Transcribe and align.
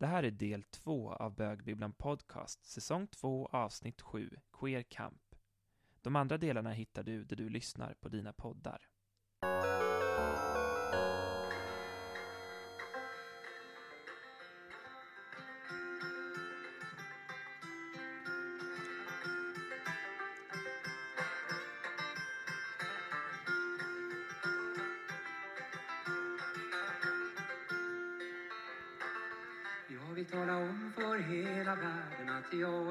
Det 0.00 0.06
här 0.06 0.22
är 0.22 0.30
del 0.30 0.62
två 0.62 1.12
av 1.12 1.34
Bögbibblan 1.34 1.92
Podcast, 1.92 2.64
säsong 2.64 3.06
2, 3.06 3.46
avsnitt 3.52 4.00
7, 4.00 4.30
Queer 4.60 4.82
Camp. 4.82 5.34
De 6.00 6.16
andra 6.16 6.38
delarna 6.38 6.70
hittar 6.70 7.02
du 7.02 7.24
där 7.24 7.36
du 7.36 7.48
lyssnar 7.48 7.94
på 7.94 8.08
dina 8.08 8.32
poddar. 8.32 8.88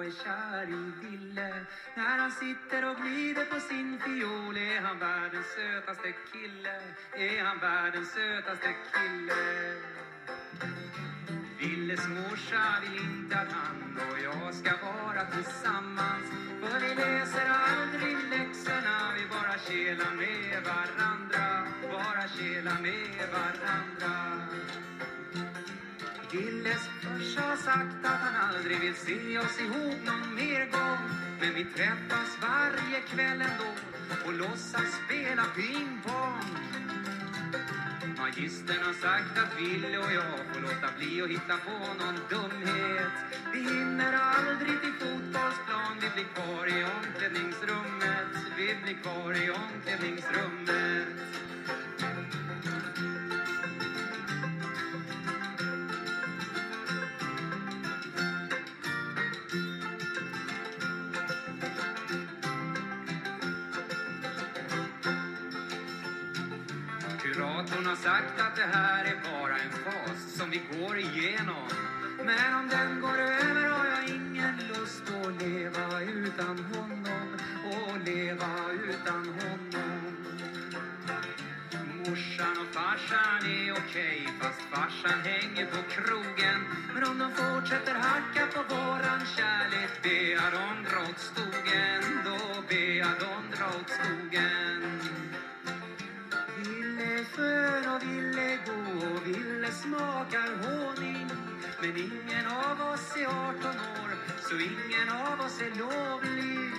Är 0.10 0.24
kär 0.24 0.68
i 0.70 0.92
Ville. 1.02 1.66
När 1.96 2.18
han 2.18 2.32
sitter 2.32 2.90
och 2.90 2.98
glider 2.98 3.46
på 3.46 3.60
sin 3.60 4.00
fiol 4.00 4.58
är 4.58 4.82
han 4.82 5.00
världens 5.00 5.48
sötaste 5.56 6.14
kille. 6.32 6.76
Är 7.14 7.44
han 7.44 7.60
världens 7.60 8.12
sötaste 8.12 8.76
kille? 8.94 9.42
Villes 11.60 12.08
morsa 12.08 12.64
vill 12.82 13.02
inte 13.06 13.36
att 13.40 13.52
han 13.52 14.00
och 14.12 14.20
jag 14.20 14.54
ska 14.54 14.72
vara 14.86 15.26
tillsammans. 15.26 16.26
För 16.62 16.80
vi 16.80 16.96
läser 16.96 17.48
aldrig 17.50 18.18
läxorna, 18.30 18.98
vi 19.18 19.24
bara 19.36 19.56
kelar 19.68 20.14
med 20.16 20.64
varandra. 20.72 21.68
Bara 21.92 22.28
kelar 22.28 22.82
med 22.82 23.30
varandra. 23.38 24.14
Villes 26.32 26.99
farsa 27.20 27.42
har 27.42 27.56
sagt 27.56 28.06
att 28.06 28.20
han 28.20 28.36
aldrig 28.50 28.80
vill 28.80 28.96
se 28.96 29.40
oss 29.40 29.60
ihop 29.60 29.98
någon 30.06 30.36
mer 30.36 30.72
gång. 30.72 31.04
Men 31.40 31.54
vi 31.54 31.66
träffas 31.66 32.38
varje 32.42 33.02
kväll 33.02 33.42
ändå 33.42 33.72
och 34.26 34.34
låtsas 34.34 35.00
spela 35.06 35.44
pingpong. 35.56 36.50
Magistern 38.18 38.84
har 38.84 38.94
sagt 38.94 39.38
att 39.38 39.62
Ville 39.62 39.98
och 39.98 40.14
jag 40.14 40.40
får 40.54 40.62
låta 40.62 40.90
bli 40.98 41.22
att 41.22 41.30
hitta 41.30 41.58
på 41.58 41.78
någon 42.02 42.20
dumhet. 42.30 43.16
Vi 43.54 43.60
hinner 43.60 44.14
aldrig 44.14 44.82
till 44.82 44.94
fotbollsplan, 44.94 45.94
vi 46.02 46.10
blir 46.16 46.28
kvar 46.36 46.68
i 46.68 46.84
omklädningsrummet. 46.84 48.32
Vi 48.58 48.76
blir 48.84 48.98
kvar 49.04 49.32
i 49.44 49.50
omklädningsrummet. 49.50 51.08
Sagt 68.20 68.40
att 68.40 68.56
det 68.56 68.78
här 68.78 69.06
är 69.06 69.18
bara 69.32 69.58
en 69.58 69.72
fas 69.72 70.38
som 70.38 70.50
vi 70.50 70.62
går 70.72 70.98
igenom. 70.98 71.70
Men 72.26 72.56
om 72.56 72.70
den 72.70 73.02
går 73.02 73.18
över 73.18 73.70
har 73.70 73.86
jag 73.86 74.10
ingen 74.10 74.56
lust 74.68 75.04
att 75.04 75.42
leva 75.42 76.02
utan 76.02 76.60
honom. 76.74 77.38
Och 77.66 77.98
leva 78.06 78.54
utan 78.90 79.26
honom. 79.40 80.16
Morsan 81.98 82.56
och 82.62 82.74
farsan 82.74 83.42
är 83.46 83.72
okej 83.72 84.30
fast 84.42 84.62
farsan 84.62 85.20
hänger 85.20 85.66
på 85.66 85.82
krogen. 85.90 86.60
Men 86.94 87.04
om 87.04 87.20
de 87.20 87.32
fortsätter 87.32 87.94
hacka 87.94 88.48
på 88.54 88.76
våran 88.76 89.22
kärlek 89.38 90.04
ber 90.04 90.32
jag 90.32 90.52
dem 90.54 90.84
dra. 90.90 91.00
Då 92.26 92.49
skön 97.40 97.86
och 97.96 98.04
ville 98.04 98.58
gå 98.68 99.08
och 99.08 99.28
ville 99.28 99.72
smaka 99.72 100.42
honung. 100.62 101.30
Men 101.82 101.98
ingen 101.98 102.46
av 102.48 102.82
oss 102.94 103.16
är 103.18 103.26
18 103.26 103.70
år 104.02 104.12
så 104.50 104.56
ingen 104.56 105.10
av 105.10 105.40
oss 105.46 105.62
är 105.62 105.74
lovlig. 105.80 106.74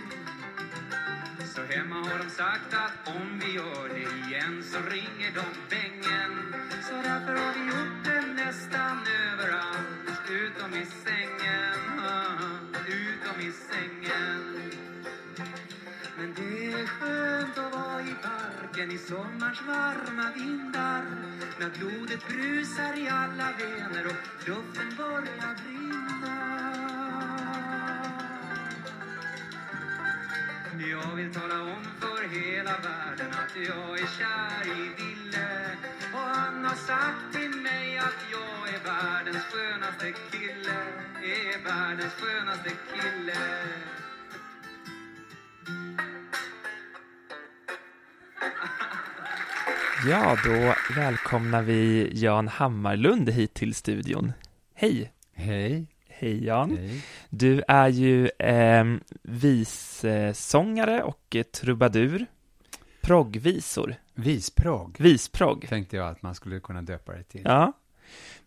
Så 1.54 1.62
hemma 1.62 1.97
har 1.97 2.19
de 2.19 2.31
sagt 2.31 2.75
att 2.75 3.16
om 3.16 3.38
vi 3.38 3.53
gör 3.53 3.88
det 3.88 4.26
igen 4.26 4.62
så 4.62 4.78
ringer 4.78 5.31
de 5.34 5.47
bängen. 5.71 6.54
Så 6.88 6.94
därför 6.94 7.34
har 7.34 7.53
vi 7.54 7.60
gjort 7.60 8.04
det 8.04 8.44
nästan 8.44 8.98
överallt 9.32 10.31
utom 10.31 10.75
i 10.75 10.87
sängen. 10.87 12.00
Ah, 12.00 12.59
utom 12.87 13.41
i 13.41 13.53
sängen 13.53 14.90
är 16.81 16.87
skönt 16.87 17.59
att 17.59 17.73
vara 17.73 18.01
i 18.03 18.15
parken 18.23 18.91
i 18.93 18.99
sommarns 18.99 19.63
varma 19.63 20.31
vindar. 20.37 21.05
När 21.61 21.71
blodet 21.79 22.29
brusar 22.29 22.99
i 22.99 23.09
alla 23.09 23.49
vener 23.59 24.07
och 24.07 24.49
luften 24.49 24.95
börjar 24.97 25.55
brinna. 25.63 26.37
Jag 30.91 31.15
vill 31.17 31.35
tala 31.35 31.63
om 31.63 31.85
för 32.01 32.23
hela 32.29 32.79
världen 32.79 33.31
att 33.31 33.57
jag 33.57 34.01
är 34.01 34.07
kär 34.19 34.67
i 34.67 35.03
Ville. 35.03 35.77
Och 36.13 36.19
han 36.19 36.65
har 36.65 36.77
sagt 36.77 37.33
till 37.33 37.51
mig 37.51 37.99
att 37.99 38.21
jag 38.31 38.75
är 38.75 38.85
världens 38.85 39.45
skönaste 39.45 40.13
kille. 40.31 40.81
Är 41.23 41.65
världens 41.65 42.13
skönaste 42.13 42.71
kille. 42.71 43.61
Ja, 50.09 50.37
då 50.45 50.75
välkomnar 51.01 51.62
vi 51.62 52.11
Jan 52.15 52.49
Hammarlund 52.49 53.31
hit 53.31 53.55
till 53.55 53.75
studion. 53.75 54.33
Hej! 54.75 55.12
Hej. 55.34 55.87
Hej 56.09 56.45
Jan! 56.45 56.77
Hej. 56.77 57.05
Du 57.31 57.62
är 57.69 57.89
ju 57.89 58.28
eh, 58.39 58.84
vissångare 59.23 61.03
och 61.03 61.37
eh, 61.37 61.43
trubadur. 61.43 62.27
Proggvisor. 63.01 63.95
Visprogg 64.15 64.97
Visprogg. 64.99 65.67
tänkte 65.69 65.97
jag 65.97 66.09
att 66.09 66.22
man 66.22 66.34
skulle 66.34 66.61
kunna 66.61 66.83
döpa 66.83 67.12
det 67.12 67.22
till. 67.22 67.43
Ja, 67.45 67.72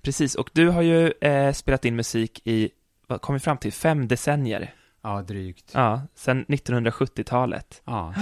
precis. 0.01 0.35
Och 0.35 0.49
du 0.53 0.69
har 0.69 0.81
ju 0.81 1.11
eh, 1.21 1.53
spelat 1.53 1.85
in 1.85 1.95
musik 1.95 2.41
i, 2.43 2.69
vad 3.07 3.21
kom 3.21 3.33
vi 3.33 3.39
fram 3.39 3.57
till, 3.57 3.73
fem 3.73 4.07
decennier. 4.07 4.73
Ja, 5.03 5.21
drygt. 5.21 5.71
Ja, 5.73 5.79
Ja, 5.81 6.01
sedan 6.15 6.45
1970-talet. 6.45 7.81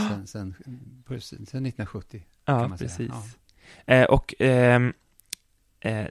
sen, 0.10 0.28
sen, 0.28 0.56
på- 1.06 1.20
sen 1.20 1.38
1970 1.44 2.26
Ja, 2.46 2.60
kan 2.60 2.70
man 2.70 2.78
säga. 2.78 2.88
precis. 2.90 3.12
Ja. 3.86 3.94
Eh, 3.94 4.06
och, 4.06 4.34
ehm, 4.40 4.94
eh, 5.80 6.06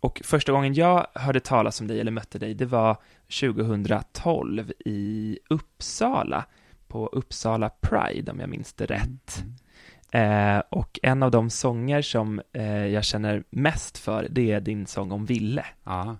och 0.00 0.20
första 0.24 0.52
gången 0.52 0.74
jag 0.74 1.06
hörde 1.14 1.40
talas 1.40 1.80
om 1.80 1.86
dig, 1.86 2.00
eller 2.00 2.10
mötte 2.12 2.38
dig, 2.38 2.54
det 2.54 2.66
var 2.66 2.96
2012 3.40 4.72
i 4.78 5.38
Uppsala, 5.50 6.44
på 6.88 7.06
Uppsala 7.06 7.68
Pride, 7.68 8.32
om 8.32 8.40
jag 8.40 8.48
minns 8.48 8.72
det 8.72 8.86
rätt. 8.86 9.42
Mm. 9.42 10.56
Eh, 10.56 10.62
och 10.68 10.98
en 11.02 11.22
av 11.22 11.30
de 11.30 11.50
sånger 11.50 12.02
som 12.02 12.40
eh, 12.52 12.86
jag 12.86 13.04
känner 13.04 13.44
mest 13.50 13.98
för, 13.98 14.26
det 14.30 14.52
är 14.52 14.60
din 14.60 14.86
sång 14.86 15.12
om 15.12 15.24
Ville, 15.26 15.64
Ja. 15.84 16.16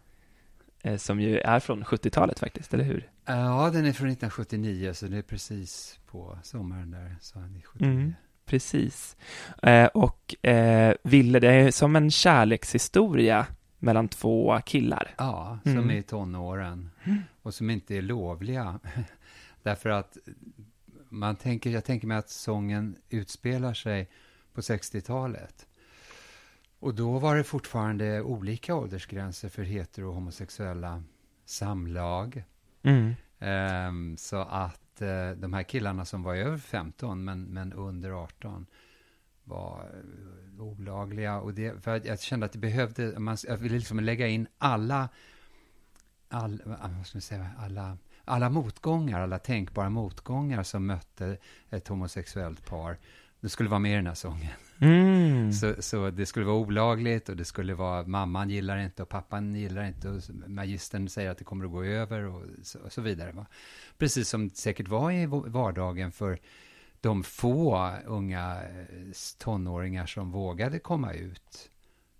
eh, 0.82 0.96
som 0.96 1.20
ju 1.20 1.38
är 1.38 1.60
från 1.60 1.84
70-talet 1.84 2.38
faktiskt, 2.38 2.74
eller 2.74 2.84
hur? 2.84 3.10
Ja, 3.28 3.70
den 3.72 3.86
är 3.86 3.92
från 3.92 4.08
1979, 4.08 4.92
så 4.94 5.06
det 5.06 5.16
är 5.18 5.22
precis 5.22 5.98
på 6.06 6.38
sommaren 6.42 6.90
där, 6.90 7.16
så 7.20 7.38
han 7.38 7.56
är 7.56 7.60
79. 7.62 7.90
Mm. 7.92 8.14
Precis. 8.46 9.16
Eh, 9.62 9.86
och 9.86 10.46
eh, 10.46 10.94
Ville, 11.02 11.40
det 11.40 11.52
är 11.52 11.70
som 11.70 11.96
en 11.96 12.10
kärlekshistoria 12.10 13.46
mellan 13.78 14.08
två 14.08 14.60
killar. 14.66 15.14
Ja, 15.18 15.58
som 15.62 15.72
Mm. 15.72 15.90
är 15.90 15.94
i 15.94 16.02
tonåren 16.02 16.90
och 17.42 17.54
som 17.54 17.70
inte 17.70 17.96
är 17.96 18.02
lovliga. 18.02 18.80
Därför 19.62 19.88
att 19.90 20.18
man 21.08 21.36
tänker, 21.36 21.70
jag 21.70 21.84
tänker 21.84 22.06
mig 22.06 22.16
att 22.16 22.30
sången 22.30 22.96
utspelar 23.08 23.74
sig 23.74 24.08
på 24.54 24.60
60-talet. 24.60 25.66
Och 26.80 26.94
då 26.94 27.18
var 27.18 27.36
det 27.36 27.44
fortfarande 27.44 28.22
olika 28.22 28.74
åldersgränser 28.74 29.48
för 29.48 29.62
hetero 29.62 30.08
och 30.08 30.14
homosexuella 30.14 31.02
samlag. 31.44 32.44
Mm. 32.88 33.14
Ehm, 33.38 34.16
så 34.16 34.36
att 34.36 35.02
eh, 35.02 35.30
de 35.30 35.52
här 35.52 35.62
killarna 35.62 36.04
som 36.04 36.22
var 36.22 36.34
över 36.34 36.58
15 36.58 37.24
men, 37.24 37.44
men 37.44 37.72
under 37.72 38.10
18 38.10 38.66
var 39.44 39.90
eh, 40.56 40.62
olagliga. 40.62 41.40
Och 41.40 41.54
det, 41.54 41.84
för 41.84 42.06
jag 42.06 42.20
kände 42.20 42.46
att 42.46 42.52
det 42.52 42.58
behövde, 42.58 43.18
man, 43.18 43.36
jag 43.48 43.56
ville 43.56 43.76
liksom 43.78 44.00
lägga 44.00 44.26
in 44.28 44.46
alla, 44.58 45.08
all, 46.28 46.62
vad 46.64 47.06
ska 47.06 47.16
man 47.16 47.22
säga, 47.22 47.50
alla, 47.58 47.98
alla 48.24 48.50
motgångar, 48.50 49.20
alla 49.20 49.38
tänkbara 49.38 49.90
motgångar 49.90 50.62
som 50.62 50.86
mötte 50.86 51.36
ett 51.70 51.88
homosexuellt 51.88 52.66
par. 52.66 52.98
Det 53.40 53.48
skulle 53.48 53.68
vara 53.68 53.80
med 53.80 53.92
i 53.92 53.96
den 53.96 54.06
här 54.06 54.14
sången. 54.14 54.52
Mm. 54.80 55.52
Så, 55.52 55.74
så 55.78 56.10
det 56.10 56.26
skulle 56.26 56.46
vara 56.46 56.56
olagligt 56.56 57.28
och 57.28 57.36
det 57.36 57.44
skulle 57.44 57.74
vara 57.74 58.06
mamman 58.06 58.50
gillar 58.50 58.78
inte 58.78 59.02
och 59.02 59.08
pappan 59.08 59.54
gillar 59.54 59.84
inte 59.84 60.08
och 60.08 60.22
magistern 60.46 61.08
säger 61.08 61.30
att 61.30 61.38
det 61.38 61.44
kommer 61.44 61.64
att 61.64 61.70
gå 61.70 61.84
över 61.84 62.22
och 62.24 62.42
så, 62.62 62.78
och 62.78 62.92
så 62.92 63.00
vidare. 63.00 63.32
Va? 63.32 63.46
Precis 63.98 64.28
som 64.28 64.48
det 64.48 64.56
säkert 64.56 64.88
var 64.88 65.12
i 65.12 65.26
vardagen 65.26 66.12
för 66.12 66.38
de 67.00 67.22
få 67.22 67.92
unga 68.06 68.62
eh, 68.62 69.12
tonåringar 69.38 70.06
som 70.06 70.30
vågade 70.30 70.78
komma 70.78 71.12
ut, 71.12 71.70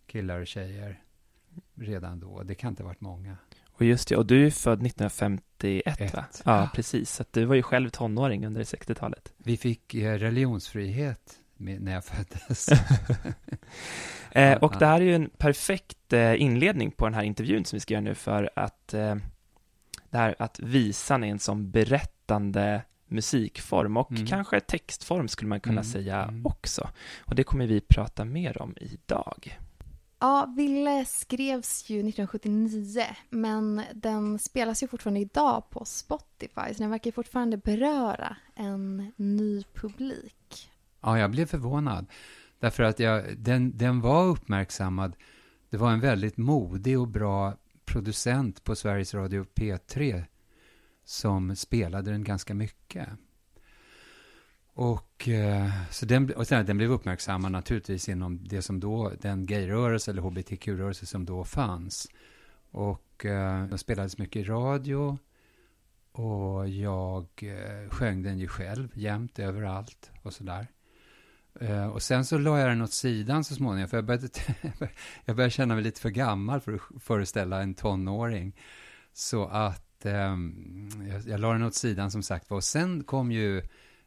killar 0.07 0.41
och 0.41 0.47
tjejer, 0.47 1.01
redan 1.75 2.21
då. 2.21 2.43
Det 2.43 2.55
kan 2.55 2.71
inte 2.71 2.83
ha 2.83 2.89
varit 2.89 3.01
många. 3.01 3.37
Och 3.73 3.85
just 3.85 4.09
det, 4.09 4.17
och 4.17 4.27
du 4.27 4.47
är 4.47 4.51
född 4.51 4.87
1951 4.87 6.01
Ett. 6.01 6.15
va? 6.15 6.25
Ja, 6.45 6.61
Ja. 6.61 6.71
precis. 6.75 7.11
Så 7.15 7.25
du 7.31 7.45
var 7.45 7.55
ju 7.55 7.63
själv 7.63 7.91
tonåring 7.91 8.47
under 8.47 8.63
60-talet. 8.65 9.33
Vi 9.37 9.57
fick 9.57 9.95
eh, 9.95 10.19
religionsfrihet 10.19 11.39
när 11.59 11.93
jag 11.93 12.05
föddes. 12.05 12.69
Eh, 14.31 14.59
och 14.59 14.75
det 14.79 14.87
här 14.87 15.01
är 15.01 15.05
ju 15.05 15.15
en 15.15 15.31
perfekt 15.39 16.13
eh, 16.13 16.43
inledning 16.43 16.91
på 16.91 17.05
den 17.05 17.15
här 17.15 17.23
intervjun 17.23 17.65
som 17.65 17.77
vi 17.77 17.81
ska 17.81 17.95
göra 17.95 18.01
nu 18.05 18.15
för 18.15 18.51
att 18.57 18.95
eh, 18.95 19.15
det 20.11 20.19
här 20.19 20.35
att 20.39 20.61
visan 20.61 21.25
är 21.25 21.29
en 21.29 21.39
sån 21.39 21.71
berättande 21.71 22.83
musikform 23.07 23.97
och 23.97 24.11
Mm. 24.11 24.27
kanske 24.27 24.61
textform 24.61 25.29
skulle 25.29 25.49
man 25.49 25.61
kunna 25.61 25.81
Mm, 25.81 25.85
säga 25.93 26.23
mm. 26.23 26.47
också. 26.47 26.89
Och 27.21 27.35
det 27.35 27.45
kommer 27.45 27.67
vi 27.67 27.81
prata 27.81 28.25
mer 28.25 28.63
om 28.63 28.75
idag. 28.81 29.59
Ja, 30.21 30.55
Ville 30.57 31.05
skrevs 31.05 31.91
ju 31.91 31.99
1979, 31.99 33.03
men 33.31 33.83
den 33.95 34.39
spelas 34.39 34.83
ju 34.83 34.89
fortfarande 34.89 35.21
idag 35.21 35.71
på 35.71 35.85
Spotify, 35.85 36.75
så 36.75 36.79
den 36.79 36.91
verkar 36.91 37.13
fortfarande 37.13 37.57
beröra 37.57 38.37
en 38.55 39.13
ny 39.17 39.65
publik. 39.75 40.68
Ja, 41.00 41.19
jag 41.19 41.31
blev 41.31 41.47
förvånad. 41.47 42.06
Därför 42.59 42.83
att 42.83 42.99
jag, 42.99 43.39
den, 43.39 43.79
den 43.79 44.00
var 44.00 44.27
uppmärksammad. 44.27 45.17
Det 45.71 45.77
var 45.77 45.93
en 45.93 46.00
väldigt 46.00 46.37
modig 46.37 47.00
och 47.00 47.09
bra 47.09 47.56
producent 47.85 48.65
på 48.65 48.77
Sveriges 48.77 49.15
Radio 49.15 49.47
P3 49.55 50.25
som 51.05 51.56
spelade 51.56 52.11
den 52.11 52.25
ganska 52.25 52.55
mycket. 52.55 53.09
Och, 54.73 55.29
eh, 55.29 55.71
så 55.91 56.06
den, 56.06 56.35
och 56.35 56.47
sen, 56.47 56.67
den 56.67 56.77
blev 56.77 56.91
uppmärksammad 56.91 57.53
naturligtvis 57.53 58.09
inom 58.09 58.45
det 58.45 58.62
som 58.62 58.81
då, 58.81 59.12
den 59.21 59.47
gayrörelse 59.47 60.11
eller 60.11 60.23
hbtq-rörelse 60.23 61.06
som 61.06 61.25
då 61.25 61.45
fanns. 61.45 62.09
Och 62.71 63.25
eh, 63.25 63.67
den 63.67 63.79
spelades 63.79 64.19
mycket 64.19 64.37
i 64.37 64.45
radio. 64.45 65.19
Och 66.12 66.69
jag 66.69 67.27
eh, 67.43 67.91
sjöng 67.91 68.23
den 68.23 68.39
ju 68.39 68.49
själv 68.49 68.89
jämt 68.95 69.39
överallt 69.39 70.11
och 70.23 70.33
sådär. 70.33 70.67
Eh, 71.61 71.87
och 71.87 72.03
sen 72.03 72.25
så 72.25 72.39
la 72.39 72.59
jag 72.59 72.69
den 72.69 72.83
åt 72.83 72.93
sidan 72.93 73.45
så 73.45 73.55
småningom, 73.55 73.89
för 73.89 73.97
jag 73.97 74.05
började, 74.05 74.29
jag 75.25 75.37
började 75.37 75.51
känna 75.51 75.75
mig 75.75 75.85
lite 75.85 76.01
för 76.01 76.11
gammal 76.11 76.61
för 76.61 76.73
att 76.73 77.03
föreställa 77.03 77.63
en 77.63 77.75
tonåring. 77.75 78.57
Så 79.13 79.47
att 79.47 80.07
ehm, 80.07 80.91
jag, 81.09 81.27
jag 81.27 81.41
la 81.41 81.53
den 81.53 81.63
åt 81.63 81.75
sidan 81.75 82.11
som 82.11 82.23
sagt 82.23 82.51
var. 82.51 82.57
Och 82.57 82.65
sen 82.65 83.05
kom 83.05 83.33
ju 83.33 83.63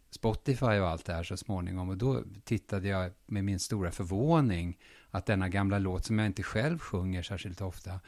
Spotify 0.09 0.65
och 0.65 0.87
allt 0.87 1.05
det 1.05 1.13
här 1.13 1.23
så 1.23 1.37
småningom. 1.37 1.89
Och 1.89 1.97
då 1.97 2.23
tittade 2.43 2.87
jag 2.87 3.11
med 3.25 3.43
min 3.43 3.59
stora 3.59 3.91
förvåning 3.91 4.77
att 5.09 5.25
denna 5.25 5.49
gamla 5.49 5.79
låt 5.79 6.05
som 6.05 6.19
jag 6.19 6.25
inte 6.25 6.43
själv 6.43 6.79
sjunger 6.79 7.23
särskilt 7.23 7.61
ofta 7.61 7.99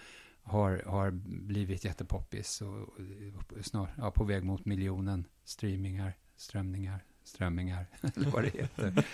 har, 0.44 0.84
har 0.86 1.12
blivit 1.48 1.86
jättepoppis 1.86 2.62
och, 2.62 2.80
och 2.80 3.66
snart, 3.66 3.90
ja, 3.98 4.12
på 4.12 4.24
väg 4.24 4.44
mot 4.44 4.66
miljonen 4.66 5.28
streamingar, 5.44 6.13
strömningar, 6.36 7.04
strömmingar, 7.23 7.85
eller 8.15 8.29
vad 8.29 8.43
det 8.43 8.49
heter. 8.53 9.05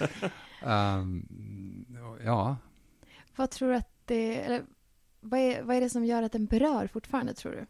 Ehm, 0.65 1.25
ja, 2.25 2.57
Vad 3.35 3.49
tror 3.51 3.69
du 3.69 3.75
att 3.75 3.91
det, 4.05 4.35
eller 4.41 4.63
vad 5.21 5.39
är, 5.39 5.63
vad 5.63 5.75
är 5.75 5.81
det 5.81 5.89
som 5.89 6.05
gör 6.05 6.23
att 6.23 6.31
den 6.31 6.45
berör 6.45 6.87
fortfarande, 6.87 7.33
tror 7.33 7.51
du? 7.51 7.65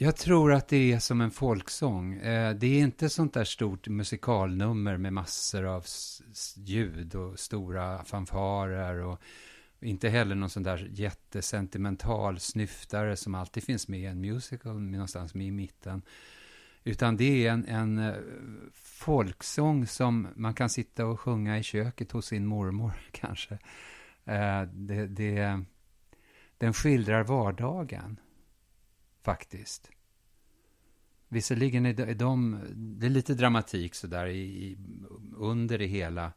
Jag 0.00 0.16
tror 0.16 0.52
att 0.52 0.68
det 0.68 0.92
är 0.92 0.98
som 0.98 1.20
en 1.20 1.30
folksång. 1.30 2.14
Eh, 2.14 2.54
det 2.54 2.66
är 2.66 2.78
inte 2.78 3.08
sånt 3.08 3.34
där 3.34 3.44
stort 3.44 3.88
musikalnummer 3.88 4.96
med 4.96 5.12
massor 5.12 5.64
av 5.64 5.84
ljud 6.56 7.14
och 7.14 7.38
stora 7.38 8.04
fanfarer 8.04 8.98
och 8.98 9.20
inte 9.80 10.08
heller 10.08 10.34
någon 10.34 10.50
sån 10.50 10.62
där 10.62 10.88
jättesentimental 10.92 12.40
snyftare 12.40 13.16
som 13.16 13.34
alltid 13.34 13.64
finns 13.64 13.88
med 13.88 14.00
i 14.00 14.04
en 14.04 14.20
musical 14.20 14.80
någonstans 14.80 15.34
med 15.34 15.46
i 15.46 15.50
mitten. 15.50 16.02
Utan 16.88 17.16
det 17.16 17.46
är 17.46 17.52
en, 17.52 17.64
en 17.64 17.98
eh, 17.98 18.14
folksång 18.74 19.86
som 19.86 20.28
man 20.36 20.54
kan 20.54 20.70
sitta 20.70 21.06
och 21.06 21.20
sjunga 21.20 21.58
i 21.58 21.62
köket 21.62 22.12
hos 22.12 22.26
sin 22.26 22.46
mormor 22.46 22.92
kanske. 23.10 23.54
Eh, 24.24 24.62
det, 24.62 25.06
det, 25.06 25.64
den 26.58 26.72
skildrar 26.72 27.24
vardagen 27.24 28.20
faktiskt. 29.22 29.90
Visserligen 31.28 31.86
är 31.86 31.92
de, 31.92 32.14
de 32.14 32.60
det 32.74 33.06
är 33.06 33.10
lite 33.10 33.34
dramatik 33.34 33.94
sådär 33.94 34.26
i, 34.26 34.40
i, 34.40 34.78
under 35.36 35.78
det 35.78 35.86
hela. 35.86 36.32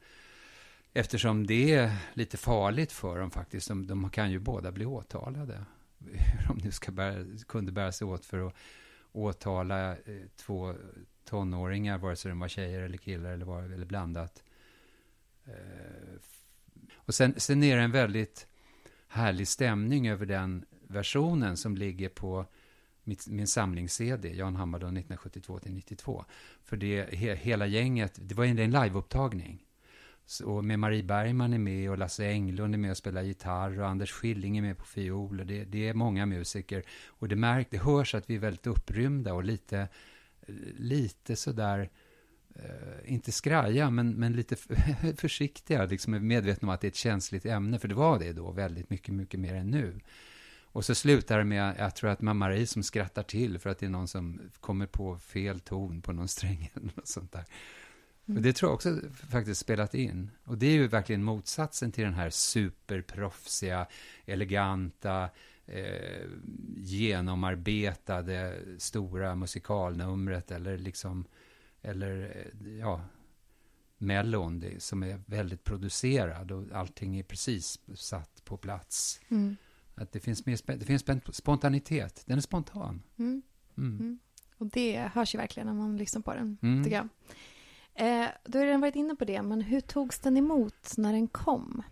Eftersom 0.94 1.48
det 1.48 1.74
är 1.74 1.92
lite 2.14 2.38
farligt 2.38 2.92
för 2.92 3.20
dem 3.20 3.32
faktiskt. 3.32 3.68
De, 3.68 3.88
de 3.88 4.10
kan 4.10 4.32
ju 4.32 4.40
båda 4.40 4.72
bli 4.72 4.86
åtalade. 4.86 5.66
Hur 6.00 6.48
de 6.48 6.58
nu 6.64 6.72
ska 6.72 6.92
bära, 6.92 7.26
kunde 7.48 7.72
bära 7.72 7.92
sig 7.92 8.08
åt 8.08 8.26
för 8.26 8.48
att 8.48 8.56
åtala 9.12 9.92
eh, 9.92 9.98
två 10.36 10.76
tonåringar, 11.26 11.98
vare 11.98 12.16
sig 12.16 12.30
de 12.30 12.40
var 12.40 12.48
tjejer 12.48 12.82
eller 12.82 12.98
killar 12.98 13.32
eller, 13.32 13.46
var, 13.46 13.64
eller 13.64 13.86
blandat. 13.86 14.44
Eh, 15.46 16.22
och 16.96 17.16
sen, 17.16 17.34
sen 17.38 17.64
är 17.64 17.78
det 17.78 17.82
en 17.82 17.92
väldigt 17.92 18.48
härlig 19.08 19.48
stämning 19.48 20.08
över 20.08 20.26
den 20.26 20.66
versionen 20.88 21.58
som 21.58 21.78
ligger 21.78 22.10
på 22.10 22.46
mitt, 23.04 23.28
min 23.28 23.48
samlings-CD, 23.48 24.34
Jan 24.34 24.56
Hammardon 24.56 24.98
1972-92. 24.98 26.26
För 26.64 26.78
det, 26.78 27.14
he, 27.14 27.36
hela 27.36 27.68
gänget, 27.68 28.20
det 28.22 28.36
var 28.36 28.46
en, 28.46 28.60
en 28.60 28.72
liveupptagning. 28.72 29.66
Så, 30.32 30.46
och 30.46 30.66
med 30.66 30.80
Marie 30.80 31.04
Bergman 31.04 31.54
är 31.54 31.58
med 31.58 31.90
och 31.90 31.98
Lasse 31.98 32.26
Englund 32.26 32.74
är 32.74 32.78
med 32.78 32.92
och 32.92 32.98
spelar 32.98 33.22
gitarr 33.22 33.80
och 33.80 33.88
Anders 33.88 34.12
Schilling 34.12 34.58
är 34.58 34.62
med 34.62 34.78
på 34.78 34.86
fiol. 34.86 35.40
Och 35.40 35.46
det, 35.46 35.64
det 35.64 35.88
är 35.88 35.94
många 35.94 36.26
musiker. 36.26 36.84
Och 37.08 37.28
det, 37.28 37.36
märk, 37.36 37.68
det 37.70 37.78
hörs 37.78 38.16
att 38.16 38.30
vi 38.30 38.36
är 38.36 38.40
väldigt 38.40 38.68
upprymda 38.68 39.34
och 39.34 39.44
lite, 39.44 39.88
lite 40.78 41.36
sådär, 41.36 41.90
eh, 42.56 43.14
inte 43.14 43.32
skraja, 43.32 43.90
men, 43.90 44.12
men 44.12 44.34
lite 44.34 44.56
försiktiga, 45.18 45.86
liksom 45.86 46.14
är 46.14 46.20
medvetna 46.20 46.68
om 46.68 46.74
att 46.74 46.82
det 46.82 46.88
är 46.88 46.92
ett 46.92 46.96
känsligt 46.96 47.46
ämne, 47.46 47.80
för 47.80 47.88
det 47.88 47.96
var 47.96 48.20
det 48.20 48.34
då 48.34 48.52
väldigt 48.52 48.90
mycket, 48.90 49.14
mycket 49.14 49.40
mer 49.40 49.56
än 49.56 49.72
nu. 49.72 50.00
Och 50.64 50.86
så 50.86 50.96
slutar 50.96 51.38
det 51.38 51.44
med, 51.44 51.76
jag 51.80 51.96
tror 51.96 52.10
att 52.10 52.22
mamma 52.22 52.46
Marie 52.46 52.68
som 52.68 52.84
skrattar 52.84 53.24
till 53.24 53.60
för 53.60 53.70
att 53.70 53.80
det 53.80 53.86
är 53.86 53.90
någon 53.90 54.08
som 54.08 54.42
kommer 54.60 54.86
på 54.86 55.18
fel 55.18 55.60
ton 55.60 56.02
på 56.02 56.12
någon 56.12 56.28
sträng 56.28 56.72
eller 56.74 56.92
något 56.96 57.08
sånt 57.08 57.32
där. 57.32 57.46
Och 58.36 58.42
det 58.42 58.54
tror 58.54 58.70
jag 58.70 58.76
också 58.76 59.00
faktiskt 59.30 59.62
spelat 59.62 59.94
in. 59.94 60.32
Och 60.44 60.58
det 60.58 60.66
är 60.66 60.72
ju 60.72 60.88
verkligen 60.88 61.24
motsatsen 61.24 61.92
till 61.92 62.04
den 62.04 62.14
här 62.14 62.30
superproffsiga, 62.30 63.88
eleganta, 64.26 65.30
eh, 65.66 66.28
genomarbetade, 66.78 68.58
stora 68.78 69.36
musikalnumret 69.36 70.52
eller 70.52 70.78
liksom, 70.78 71.26
eller 71.82 72.36
eh, 72.36 72.78
ja, 72.80 73.02
Mellon, 73.98 74.66
som 74.78 75.04
är 75.04 75.22
väldigt 75.26 75.64
producerad 75.64 76.52
och 76.52 76.66
allting 76.74 77.20
är 77.20 77.24
precis 77.24 77.80
satt 77.96 78.46
på 78.46 78.58
plats. 78.58 79.22
Mm. 79.30 79.58
Att 79.96 80.12
det 80.12 80.20
finns, 80.20 80.46
mer, 80.46 80.60
det 80.78 80.86
finns 80.86 81.06
spontanitet, 81.32 82.24
den 82.26 82.38
är 82.38 82.42
spontan. 82.42 83.04
Mm. 83.18 83.42
Mm. 83.78 84.00
Mm. 84.00 84.20
Och 84.58 84.68
det 84.68 85.10
hörs 85.14 85.36
ju 85.36 85.40
verkligen 85.40 85.68
när 85.68 85.74
man 85.74 85.98
lyssnar 85.98 86.22
på 86.22 86.34
den, 86.34 86.58
Mm. 86.62 86.84
tycker 86.84 86.98
jag. 86.98 87.08
Eh, 87.96 88.28
du 88.46 88.58
har 88.58 88.66
redan 88.66 88.82
varit 88.82 88.96
inne 88.96 89.16
på 89.16 89.26
det, 89.26 89.42
men 89.42 89.62
hur 89.62 89.82
togs 89.82 90.20
den 90.20 90.38
emot 90.38 90.94
när 90.98 91.14
den 91.14 91.28
kom? 91.28 91.84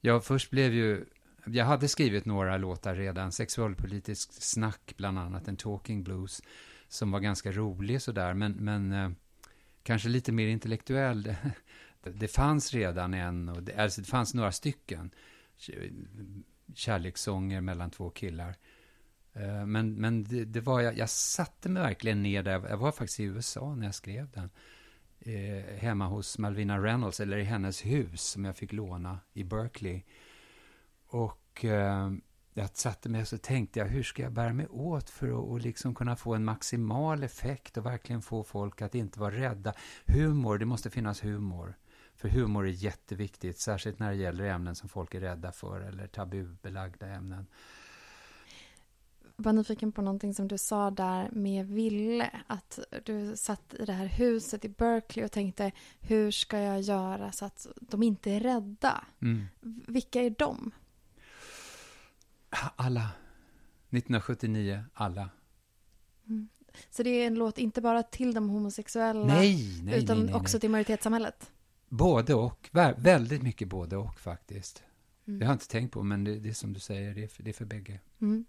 Ja, 0.00 0.20
först 0.20 0.50
blev 0.50 0.74
ju... 0.74 1.04
Jag 1.46 1.64
hade 1.64 1.88
skrivit 1.88 2.24
några 2.24 2.56
låtar 2.56 2.94
redan, 2.94 3.32
sexualpolitisk 3.32 4.32
snack 4.32 4.94
bland 4.96 5.18
annat, 5.18 5.48
en 5.48 5.56
talking 5.56 6.02
blues, 6.02 6.42
som 6.88 7.10
var 7.10 7.20
ganska 7.20 7.52
rolig 7.52 8.02
sådär, 8.02 8.34
men, 8.34 8.52
men 8.52 8.92
eh, 8.92 9.10
kanske 9.82 10.08
lite 10.08 10.32
mer 10.32 10.46
intellektuell. 10.46 11.34
Det, 12.02 12.10
det 12.10 12.28
fanns 12.28 12.74
redan 12.74 13.14
en, 13.14 13.48
och 13.48 13.62
det, 13.62 13.74
alltså 13.74 14.00
det 14.00 14.06
fanns 14.06 14.34
några 14.34 14.52
stycken, 14.52 15.10
kärlekssånger 16.74 17.60
mellan 17.60 17.90
två 17.90 18.10
killar. 18.10 18.54
Eh, 19.36 19.66
men, 19.66 19.94
men 19.94 20.24
det, 20.24 20.44
det 20.44 20.60
var, 20.60 20.80
jag, 20.80 20.98
jag 20.98 21.10
satte 21.10 21.68
mig 21.68 21.82
verkligen 21.82 22.22
ner 22.22 22.42
där, 22.42 22.68
jag 22.68 22.76
var 22.76 22.92
faktiskt 22.92 23.20
i 23.20 23.24
USA 23.24 23.74
när 23.74 23.86
jag 23.86 23.94
skrev 23.94 24.30
den. 24.30 24.50
Eh, 25.20 25.76
hemma 25.78 26.06
hos 26.06 26.38
Malvina 26.38 26.78
Reynolds, 26.78 27.20
eller 27.20 27.36
i 27.36 27.44
hennes 27.44 27.86
hus 27.86 28.22
som 28.22 28.44
jag 28.44 28.56
fick 28.56 28.72
låna 28.72 29.20
i 29.32 29.44
Berkeley. 29.44 30.02
Och 31.06 31.64
eh, 31.64 32.10
jag 32.54 32.76
satte 32.76 33.08
mig 33.08 33.20
och 33.20 33.28
så 33.28 33.38
tänkte 33.38 33.78
jag, 33.78 33.86
hur 33.86 34.02
ska 34.02 34.22
jag 34.22 34.32
bära 34.32 34.52
mig 34.52 34.66
åt 34.66 35.10
för 35.10 35.28
att 35.28 35.44
och 35.44 35.60
liksom 35.60 35.94
kunna 35.94 36.16
få 36.16 36.34
en 36.34 36.44
maximal 36.44 37.22
effekt 37.22 37.76
och 37.76 37.86
verkligen 37.86 38.22
få 38.22 38.44
folk 38.44 38.82
att 38.82 38.94
inte 38.94 39.20
vara 39.20 39.34
rädda. 39.34 39.74
Humor, 40.06 40.58
det 40.58 40.66
måste 40.66 40.90
finnas 40.90 41.24
humor. 41.24 41.74
För 42.14 42.28
humor 42.28 42.66
är 42.66 42.70
jätteviktigt, 42.70 43.58
särskilt 43.58 43.98
när 43.98 44.10
det 44.10 44.16
gäller 44.16 44.44
ämnen 44.44 44.74
som 44.74 44.88
folk 44.88 45.14
är 45.14 45.20
rädda 45.20 45.52
för 45.52 45.80
eller 45.80 46.06
tabubelagda 46.06 47.06
ämnen 47.06 47.46
var 49.36 49.52
nyfiken 49.52 49.92
på 49.92 50.02
någonting 50.02 50.34
som 50.34 50.48
du 50.48 50.58
sa 50.58 50.90
där 50.90 51.28
med 51.32 51.66
Ville. 51.66 52.30
Att 52.46 52.78
du 53.04 53.36
satt 53.36 53.74
i 53.74 53.84
det 53.84 53.92
här 53.92 54.06
huset 54.06 54.64
i 54.64 54.68
Berkeley 54.68 55.24
och 55.26 55.32
tänkte 55.32 55.72
hur 56.00 56.30
ska 56.30 56.58
jag 56.58 56.80
göra 56.80 57.32
så 57.32 57.44
att 57.44 57.66
de 57.80 58.02
inte 58.02 58.30
är 58.30 58.40
rädda? 58.40 59.04
Mm. 59.22 59.46
Vilka 59.88 60.22
är 60.22 60.30
de? 60.38 60.70
Alla. 62.76 63.10
1979, 63.90 64.84
alla. 64.94 65.30
Så 66.90 67.02
det 67.02 67.10
är 67.10 67.26
en 67.26 67.34
låt 67.34 67.58
inte 67.58 67.80
bara 67.80 68.02
till 68.02 68.34
de 68.34 68.48
homosexuella 68.48 69.26
Nej, 69.26 69.80
nej, 69.82 70.02
utan 70.02 70.26
nej, 70.26 70.34
också 70.34 70.60
till 70.60 70.70
majoritetssamhället. 70.70 71.50
Både 71.88 72.34
och. 72.34 72.68
Vä- 72.72 72.94
Väldigt 73.00 73.42
mycket 73.42 73.68
både 73.68 73.96
och 73.96 74.20
faktiskt. 74.20 74.82
Mm. 75.26 75.38
Det 75.38 75.44
har 75.46 75.52
jag 75.52 75.54
inte 75.54 75.68
tänkt 75.68 75.92
på, 75.92 76.02
men 76.02 76.24
det, 76.24 76.38
det 76.38 76.48
är 76.48 76.52
som 76.52 76.72
du 76.72 76.80
säger, 76.80 77.14
det 77.14 77.24
är 77.24 77.28
för, 77.28 77.42
det 77.42 77.50
är 77.50 77.52
för 77.54 77.64
bägge. 77.64 78.00
Mm. 78.20 78.44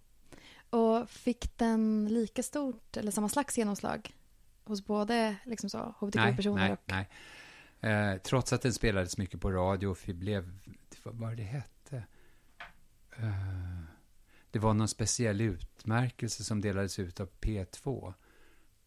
Och 0.69 1.09
fick 1.09 1.57
den 1.57 2.07
lika 2.07 2.43
stort 2.43 2.97
eller 2.97 3.11
samma 3.11 3.29
slags 3.29 3.57
genomslag 3.57 4.15
hos 4.63 4.85
både 4.85 5.35
liksom 5.45 5.69
så, 5.69 5.77
Nej, 5.77 5.93
hbtq-personer 5.99 6.63
nej, 6.63 6.71
och... 6.71 6.79
nej. 6.85 7.09
Eh, 7.79 8.17
trots 8.17 8.53
att 8.53 8.61
den 8.61 8.73
spelades 8.73 9.17
mycket 9.17 9.41
på 9.41 9.51
radio 9.51 9.87
och 9.87 9.97
vi 10.05 10.13
blev, 10.13 10.59
vad 11.03 11.15
var 11.15 11.35
det 11.35 11.43
hette? 11.43 12.03
Eh, 13.17 13.83
det 14.51 14.59
var 14.59 14.73
någon 14.73 14.87
speciell 14.87 15.41
utmärkelse 15.41 16.43
som 16.43 16.61
delades 16.61 16.99
ut 16.99 17.19
av 17.19 17.29
P2 17.41 18.13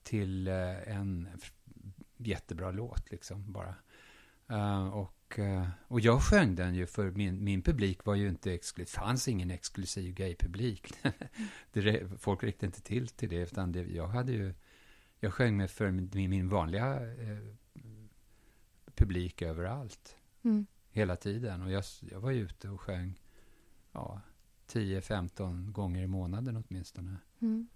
till 0.02 0.48
eh, 0.48 0.96
en 0.96 1.28
jättebra 2.16 2.70
låt 2.70 3.10
liksom 3.10 3.52
bara. 3.52 3.74
Eh, 4.48 4.88
och, 4.88 5.14
och 5.88 6.00
jag 6.00 6.22
sjöng 6.22 6.54
den 6.54 6.74
ju 6.74 6.86
för 6.86 7.10
min, 7.10 7.44
min 7.44 7.62
publik 7.62 8.04
var 8.04 8.14
ju 8.14 8.28
inte 8.28 8.52
exklusiv, 8.52 8.98
fanns 8.98 9.28
ingen 9.28 9.50
exklusiv 9.50 10.14
gaypublik. 10.14 10.92
det, 11.72 12.08
folk 12.18 12.42
räckte 12.42 12.66
inte 12.66 12.82
till 12.82 13.08
till 13.08 13.28
det, 13.28 13.36
utan 13.36 13.72
det, 13.72 13.82
jag 13.82 14.08
hade 14.08 14.32
ju, 14.32 14.54
jag 15.20 15.34
sjöng 15.34 15.56
med 15.56 15.70
för 15.70 15.90
min, 15.90 16.30
min 16.30 16.48
vanliga 16.48 17.12
eh, 17.12 17.38
publik 18.94 19.42
överallt, 19.42 20.16
Mm. 20.42 20.66
hela 20.90 21.16
tiden. 21.16 21.62
Och 21.62 21.70
jag, 21.70 21.84
jag 22.00 22.20
var 22.20 22.32
ute 22.32 22.68
och 22.68 22.80
sjöng, 22.80 23.20
ja, 23.92 24.20
10-15 24.68 25.72
gånger 25.72 26.02
i 26.02 26.06
månaden 26.06 26.64
åtminstone. 26.64 27.16
Mm. 27.40 27.68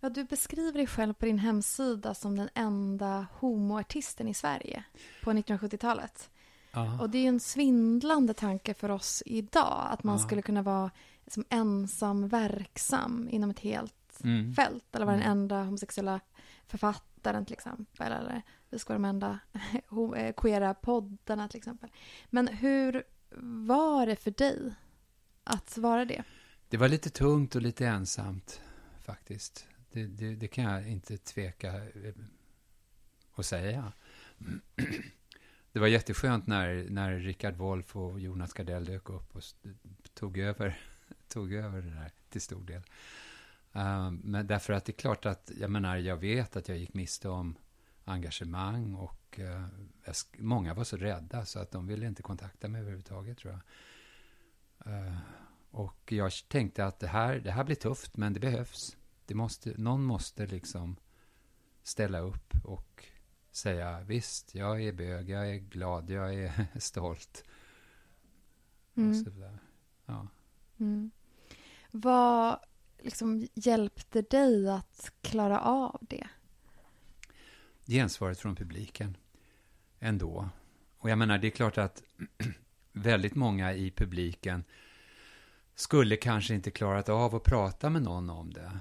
Ja, 0.00 0.08
du 0.08 0.24
beskriver 0.24 0.72
dig 0.78 0.86
själv 0.86 1.12
på 1.14 1.24
din 1.26 1.38
hemsida 1.38 2.14
som 2.14 2.36
den 2.36 2.48
enda 2.54 3.26
homoartisten 3.32 4.28
i 4.28 4.34
Sverige 4.34 4.84
på 5.22 5.30
1970-talet. 5.32 6.30
Ja. 6.72 7.00
Och 7.00 7.10
det 7.10 7.18
är 7.18 7.22
ju 7.22 7.28
en 7.28 7.40
svindlande 7.40 8.34
tanke 8.34 8.74
för 8.74 8.90
oss 8.90 9.22
idag 9.26 9.86
att 9.90 10.04
man 10.04 10.18
Ja. 10.18 10.24
skulle 10.24 10.42
kunna 10.42 10.62
vara 10.62 10.90
som 11.26 11.44
ensam 11.48 12.28
verksam 12.28 13.28
inom 13.30 13.50
ett 13.50 13.60
helt 13.60 13.94
Mm. 14.24 14.54
fält 14.54 14.84
eller 14.96 15.06
vara 15.06 15.16
den 15.16 15.24
Mm. 15.24 15.38
enda 15.38 15.62
homosexuella 15.64 16.20
författaren 16.66 17.44
till 17.44 17.52
exempel 17.52 18.12
eller 18.12 18.42
vi 18.70 18.78
ska 18.78 18.92
vara 18.92 18.98
de 19.02 19.04
enda 19.04 19.38
eh, 20.16 20.32
queera 20.36 20.74
poddarna 20.74 21.48
till 21.48 21.58
exempel. 21.58 21.90
Men 22.30 22.48
hur 22.48 23.02
var 23.66 24.06
det 24.06 24.16
för 24.16 24.30
dig 24.30 24.74
att 25.44 25.78
vara 25.78 26.04
det? 26.04 26.22
Det 26.68 26.76
var 26.76 26.88
lite 26.88 27.10
tungt 27.10 27.54
och 27.54 27.62
lite 27.62 27.86
ensamt, 27.86 28.60
faktiskt. 29.00 29.66
Det, 29.92 30.06
det, 30.06 30.34
det 30.34 30.48
kan 30.48 30.64
jag 30.64 30.88
inte 30.88 31.16
tveka 31.18 31.82
att 33.34 33.46
säga. 33.46 33.92
Det 35.72 35.80
var 35.80 35.86
jätteskönt 35.86 36.46
när, 36.46 36.86
när 36.90 37.18
Richard 37.18 37.54
Wolff 37.54 37.96
och 37.96 38.20
Jonas 38.20 38.52
Gardell 38.52 38.84
dök 38.84 39.10
upp 39.10 39.36
och 39.36 39.42
tog 40.14 40.38
över, 40.38 40.80
tog 41.28 41.52
över 41.52 41.82
det 41.82 41.90
där 41.90 42.10
till 42.28 42.40
stor 42.40 42.64
del. 42.64 42.82
Ehm, 43.72 44.20
men 44.24 44.46
därför 44.46 44.72
att 44.72 44.84
det 44.84 44.92
är 44.92 45.00
klart 45.00 45.26
att, 45.26 45.50
jag 45.60 45.70
menar, 45.70 45.96
jag 45.96 46.16
vet 46.16 46.56
att 46.56 46.68
jag 46.68 46.78
gick 46.78 46.94
miste 46.94 47.28
om 47.28 47.56
engagemang 48.04 48.94
och 48.94 49.40
eh, 49.40 49.66
många 50.38 50.74
var 50.74 50.84
så 50.84 50.96
rädda 50.96 51.44
så 51.44 51.58
att 51.58 51.70
de 51.70 51.86
ville 51.86 52.06
inte 52.06 52.22
kontakta 52.22 52.68
mig 52.68 52.80
överhuvudtaget, 52.80 53.38
tror 53.38 53.52
jag. 53.52 53.62
Ehm, 54.92 55.16
och 55.70 56.12
jag 56.12 56.32
tänkte 56.48 56.84
att 56.84 56.98
det 56.98 57.06
här, 57.06 57.38
det 57.38 57.50
här 57.50 57.64
blir 57.64 57.76
tufft, 57.76 58.16
men 58.16 58.32
det 58.32 58.40
behövs. 58.40 58.96
Det 59.30 59.34
måste, 59.34 59.74
någon 59.76 60.04
måste 60.04 60.46
liksom 60.46 60.96
ställa 61.82 62.18
upp 62.18 62.52
och 62.64 63.04
säga 63.50 64.00
visst, 64.00 64.54
jag 64.54 64.82
är 64.82 64.92
bög, 64.92 65.28
jag 65.30 65.50
är 65.50 65.54
glad, 65.54 66.10
jag 66.10 66.34
är 66.34 66.66
stolt. 66.78 67.44
Och 68.92 68.98
Mm. 68.98 69.24
sådär. 69.24 69.58
Ja. 70.06 70.28
Mm. 70.80 71.10
Vad 71.90 72.58
liksom 72.98 73.48
hjälpte 73.54 74.22
dig 74.22 74.68
att 74.68 75.12
klara 75.20 75.60
av 75.60 75.98
det? 76.00 76.28
Gensvaret 77.86 78.38
från 78.38 78.56
publiken 78.56 79.16
ändå. 79.98 80.48
Och 80.98 81.10
jag 81.10 81.18
menar, 81.18 81.38
det 81.38 81.46
är 81.46 81.50
klart 81.50 81.78
att 81.78 82.02
väldigt 82.92 83.34
många 83.34 83.74
i 83.74 83.90
publiken 83.90 84.64
skulle 85.74 86.16
kanske 86.16 86.54
inte 86.54 86.70
klarat 86.70 87.08
av 87.08 87.34
att 87.34 87.44
prata 87.44 87.90
med 87.90 88.02
någon 88.02 88.30
om 88.30 88.52
det. 88.52 88.80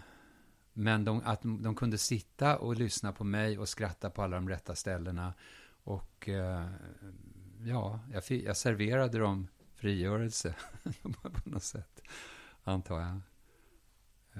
Men 0.79 1.05
de, 1.05 1.21
att 1.25 1.41
de 1.41 1.75
kunde 1.75 1.98
sitta 1.98 2.57
och 2.57 2.75
lyssna 2.75 3.12
på 3.13 3.24
mig 3.24 3.59
och 3.59 3.69
skratta 3.69 4.09
på 4.09 4.21
alla 4.24 4.36
de 4.36 4.50
rätta 4.50 4.75
ställena. 4.75 5.33
Och 5.83 6.29
eh, 6.29 6.69
ja, 7.63 8.00
jag, 8.12 8.24
jag 8.31 8.57
serverade 8.57 9.17
dem 9.19 9.48
frigörelse 9.75 10.55
på 11.21 11.31
något 11.50 11.63
sätt, 11.63 12.01
antar 12.63 13.00
jag. 13.01 13.21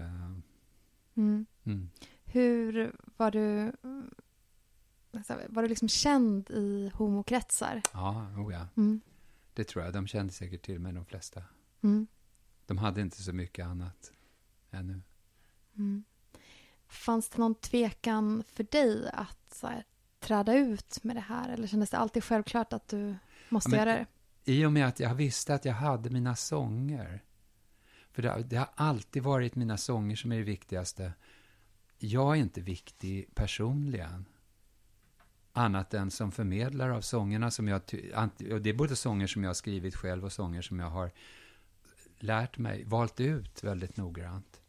Eh, 0.04 0.32
Mm. 1.16 1.46
mm. 1.64 1.90
Hur 2.26 2.96
var 3.18 3.32
du... 3.32 3.72
alltså, 5.14 5.40
Var 5.50 5.62
du 5.64 5.68
liksom 5.70 5.90
känd 5.90 6.50
i 6.52 6.92
homokretsar? 6.94 7.82
Ja, 7.94 8.28
oh 8.38 8.54
ja, 8.54 8.68
Mm. 8.78 9.02
det 9.54 9.64
tror 9.64 9.84
jag. 9.86 9.94
De 9.94 10.08
kände 10.08 10.34
säkert 10.34 10.62
till 10.62 10.80
mig, 10.80 10.94
de 10.94 11.06
flesta. 11.06 11.44
Mm. 11.82 12.08
De 12.66 12.78
hade 12.78 13.02
inte 13.02 13.24
så 13.24 13.34
mycket 13.34 13.66
annat 13.66 14.12
ännu. 14.72 15.02
Mm. 15.78 16.04
Fanns 16.90 17.30
det 17.30 17.38
någon 17.38 17.56
tvekan 17.56 18.44
för 18.54 18.64
dig 18.64 19.10
att 19.14 19.60
här, 19.62 19.84
träda 20.20 20.54
ut 20.54 21.04
med 21.04 21.16
det 21.16 21.20
här? 21.20 21.50
Eller 21.50 21.68
kändes 21.68 21.90
det 21.90 21.98
alltid 21.98 22.24
självklart 22.24 22.74
att 22.74 22.88
du 22.88 23.16
måste 23.50 23.70
Ja, 23.70 23.78
men- 23.78 23.88
göra 23.88 24.00
det? 24.00 24.06
I 24.52 24.66
och 24.66 24.72
med 24.74 24.88
att 24.88 25.00
jag 25.00 25.16
visste 25.16 25.54
att 25.54 25.66
jag 25.66 25.74
hade 25.74 26.10
mina 26.10 26.36
sånger. 26.36 27.24
För 28.12 28.22
det, 28.22 28.44
det 28.50 28.56
har 28.56 28.70
alltid 28.76 29.24
varit 29.24 29.56
mina 29.56 29.78
sånger 29.78 30.16
som 30.16 30.32
är 30.32 30.38
det 30.38 30.44
viktigaste. 30.44 31.14
Jag 31.98 32.36
är 32.36 32.40
inte 32.40 32.62
viktig 32.62 33.36
personligen. 33.36 34.26
Annat 35.54 35.94
än 35.94 36.12
som 36.12 36.32
förmedlare 36.32 36.96
av 36.96 37.02
sångerna 37.02 37.52
som 37.52 37.68
jag... 37.68 37.82
Och 38.52 38.62
det 38.62 38.70
är 38.70 38.74
både 38.74 38.96
sånger 38.96 39.28
som 39.28 39.44
jag 39.44 39.50
har 39.50 39.54
skrivit 39.54 39.96
själv 39.96 40.26
och 40.26 40.32
sånger 40.32 40.62
som 40.62 40.80
jag 40.80 40.90
har 40.90 41.12
lärt 42.20 42.58
mig, 42.58 42.84
valt 42.84 43.20
ut 43.20 43.64
väldigt 43.64 43.98
noggrant. 43.98 44.62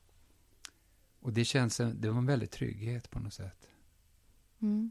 Och 1.21 1.33
det 1.33 1.45
känns, 1.45 1.81
en- 1.81 2.01
det 2.01 2.11
var 2.11 2.19
en 2.19 2.27
väldig 2.27 2.51
trygghet 2.51 3.11
på 3.11 3.19
något 3.19 3.35
sätt. 3.35 3.69
Mm. 4.63 4.91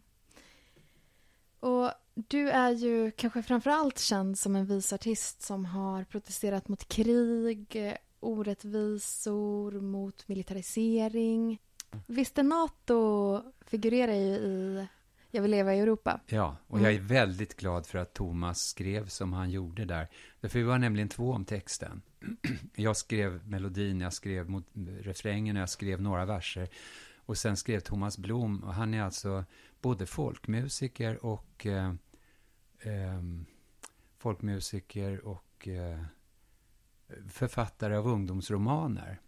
Och 1.59 1.91
du 2.15 2.49
är 2.49 2.71
ju 2.71 3.11
kanske 3.11 3.43
framförallt 3.43 3.99
känd 3.99 4.39
som 4.39 4.55
en 4.55 4.65
visartist 4.65 5.41
som 5.41 5.65
har 5.65 6.03
protesterat 6.03 6.67
mot 6.67 6.87
krig, 6.87 7.95
orättvisor, 8.19 9.71
mot 9.81 10.27
militarisering. 10.27 11.59
Visste 12.07 12.43
NATO 12.43 13.41
figurerar 13.61 14.13
ju 14.13 14.19
i 14.35 14.87
Jag 15.31 15.41
vill 15.41 15.51
leva 15.51 15.75
i 15.75 15.79
Europa. 15.79 16.19
Ja, 16.27 16.57
och 16.67 16.77
Mm. 16.79 16.85
jag 16.91 17.03
är 17.03 17.07
väldigt 17.07 17.55
glad 17.55 17.85
för 17.87 17.97
att 17.97 18.13
Thomas 18.13 18.57
skrev 18.59 19.07
som 19.07 19.33
han 19.33 19.49
gjorde 19.49 19.85
där. 19.85 20.07
Därför 20.41 20.59
vi 20.59 20.65
var 20.65 20.77
nämligen 20.77 21.09
två 21.09 21.31
om 21.31 21.45
texten. 21.45 22.01
Jag 22.75 22.97
skrev 22.97 23.47
melodin, 23.47 24.01
jag 24.01 24.13
skrev 24.13 24.49
mot 24.49 24.65
refrängen 25.01 25.55
och 25.55 25.61
jag 25.61 25.69
skrev 25.69 26.01
några 26.01 26.25
verser. 26.25 26.69
Och 27.15 27.37
sen 27.37 27.57
skrev 27.57 27.79
Thomas 27.79 28.17
Blom, 28.17 28.63
och 28.63 28.73
han 28.73 28.93
är 28.93 29.03
alltså 29.03 29.45
både 29.81 30.05
folkmusiker 30.05 31.25
och 31.25 31.65
eh, 31.65 31.93
eh, 32.79 33.21
folkmusiker 34.17 35.25
och 35.25 35.67
eh, 35.67 36.03
författare 37.29 37.95
av 37.95 38.07
ungdomsromaner. 38.07 39.19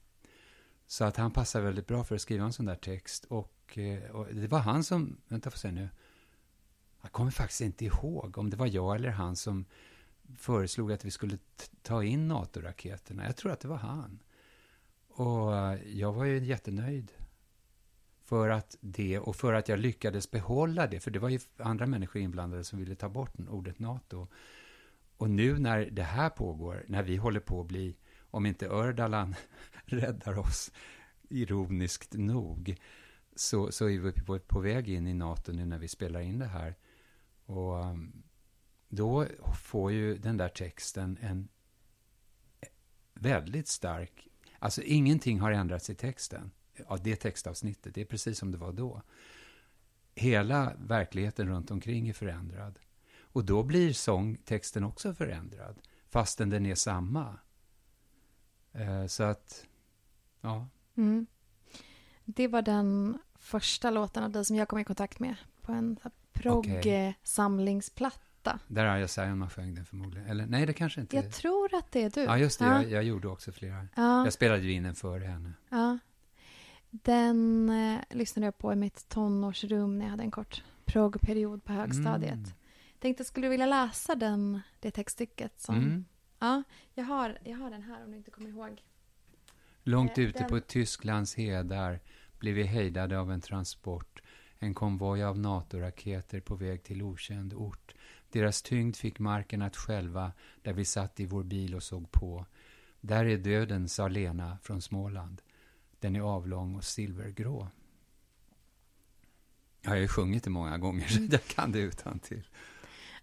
Så 0.87 1.05
att 1.05 1.17
han 1.17 1.31
passar 1.31 1.61
väldigt 1.61 1.87
bra 1.87 2.03
för 2.03 2.15
att 2.15 2.21
skriva 2.21 2.45
en 2.45 2.53
sån 2.53 2.65
där 2.65 2.75
text. 2.75 3.25
Och, 3.25 3.77
eh, 3.77 4.11
och 4.11 4.35
det 4.35 4.47
var 4.47 4.59
han 4.59 4.83
som, 4.83 5.17
vänta 5.27 5.51
får 5.51 5.57
se 5.57 5.71
nu, 5.71 5.89
jag 7.01 7.11
kommer 7.11 7.31
faktiskt 7.31 7.61
inte 7.61 7.85
ihåg 7.85 8.37
om 8.37 8.49
det 8.49 8.57
var 8.57 8.67
jag 8.67 8.95
eller 8.95 9.09
han 9.09 9.35
som 9.35 9.65
föreslog 10.37 10.91
att 10.91 11.05
vi 11.05 11.11
skulle 11.11 11.37
ta 11.81 12.03
in 12.03 12.27
NATO-raketerna. 12.27 13.25
Jag 13.25 13.37
tror 13.37 13.51
att 13.51 13.59
det 13.59 13.67
var 13.67 13.77
han. 13.77 14.19
Och 15.07 15.57
eh, 15.57 15.97
jag 15.97 16.13
var 16.13 16.25
ju 16.25 16.45
jättenöjd. 16.45 17.11
för 18.23 18.49
att 18.49 18.77
det, 18.81 19.19
och 19.19 19.35
för 19.35 19.53
att 19.53 19.69
jag 19.69 19.79
lyckades 19.79 20.31
behålla 20.31 20.87
det, 20.87 20.99
för 20.99 21.11
det 21.11 21.19
var 21.19 21.29
ju 21.29 21.39
andra 21.57 21.85
människor 21.85 22.21
inblandade 22.21 22.63
som 22.63 22.79
ville 22.79 22.95
ta 22.95 23.09
bort 23.09 23.33
ordet 23.49 23.79
NATO. 23.79 24.27
Och 25.17 25.29
nu 25.29 25.59
när 25.59 25.85
det 25.85 26.03
här 26.03 26.29
pågår, 26.29 26.85
när 26.87 27.03
vi 27.03 27.17
håller 27.17 27.39
på 27.39 27.61
att 27.61 27.67
bli, 27.67 27.95
om 28.31 28.45
inte 28.45 28.67
Ördalan 28.67 29.35
räddar 29.85 30.39
oss, 30.39 30.71
ironiskt 31.29 32.13
nog, 32.13 32.75
så, 33.35 33.71
så 33.71 33.89
är 33.89 33.99
vi 33.99 34.11
på, 34.11 34.39
på 34.39 34.59
väg 34.59 34.89
in 34.89 35.07
i 35.07 35.13
NATO 35.13 35.51
nu 35.51 35.65
när 35.65 35.77
vi 35.77 35.87
spelar 35.87 36.19
in 36.19 36.39
det 36.39 36.45
här. 36.45 36.75
Och 37.45 37.85
um, 37.85 38.23
då 38.91 39.27
får 39.53 39.91
ju 39.91 40.17
den 40.17 40.37
där 40.37 40.49
texten 40.49 41.17
en 41.21 41.47
väldigt 43.13 43.67
stark... 43.67 44.27
Alltså 44.59 44.81
ingenting 44.81 45.39
har 45.39 45.51
ändrats 45.51 45.89
i 45.89 45.95
texten, 45.95 46.51
av 46.87 47.03
det 47.03 47.15
textavsnittet. 47.15 47.95
Det 47.95 48.01
är 48.01 48.05
precis 48.05 48.39
som 48.39 48.51
det 48.51 48.57
var 48.57 48.73
då. 48.73 49.01
Hela 50.15 50.73
verkligheten 50.77 51.47
runt 51.47 51.71
omkring 51.71 52.09
är 52.09 52.13
förändrad. 52.13 52.79
Och 53.19 53.45
då 53.45 53.63
blir 53.63 53.93
sångtexten 53.93 54.83
också 54.83 55.13
förändrad, 55.13 55.81
fastän 56.09 56.49
den 56.49 56.65
är 56.65 56.75
samma. 56.75 57.37
Eh, 58.71 59.05
så 59.05 59.23
att, 59.23 59.65
ja. 60.41 60.67
Mm. 60.95 61.27
Det 62.25 62.47
var 62.47 62.61
den 62.61 63.17
första 63.39 63.89
låten 63.89 64.23
av 64.23 64.31
dig 64.31 64.45
som 64.45 64.55
jag 64.55 64.67
kom 64.67 64.79
i 64.79 64.83
kontakt 64.83 65.19
med 65.19 65.35
på 65.61 65.71
en 65.71 65.99
progg-samlingsplatta. 66.33 68.30
Där 68.67 68.85
har 68.85 68.97
jag 68.97 69.09
Zion 69.09 69.37
man 69.37 69.49
sjöng 69.49 69.75
den 69.75 69.85
förmodligen. 69.85 70.27
Eller 70.29 70.45
nej, 70.45 70.65
det 70.65 70.73
kanske 70.73 71.01
inte... 71.01 71.15
Jag 71.15 71.31
tror 71.31 71.75
att 71.75 71.91
det 71.91 72.03
är 72.03 72.09
du. 72.09 72.21
Ja, 72.21 72.37
just 72.37 72.59
det. 72.59 72.65
Jag, 72.65 72.91
jag 72.91 73.03
gjorde 73.03 73.27
också 73.27 73.51
flera. 73.51 73.87
Ja. 73.95 74.23
Jag 74.23 74.33
spelade 74.33 74.61
ju 74.61 74.71
in 74.71 74.83
den 74.83 74.95
före 74.95 75.23
henne. 75.25 75.53
Ja. 75.69 75.97
Den 76.89 77.69
eh, 77.69 77.99
lyssnade 78.09 78.47
jag 78.47 78.57
på 78.57 78.73
i 78.73 78.75
mitt 78.75 79.09
tonårsrum 79.09 79.97
när 79.97 80.05
jag 80.05 80.11
hade 80.11 80.23
en 80.23 80.31
kort 80.31 80.63
proggperiod 80.85 81.63
på 81.63 81.73
högstadiet. 81.73 82.33
Mm. 82.33 82.49
Tänkte, 82.99 83.23
skulle 83.25 83.45
du 83.47 83.51
vilja 83.51 83.65
läsa 83.65 84.15
den, 84.15 84.61
det 84.79 84.91
textstycket? 84.91 85.61
Som, 85.61 85.75
Mm. 85.75 86.05
Ja, 86.39 86.63
jag 86.93 87.03
har, 87.05 87.37
jag 87.45 87.57
har 87.57 87.69
den 87.71 87.81
här 87.83 88.03
om 88.05 88.11
du 88.11 88.17
inte 88.17 88.31
kommer 88.31 88.49
ihåg. 88.49 88.81
Långt 89.83 90.17
Eh, 90.17 90.23
ute 90.23 90.39
den- 90.39 90.49
på 90.49 90.59
Tysklands 90.59 91.35
hedar 91.35 91.99
blev 92.39 92.53
vi 92.55 92.63
hejdade 92.63 93.19
av 93.19 93.31
en 93.31 93.41
transport. 93.41 94.21
En 94.59 94.73
konvoj 94.73 95.23
av 95.23 95.39
NATO-raketer 95.39 96.39
på 96.39 96.55
väg 96.55 96.83
till 96.83 97.01
okänd 97.01 97.53
ort. 97.53 97.93
Deras 98.31 98.61
tyngd 98.61 98.95
fick 98.95 99.19
marken 99.19 99.61
att 99.61 99.75
skälva 99.75 100.31
där 100.61 100.73
vi 100.73 100.85
satt 100.85 101.19
i 101.19 101.25
vår 101.25 101.43
bil 101.43 101.75
och 101.75 101.83
såg 101.83 102.11
på. 102.11 102.45
Där 103.01 103.25
är 103.25 103.37
döden, 103.37 103.89
sa 103.89 104.07
Lena 104.07 104.57
från 104.63 104.81
Småland. 104.81 105.41
Den 105.99 106.15
är 106.15 106.21
avlång 106.21 106.75
och 106.75 106.83
silvergrå. 106.83 107.67
Jag 109.81 109.91
har 109.91 109.97
ju 109.97 110.07
sjungit 110.07 110.43
det 110.43 110.49
många 110.49 110.77
gånger, 110.77 111.07
så 111.07 111.27
jag 111.31 111.43
kan 111.43 111.71
det 111.71 111.79
utan 111.79 112.19
till. 112.19 112.47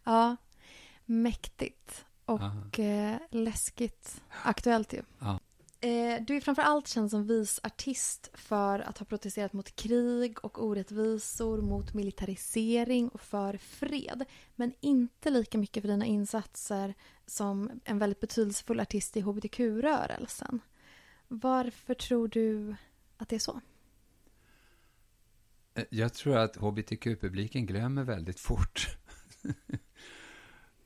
Ja, 0.04 0.36
mäktigt 1.04 2.04
och 2.24 2.78
eh, 2.78 3.18
läskigt 3.30 4.22
aktuellt 4.42 4.92
ju. 4.92 5.02
Ja. 5.18 5.40
Eh, 5.80 6.22
du 6.22 6.36
är 6.36 6.40
framför 6.40 6.62
allt 6.62 6.88
känd 6.88 7.10
som 7.10 7.26
visartist 7.26 8.30
för 8.34 8.80
att 8.80 8.98
ha 8.98 9.06
protesterat 9.06 9.52
mot 9.52 9.76
krig 9.76 10.44
och 10.44 10.64
orättvisor, 10.64 11.60
mot 11.62 11.94
militarisering 11.94 13.08
och 13.08 13.20
för 13.20 13.56
fred. 13.56 14.24
Men 14.56 14.72
inte 14.80 15.30
lika 15.30 15.58
mycket 15.58 15.82
för 15.82 15.88
dina 15.88 16.06
insatser 16.06 16.94
som 17.26 17.80
en 17.84 17.98
väldigt 17.98 18.20
betydelsefull 18.20 18.80
artist 18.80 19.16
i 19.16 19.20
hbtq-rörelsen. 19.20 20.60
Varför 21.28 21.94
tror 21.94 22.28
du 22.28 22.76
att 23.16 23.28
det 23.28 23.36
är 23.36 23.40
så? 23.40 23.60
Eh, 25.74 25.84
jag 25.90 26.14
tror 26.14 26.36
att 26.36 26.56
hbtq-publiken 26.56 27.66
glömmer 27.66 28.04
väldigt 28.04 28.40
fort. 28.40 28.96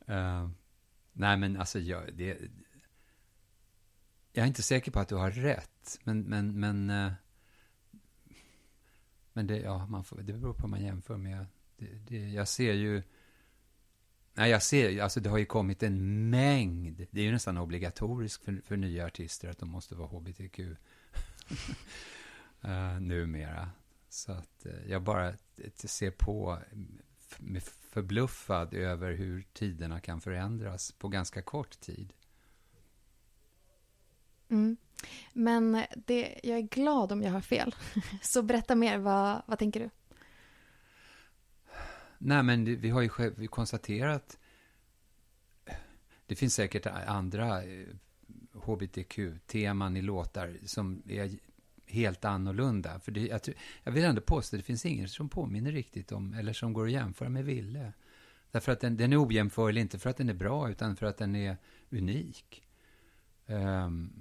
uh, 0.08 0.50
nej, 1.12 1.36
men 1.36 1.56
alltså, 1.56 1.78
jag, 1.78 2.14
det, 2.14 2.38
jag 4.32 4.42
är 4.42 4.46
inte 4.46 4.62
säker 4.62 4.90
på 4.90 5.00
att 5.00 5.08
du 5.08 5.14
har 5.14 5.30
rätt, 5.30 6.00
men, 6.04 6.22
men, 6.22 6.60
men, 6.60 6.90
eh, 6.90 7.12
men 9.32 9.46
det, 9.46 9.58
ja, 9.58 9.86
man 9.86 10.04
får, 10.04 10.16
det 10.16 10.32
beror 10.32 10.54
på 10.54 10.62
vad 10.62 10.70
man 10.70 10.84
jämför 10.84 11.16
med. 11.16 11.46
Det, 11.76 11.86
det, 11.86 12.28
jag 12.28 12.48
ser 12.48 12.72
ju, 12.72 13.02
nej, 14.34 14.50
jag 14.50 14.62
ser, 14.62 15.02
alltså 15.02 15.20
det 15.20 15.30
har 15.30 15.38
ju 15.38 15.44
kommit 15.44 15.82
en 15.82 16.30
mängd, 16.30 17.06
det 17.10 17.20
är 17.20 17.24
ju 17.24 17.32
nästan 17.32 17.58
obligatoriskt 17.58 18.44
för, 18.44 18.60
för 18.64 18.76
nya 18.76 19.06
artister 19.06 19.48
att 19.48 19.58
de 19.58 19.68
måste 19.68 19.94
vara 19.94 20.08
hbtq 20.08 20.58
uh, 20.58 20.74
eh, 22.70 23.00
numera. 23.00 23.70
Så 24.08 24.32
att 24.32 24.66
eh, 24.66 24.90
jag 24.90 25.02
bara 25.02 25.34
ser 25.74 26.10
på 26.10 26.58
mm, 26.72 27.60
förbluffad 27.90 28.74
över 28.74 29.12
hur 29.12 29.46
tiderna 29.52 30.00
kan 30.00 30.20
förändras 30.20 30.92
på 30.92 31.08
ganska 31.08 31.42
kort 31.42 31.80
tid. 31.80 32.12
Mm. 34.52 34.76
Men 35.32 35.84
det, 36.06 36.40
jag 36.42 36.58
är 36.58 36.62
glad 36.62 37.12
om 37.12 37.22
jag 37.22 37.32
har 37.32 37.40
fel. 37.40 37.74
Så 38.22 38.42
berätta 38.42 38.74
mer, 38.74 38.98
vad, 38.98 39.42
vad 39.46 39.58
tänker 39.58 39.80
du? 39.80 39.90
Nej, 42.18 42.42
men 42.42 42.64
vi 42.64 42.90
har 42.90 43.00
ju 43.00 43.08
själv, 43.08 43.34
vi 43.36 43.46
konstaterat 43.46 44.38
det 46.32 46.36
finns 46.36 46.54
säkert 46.54 46.86
andra 46.86 47.62
eh, 47.64 47.86
hbtq-teman 48.52 49.96
i 49.96 50.02
låtar 50.02 50.56
som 50.64 51.02
är 51.08 51.30
helt 51.86 52.24
annorlunda. 52.24 53.00
För 53.00 53.12
det, 53.12 53.20
jag, 53.20 53.42
tror- 53.42 53.56
jag 53.82 53.92
vill 53.92 54.04
ändå 54.04 54.20
påstå 54.20 54.56
att 54.56 54.60
det 54.60 54.66
finns 54.66 54.86
ingen 54.86 55.08
som 55.08 55.28
påminner 55.28 55.72
riktigt 55.72 56.12
om, 56.12 56.34
eller 56.34 56.52
som 56.52 56.72
går 56.72 56.86
att 56.86 56.92
jämföra 56.92 57.28
med 57.28 57.44
Ville. 57.44 57.92
Därför 58.50 58.72
att 58.72 58.80
den, 58.80 58.96
den 58.96 59.12
är 59.12 59.26
ojämförlig, 59.26 59.80
inte 59.80 59.98
för 59.98 60.10
att 60.10 60.16
den 60.16 60.28
är 60.28 60.34
bra, 60.34 60.70
utan 60.70 60.96
för 60.96 61.06
att 61.06 61.18
den 61.18 61.36
är 61.36 61.56
unik. 61.90 62.62
Um, 63.46 64.12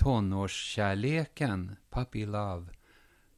tonårskärleken, 0.00 1.76
Puppy 1.90 2.26
Love, 2.26 2.66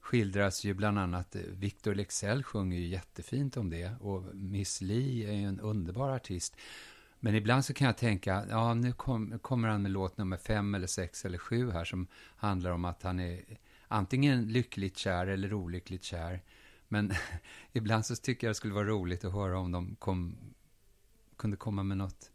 skildras 0.00 0.64
ju 0.64 0.74
bland 0.74 0.98
annat, 0.98 1.36
eh, 1.36 1.42
Victor 1.42 1.94
Lexell 1.94 2.44
sjunger 2.44 2.78
ju 2.78 2.86
jättefint 2.86 3.56
om 3.56 3.70
det, 3.70 3.96
och 4.00 4.34
Miss 4.34 4.80
Li 4.80 5.24
är 5.24 5.32
ju 5.32 5.44
en 5.44 5.60
underbar 5.60 6.10
artist. 6.10 6.56
Men 7.20 7.34
ibland 7.34 7.64
så 7.64 7.74
kan 7.74 7.86
jag 7.86 7.96
tänka, 7.96 8.46
ja 8.50 8.74
nu 8.74 8.92
kom, 8.92 9.38
kommer 9.38 9.68
han 9.68 9.82
med 9.82 9.90
låt 9.90 10.16
nummer 10.18 10.36
fem 10.36 10.74
eller 10.74 10.86
sex 10.86 11.24
eller 11.24 11.38
sju 11.38 11.70
här 11.70 11.84
som 11.84 12.06
handlar 12.36 12.70
om 12.70 12.84
att 12.84 13.02
han 13.02 13.20
är 13.20 13.44
antingen 13.88 14.48
lyckligt 14.48 14.96
kär 14.96 15.26
eller 15.26 15.52
olyckligt 15.52 16.04
kär. 16.04 16.42
Men 16.88 17.12
ibland 17.72 18.06
så 18.06 18.16
tycker 18.16 18.46
jag 18.46 18.50
det 18.50 18.54
skulle 18.54 18.74
vara 18.74 18.88
roligt 18.88 19.24
att 19.24 19.32
höra 19.32 19.58
om 19.58 19.72
de 19.72 19.96
kom, 19.98 20.36
kunde 21.36 21.56
komma 21.56 21.82
med 21.82 21.96
något 21.96 22.30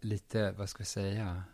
lite, 0.00 0.52
vad 0.52 0.68
ska 0.68 0.80
jag 0.80 0.88
säga, 0.88 1.44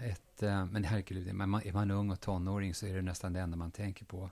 ett, 0.00 0.42
eh, 0.42 0.66
men 0.66 0.84
herregud, 0.84 1.28
är 1.28 1.72
man 1.72 1.90
ung 1.90 2.10
och 2.10 2.20
tonåring 2.20 2.74
så 2.74 2.86
är 2.86 2.94
det 2.94 3.02
nästan 3.02 3.32
det 3.32 3.40
enda 3.40 3.56
man 3.56 3.70
tänker 3.70 4.04
på. 4.04 4.30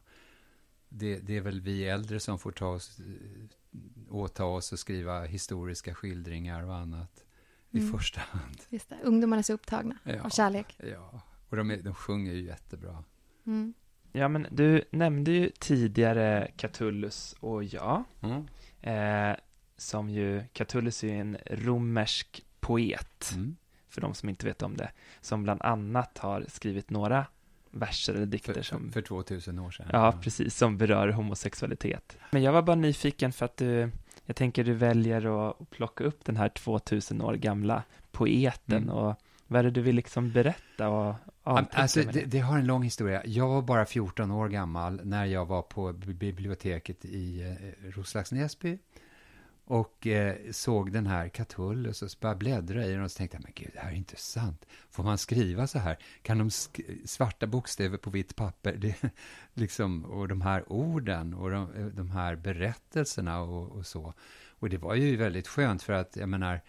Det, 0.88 1.18
det 1.18 1.36
är 1.36 1.40
väl 1.40 1.60
vi 1.60 1.84
äldre 1.88 2.20
som 2.20 2.38
får 2.38 2.52
ta 2.52 2.66
oss, 2.68 3.00
eh, 3.00 4.14
åta 4.14 4.44
oss 4.44 4.72
och 4.72 4.78
skriva 4.78 5.24
historiska 5.24 5.94
skildringar 5.94 6.62
och 6.62 6.74
annat 6.74 7.24
i 7.70 7.78
Mm. 7.78 7.92
första 7.92 8.20
hand. 8.20 8.58
Just 8.68 8.88
det, 8.88 8.96
ungdomarna 9.02 9.38
är 9.38 9.42
så 9.42 9.52
upptagna 9.52 9.98
Ja. 10.04 10.22
av 10.22 10.30
kärlek. 10.30 10.76
Ja, 10.92 11.20
och 11.48 11.56
de, 11.56 11.70
är, 11.70 11.82
de 11.82 11.94
sjunger 11.94 12.32
ju 12.32 12.42
jättebra. 12.42 13.04
Mm. 13.46 13.74
Ja, 14.12 14.28
men 14.28 14.46
du 14.50 14.84
nämnde 14.90 15.30
ju 15.30 15.50
tidigare 15.58 16.50
Catullus 16.56 17.34
och 17.40 17.64
jag, 17.64 18.04
Mm. 18.22 18.46
eh, 18.80 19.36
som 19.76 20.10
ju, 20.10 20.44
Catullus 20.52 21.04
är 21.04 21.08
ju 21.08 21.14
en 21.20 21.36
romersk 21.46 22.44
poet, 22.60 23.30
Mm. 23.34 23.56
För 23.90 24.00
de 24.00 24.14
som 24.14 24.28
inte 24.28 24.46
vet 24.46 24.62
om 24.62 24.76
det, 24.76 24.90
som 25.20 25.42
bland 25.42 25.62
annat 25.62 26.18
har 26.18 26.44
skrivit 26.48 26.90
några 26.90 27.26
verser 27.70 28.14
eller 28.14 28.26
dikter 28.26 28.54
För, 28.54 28.62
som, 28.62 28.84
för, 28.84 28.92
för 28.92 29.02
2000 29.02 29.58
år 29.58 29.70
sedan. 29.70 29.86
ja, 29.92 30.14
precis, 30.22 30.56
som 30.56 30.78
berör 30.78 31.08
homosexualitet. 31.08 32.16
Men 32.30 32.42
jag 32.42 32.52
var 32.52 32.62
bara 32.62 32.76
nyfiken 32.76 33.32
för 33.32 33.44
att 33.44 33.56
du, 33.56 33.90
jag 34.24 34.36
tänker 34.36 34.64
du 34.64 34.72
väljer 34.74 35.48
att, 35.50 35.70
plocka 35.70 36.04
upp 36.04 36.24
den 36.24 36.36
här 36.36 36.48
2000 36.48 37.22
år 37.22 37.34
gamla 37.34 37.82
poeten 38.12 38.82
Mm. 38.82 38.88
och 38.94 39.14
vad 39.46 39.58
är 39.58 39.62
det 39.64 39.70
du 39.70 39.80
vill 39.80 39.96
liksom 39.96 40.32
berätta 40.32 40.88
och 40.88 41.14
avtrycka 41.42 41.76
Alltså, 41.82 42.02
det, 42.02 42.24
det? 42.24 42.38
har 42.38 42.58
en 42.58 42.66
lång 42.66 42.82
historia. 42.82 43.22
Jag 43.26 43.48
var 43.48 43.62
bara 43.62 43.86
14 43.86 44.30
år 44.30 44.48
gammal 44.48 45.00
när 45.04 45.24
jag 45.24 45.46
var 45.46 45.62
på 45.62 45.92
bi- 45.92 46.12
biblioteket 46.14 47.04
i 47.04 47.40
eh, 47.42 47.90
Roslagsnäsby 47.90 48.78
och 49.68 50.06
eh, 50.06 50.36
såg 50.50 50.92
den 50.92 51.06
här 51.06 51.28
Catullus 51.28 52.02
och 52.02 52.10
så 52.10 52.18
började 52.20 52.38
bläddra 52.38 52.86
i 52.86 52.92
den 52.92 53.02
och 53.02 53.10
så 53.10 53.18
tänkte 53.18 53.36
jag, 53.36 53.42
men 53.44 53.52
gud, 53.54 53.70
det 53.74 53.80
här 53.80 53.90
är 53.90 53.94
inte 53.94 54.16
sant. 54.16 54.66
Får 54.90 55.02
man 55.02 55.18
skriva 55.18 55.66
så 55.66 55.78
här? 55.78 55.98
Kan 56.22 56.38
de 56.38 56.48
sk- 56.48 57.06
svarta 57.06 57.46
bokstäver 57.46 57.98
på 57.98 58.10
vitt 58.10 58.36
papper? 58.36 58.72
Det, 58.76 58.96
liksom, 59.54 60.04
och 60.04 60.28
de 60.28 60.40
här 60.40 60.72
orden 60.72 61.34
och 61.34 61.50
de, 61.50 61.74
eh, 61.74 61.86
de 61.86 62.10
här 62.10 62.36
berättelserna 62.36 63.40
och, 63.40 63.72
och 63.72 63.86
så. 63.86 64.14
Och 64.48 64.70
det 64.70 64.78
var 64.78 64.94
ju 64.94 65.16
väldigt 65.16 65.48
skönt 65.48 65.82
för 65.82 65.92
att, 65.92 66.16
jag 66.16 66.28
menar, 66.28 66.60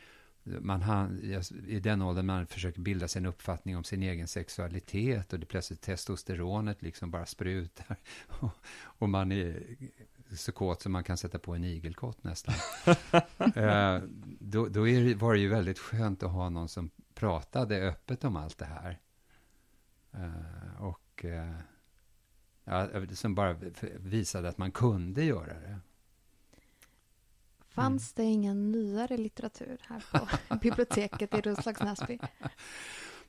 man 0.43 0.81
han, 0.81 1.19
I 1.67 1.79
den 1.79 2.01
åldern 2.01 2.25
man 2.25 2.47
försöker 2.47 2.81
bilda 2.81 3.07
sig 3.07 3.19
en 3.19 3.25
uppfattning 3.25 3.77
om 3.77 3.83
sin 3.83 4.03
egen 4.03 4.27
sexualitet 4.27 5.33
och 5.33 5.39
det 5.39 5.45
plötsligt 5.45 5.81
testosteronet 5.81 6.81
liksom 6.81 7.12
bara 7.12 7.25
sprutar. 7.25 7.97
Och, 8.27 8.51
och 8.81 9.09
man 9.09 9.31
är 9.31 9.63
så 10.35 10.51
kåt 10.51 10.81
som 10.81 10.91
man 10.91 11.03
kan 11.03 11.17
sätta 11.17 11.39
på 11.39 11.55
en 11.55 11.63
igelkott 11.63 12.23
nästan. 12.23 12.55
eh, 13.55 14.01
då 14.39 14.67
då 14.67 14.87
är, 14.87 15.15
var 15.15 15.33
det 15.33 15.39
ju 15.39 15.47
väldigt 15.47 15.79
skönt 15.79 16.23
att 16.23 16.31
ha 16.31 16.49
någon 16.49 16.69
som 16.69 16.91
pratade 17.13 17.87
öppet 17.89 18.23
om 18.23 18.35
allt 18.35 18.57
det 18.57 18.65
här. 18.65 18.99
Eh, 20.11 20.83
och 20.83 21.25
eh, 21.25 21.55
ja, 22.63 22.87
som 23.13 23.35
bara 23.35 23.53
visade 23.95 24.49
att 24.49 24.57
man 24.57 24.71
kunde 24.71 25.23
göra 25.23 25.59
det. 25.59 25.79
Fanns 27.69 28.13
det 28.13 28.23
ingen 28.23 28.71
nyare 28.71 29.17
litteratur 29.17 29.77
här 29.81 30.03
på 30.11 30.55
biblioteket 30.61 31.33
i 31.33 31.41
Roslags 31.41 31.81
Näsby? 31.81 32.19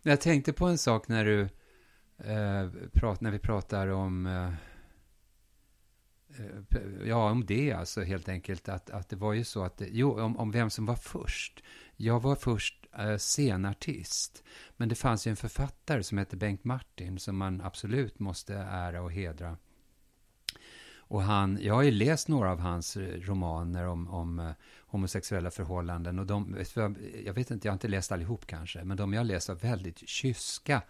Jag 0.02 0.20
tänkte 0.20 0.52
på 0.52 0.66
en 0.66 0.78
sak 0.78 1.08
när 1.08 1.24
du 1.24 1.40
eh, 2.18 2.70
prat, 2.92 3.20
när 3.20 3.30
vi 3.30 3.38
pratar 3.38 3.88
om 3.88 4.26
eh, 4.26 4.46
eh, 4.46 4.52
Eh, 6.38 7.08
ja, 7.08 7.30
om 7.30 7.46
det 7.46 7.72
alltså 7.72 8.02
helt 8.02 8.28
enkelt. 8.28 8.68
Att, 8.68 8.90
att 8.90 9.08
det 9.08 9.16
var 9.16 9.32
ju 9.32 9.44
så 9.44 9.62
att, 9.62 9.82
jo, 9.90 10.20
om, 10.20 10.36
om 10.36 10.50
vem 10.50 10.70
som 10.70 10.86
var 10.86 10.96
först. 10.96 11.62
Jag 11.96 12.22
var 12.22 12.36
först 12.36 12.86
eh, 12.98 13.16
scenartist. 13.16 14.44
Men 14.76 14.88
det 14.88 14.94
fanns 14.94 15.26
ju 15.26 15.30
en 15.30 15.36
författare 15.36 16.02
som 16.02 16.18
hette 16.18 16.36
Bengt 16.36 16.64
Martin 16.64 17.18
som 17.18 17.36
man 17.36 17.60
absolut 17.60 18.18
måste 18.18 18.54
ära 18.54 19.02
och 19.02 19.12
hedra. 19.12 19.56
Och 21.10 21.22
han, 21.22 21.58
jag 21.62 21.74
har 21.74 21.82
ju 21.82 21.90
läst 21.90 22.28
några 22.28 22.52
av 22.52 22.58
hans 22.58 22.96
eh, 22.96 23.20
romaner 23.20 23.86
om, 23.86 24.08
om 24.08 24.38
eh, 24.38 24.50
homosexuella 24.86 25.50
förhållanden. 25.50 26.18
Och 26.18 26.26
de, 26.26 26.56
jag 27.24 27.34
vet 27.34 27.50
inte, 27.50 27.68
jag 27.68 27.72
har 27.72 27.76
inte 27.76 27.88
läst 27.88 28.12
allihop 28.12 28.46
kanske, 28.46 28.84
men 28.84 28.96
de 28.96 29.12
jag 29.12 29.26
läst 29.26 29.48
var 29.48 29.56
väldigt 29.56 30.08
kyska. 30.08 30.82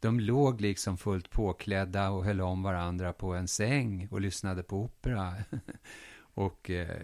De 0.00 0.20
låg 0.20 0.60
liksom 0.60 0.98
fullt 0.98 1.30
påklädda 1.30 2.10
och 2.10 2.24
höll 2.24 2.40
om 2.40 2.62
varandra 2.62 3.12
på 3.12 3.34
en 3.34 3.48
säng 3.48 4.08
och 4.10 4.20
lyssnade 4.20 4.62
på 4.62 4.76
opera. 4.76 5.34
och 6.34 6.70
eh, 6.70 6.96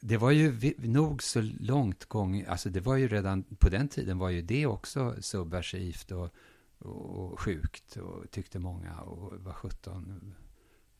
det 0.00 0.16
var 0.16 0.30
ju 0.30 0.74
nog 0.78 1.22
så 1.22 1.40
långt 1.60 2.04
gång, 2.04 2.44
alltså 2.48 2.70
det 2.70 2.80
var 2.80 2.96
ju 2.96 3.08
redan 3.08 3.42
på 3.42 3.68
den 3.68 3.88
tiden 3.88 4.18
var 4.18 4.28
ju 4.28 4.42
det 4.42 4.66
också 4.66 5.14
subversivt 5.20 6.10
och, 6.10 6.30
och, 6.78 7.32
och 7.32 7.40
sjukt 7.40 7.96
och 7.96 8.30
tyckte 8.30 8.58
många 8.58 9.00
och 9.00 9.40
var 9.40 9.52
17 9.52 10.34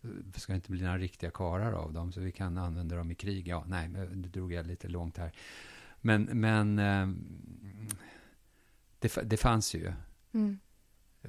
det 0.01 0.09
eh, 0.09 0.41
ska 0.41 0.55
inte 0.55 0.71
bli 0.71 0.83
några 0.83 0.99
riktiga 0.99 1.31
karar 1.31 1.73
av 1.73 1.93
dem, 1.93 2.13
så 2.13 2.21
vi 2.21 2.33
kan 2.33 2.59
använda 2.59 2.97
dem 2.97 3.11
i 3.11 3.15
krig. 3.15 3.49
Ja, 3.49 3.65
nej, 3.67 3.89
nu 3.89 4.29
drog 4.29 4.53
jag 4.53 4.67
lite 4.67 4.89
långt 4.89 5.17
här. 5.17 5.33
Men, 6.01 6.23
men 6.23 6.79
eh, 6.79 7.09
det, 8.99 9.19
det 9.25 9.37
fanns 9.37 9.75
ju. 9.75 9.93
Mm. 10.33 10.59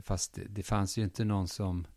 Fast 0.01 0.33
det, 0.33 0.45
det, 0.49 0.63
fanns 0.63 0.97
ju 0.97 1.03
inte 1.03 1.25
någon 1.25 1.47
som... 1.47 1.87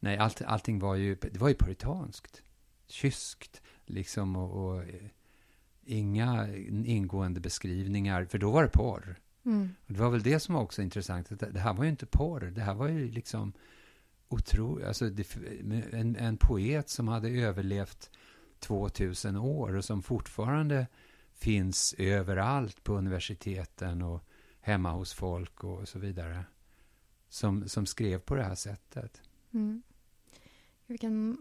Nej, 0.00 0.18
allt, 0.18 0.42
allting 0.42 0.78
var 0.78 0.94
ju, 0.94 1.14
det 1.14 1.38
var 1.38 1.48
ju 1.48 1.54
puritanskt. 1.54 2.42
Kyskt, 2.86 3.62
liksom, 3.86 4.36
och, 4.36 4.66
och 4.66 4.82
eh, 4.82 5.10
inga 5.84 6.56
ingående 6.56 7.40
beskrivningar, 7.40 8.24
för 8.24 8.38
då 8.38 8.50
var 8.50 8.62
det 8.62 8.68
porr. 8.68 9.20
Mm. 9.44 9.74
Och 9.86 9.92
det 9.92 10.00
var 10.00 10.10
väl 10.10 10.22
det 10.22 10.40
som 10.40 10.54
var 10.54 10.62
också 10.62 10.82
intressant, 10.82 11.28
det, 11.28 11.50
det 11.50 11.60
här 11.60 11.74
var 11.74 11.84
ju 11.84 11.90
inte 11.90 12.06
porr, 12.06 12.40
det 12.40 12.60
här 12.60 12.74
var 12.74 12.88
ju 12.88 13.10
liksom 13.10 13.52
otroligt, 14.28 14.86
alltså 14.86 15.10
det, 15.10 15.36
en, 15.92 16.16
en 16.16 16.36
poet 16.36 16.88
som 16.88 17.08
hade 17.08 17.28
överlevt 17.28 18.10
2000 18.58 19.36
år 19.36 19.76
och 19.76 19.84
som 19.84 20.02
fortfarande 20.02 20.86
finns 21.34 21.94
överallt 21.98 22.84
på 22.84 22.94
universiteten 22.94 24.02
och 24.02 24.24
hemma 24.64 24.90
hos 24.90 25.12
folk 25.14 25.64
och 25.64 25.88
så 25.88 25.98
vidare. 25.98 26.44
Som, 27.28 27.68
som 27.68 27.86
skrev 27.86 28.18
på 28.18 28.34
det 28.34 28.42
här 28.42 28.54
sättet. 28.54 29.22
Mm. 29.52 29.82
Vilken 30.86 31.36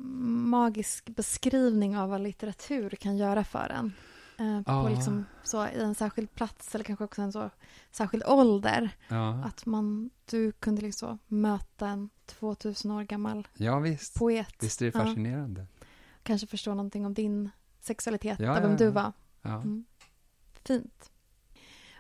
magisk 0.50 1.10
beskrivning 1.10 1.98
av 1.98 2.10
vad 2.10 2.22
litteratur 2.22 2.90
kan 2.90 3.18
göra 3.18 3.44
för 3.44 3.70
en. 3.70 3.94
Eh, 4.38 4.62
på 4.64 4.72
ja. 4.72 4.90
liksom 4.90 5.26
så, 5.44 5.68
i 5.68 5.82
en 5.82 5.96
särskild 5.96 6.36
plats 6.36 6.76
eller 6.76 6.86
kanske 6.86 7.06
också 7.06 7.22
en 7.22 7.32
så 7.32 7.50
särskild 7.92 8.24
ålder. 8.26 8.96
Ja. 9.08 9.44
Att 9.44 9.66
man, 9.66 10.10
du 10.26 10.52
kunde 10.52 10.82
liksom 10.82 11.20
möta 11.28 11.88
en 11.88 12.10
2000 12.26 12.92
år 12.92 13.04
gammal 13.04 13.48
ja, 13.54 13.80
visst. 13.80 14.20
poet. 14.20 14.56
Visst 14.60 14.82
är 14.82 14.86
det 14.86 14.92
fascinerande. 14.92 15.62
Ja. 15.80 15.86
Kanske 16.24 16.48
förstå 16.48 16.72
någonting 16.72 17.06
om 17.06 17.14
din 17.14 17.50
sexualitet, 17.80 18.40
ja, 18.40 18.54
vem 18.54 18.78
du 18.78 18.90
var. 18.90 19.14
Mm. 19.44 19.86
Fint. 20.54 21.13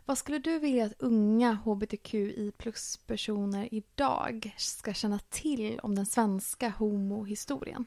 Vad 0.06 0.18
skulle 0.18 0.40
du 0.40 0.60
vilja 0.60 0.86
att 0.86 1.02
unga 1.02 1.54
hbtqi 1.54 2.52
plus-personer 2.58 3.74
idag 3.74 4.56
ska 4.58 4.94
känna 4.94 5.20
till 5.20 5.80
om 5.80 5.96
den 5.96 6.06
svenska 6.06 6.70
homohistorien? 6.70 7.86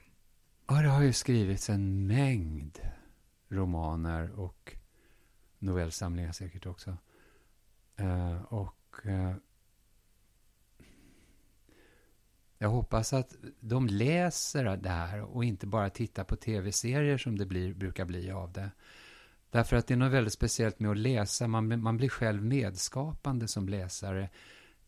Ja, 0.66 0.82
det 0.82 0.88
har 0.88 1.02
ju 1.02 1.12
skrivits 1.12 1.70
en 1.70 2.06
mängd 2.06 2.78
romaner 3.48 4.40
och 4.40 4.76
novellsamlingar 5.58 6.32
säkert 6.32 6.66
också. 6.66 6.96
Uh, 8.00 8.42
och 8.42 8.96
uh, 9.06 9.34
jag 12.58 12.68
hoppas 12.68 13.12
att 13.12 13.34
de 13.60 13.86
läser 13.86 14.76
det 14.76 14.88
här 14.88 15.22
och 15.22 15.44
inte 15.44 15.66
bara 15.66 15.90
tittar 15.90 16.24
på 16.24 16.36
tv-serier 16.36 17.18
som 17.18 17.38
det 17.38 17.46
blir, 17.46 17.74
brukar 17.74 18.04
bli 18.04 18.30
av 18.30 18.52
det. 18.52 18.70
Därför 19.50 19.76
att 19.76 19.86
det 19.86 19.94
är 19.94 19.98
något 19.98 20.12
väldigt 20.12 20.32
speciellt 20.32 20.80
med 20.80 20.90
att 20.90 20.96
läsa. 20.96 21.48
Man, 21.48 21.80
man 21.80 21.96
blir 21.96 22.08
själv 22.08 22.44
medskapande 22.44 23.48
som 23.48 23.68
läsare 23.68 24.30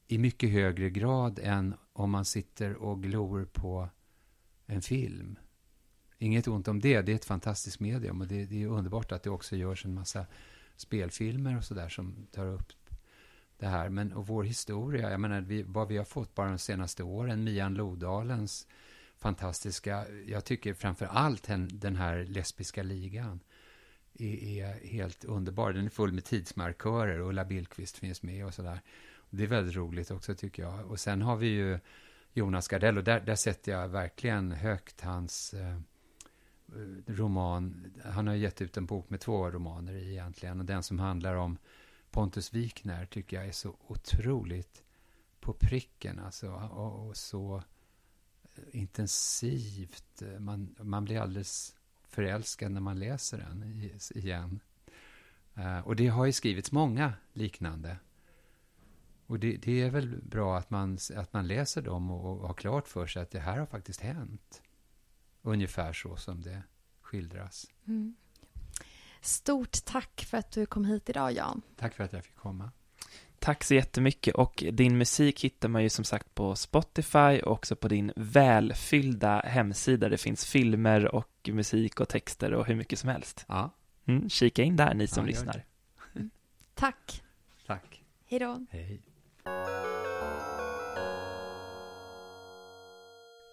i 0.07 0.19
mycket 0.19 0.51
högre 0.51 0.91
grad 0.91 1.39
än 1.43 1.75
om 1.93 2.11
man 2.11 2.25
sitter 2.25 2.75
och 2.75 3.03
glor 3.03 3.45
på 3.45 3.89
en 4.67 4.83
film. 4.83 5.39
Inget 6.19 6.49
ont 6.49 6.69
om 6.69 6.81
det, 6.81 7.03
det 7.03 7.13
är 7.13 7.17
ett 7.17 7.25
fantastiskt 7.25 7.81
medium 7.81 8.21
och 8.21 8.27
det, 8.27 8.45
det 8.45 8.63
är 8.63 8.67
underbart 8.67 9.13
att 9.13 9.23
det 9.23 9.31
också 9.31 9.57
görs 9.57 9.85
en 9.85 9.95
massa 9.95 10.27
spelfilmer 10.77 11.57
och 11.57 11.65
sådär 11.65 11.89
som 11.89 12.27
tar 12.33 12.47
upp 12.47 12.73
det 13.59 13.67
här. 13.67 13.89
Men 13.89 14.13
och 14.13 14.27
vår 14.27 14.45
historia, 14.45 15.11
jag 15.11 15.21
menar 15.21 15.41
vi, 15.41 15.63
vad 15.63 15.89
vi 15.89 15.97
har 15.97 16.05
fått 16.05 16.35
bara 16.35 16.49
de 16.49 16.59
senaste 16.59 17.03
åren, 17.03 17.45
Mian 17.45 17.75
Lodalens 17.75 18.67
fantastiska, 19.17 20.07
jag 20.27 20.45
tycker 20.45 20.75
framför 20.75 21.07
allt 21.07 21.49
den 21.71 21.97
här 21.97 22.25
lesbiska 22.25 22.83
ligan 22.83 23.41
är, 24.19 24.63
är, 24.63 24.87
helt 24.87 25.25
underbar. 25.25 25.73
Den 25.73 25.85
är 25.85 25.91
full 25.91 26.13
med 26.13 26.25
tidsmarkörer 26.25 27.21
och 27.21 27.29
Ulla 27.29 27.45
Billqvist 27.45 27.99
finns 27.99 28.23
med 28.23 28.47
och 28.47 28.55
sådär. 28.55 28.81
Det 29.31 29.43
är 29.43 29.47
väldigt 29.47 29.77
roligt 29.77 30.11
också 30.11 30.35
tycker 30.35 30.63
jag. 30.63 30.87
Och 30.87 31.01
sen 31.01 31.23
har 31.23 31.37
vi 31.37 31.47
ju 31.47 31.79
Jonas 32.33 32.69
Gardell 32.69 32.99
och 32.99 33.05
där, 33.05 33.21
där 33.21 33.35
sätter 33.35 33.73
jag 33.73 33.89
verkligen 33.89 34.53
högt 34.53 35.01
hans 35.01 35.55
eh, 35.55 35.81
roman. 37.07 37.93
Han 38.05 38.27
har 38.27 38.35
gett 38.35 38.63
ut 38.63 38.77
en 38.77 38.87
bok 38.87 39.11
med 39.11 39.21
två 39.21 39.51
romaner 39.51 39.95
i 39.95 40.11
egentligen. 40.11 40.61
Och 40.61 40.67
den 40.67 40.83
som 40.83 40.99
handlar 40.99 41.35
om 41.35 41.59
Pontus 42.11 42.55
Wikner 42.55 43.07
tycker 43.07 43.37
jag 43.37 43.47
är 43.47 43.53
så 43.53 43.77
otroligt 43.87 44.83
på 45.41 45.53
pricken 45.53 46.19
alltså. 46.19 46.51
Och, 46.51 47.09
och 47.09 47.17
så 47.17 47.63
intensivt. 48.71 50.23
Man, 50.39 50.77
man 50.79 51.05
blir 51.05 51.21
alldeles 51.21 51.75
förälskad 52.09 52.73
när 52.73 52.81
man 52.81 52.99
läser 52.99 53.39
den 53.39 53.91
igen. 54.15 54.61
Uh, 55.59 55.79
och 55.79 55.97
det 55.97 56.09
har 56.09 56.27
ju 56.27 56.33
skrivits 56.33 56.73
många 56.73 57.13
liknande. 57.33 57.97
Och 59.27 59.39
det, 59.39 59.57
det, 59.57 59.83
är 59.83 59.91
väl 59.91 60.23
bra 60.23 60.59
att 60.59 60.71
man, 60.71 60.99
att 61.17 61.33
man 61.33 61.47
läser 61.47 61.83
dem 61.83 62.11
och, 62.11 62.41
och 62.41 62.47
har 62.47 62.55
klart 62.55 62.89
för 62.89 63.07
sig 63.07 63.23
att 63.23 63.31
det 63.31 63.41
här 63.41 63.59
har 63.59 63.67
faktiskt 63.67 64.01
hänt. 64.01 64.63
Ungefär 65.43 65.93
så 65.93 66.17
som 66.17 66.43
det 66.43 66.63
skildras. 67.01 67.67
Mm. 67.87 68.17
Stort 69.21 69.85
tack 69.85 70.25
för 70.29 70.39
att 70.39 70.51
du 70.51 70.67
kom 70.67 70.85
hit 70.85 71.09
idag, 71.09 71.33
Jan. 71.33 71.63
Tack 71.77 71.95
för 71.95 72.05
att 72.05 72.13
jag 72.13 72.25
fick 72.25 72.37
komma. 72.37 72.71
Tack 73.41 73.65
så 73.65 73.75
jättemycket 73.75 74.35
och 74.35 74.65
din 74.73 74.99
musik 74.99 75.45
hittar 75.45 75.69
man 75.69 75.83
ju 75.83 75.89
som 75.89 76.05
sagt 76.05 76.35
på 76.35 76.57
Spotify 76.57 77.41
och 77.41 77.53
också 77.53 77.77
på 77.77 77.89
din 77.89 78.13
välfyllda 78.17 79.41
hemsida. 79.41 80.09
Det 80.09 80.19
finns 80.19 80.45
filmer 80.45 81.15
och 81.15 81.51
musik 81.53 82.01
och 82.01 82.09
texter 82.09 82.53
och 82.53 82.67
hur 82.67 82.75
mycket 82.75 82.99
som 82.99 83.09
helst. 83.09 83.45
Ja. 83.49 83.71
Mm, 84.07 84.29
kika 84.29 84.63
in 84.63 84.77
där 84.77 84.95
ni 84.95 85.07
som 85.07 85.25
ja, 85.25 85.29
lyssnar. 85.29 85.65
Tack. 86.75 87.23
Tack. 87.67 88.03
Hej 88.27 88.39
då. 88.39 88.67
Hej. 88.71 89.01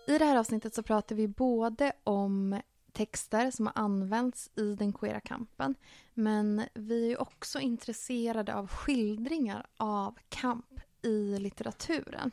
I 0.08 0.18
det 0.18 0.26
här 0.26 0.38
avsnittet 0.38 0.76
så 0.76 0.84
pratar 0.84 1.16
vi 1.16 1.28
både 1.28 1.92
om 2.04 2.62
texter 2.96 3.52
som 3.52 3.66
har 3.66 3.74
använts 3.76 4.50
i 4.56 4.76
den 4.76 4.94
queera 4.94 5.20
kampen. 5.20 5.76
Men 6.14 6.64
vi 6.74 7.12
är 7.12 7.22
också 7.22 7.60
intresserade 7.60 8.56
av 8.56 8.68
skildringar 8.68 9.66
av 9.78 10.18
kamp 10.30 10.80
i 11.02 11.40
litteraturen. 11.40 12.32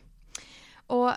Och 0.86 1.12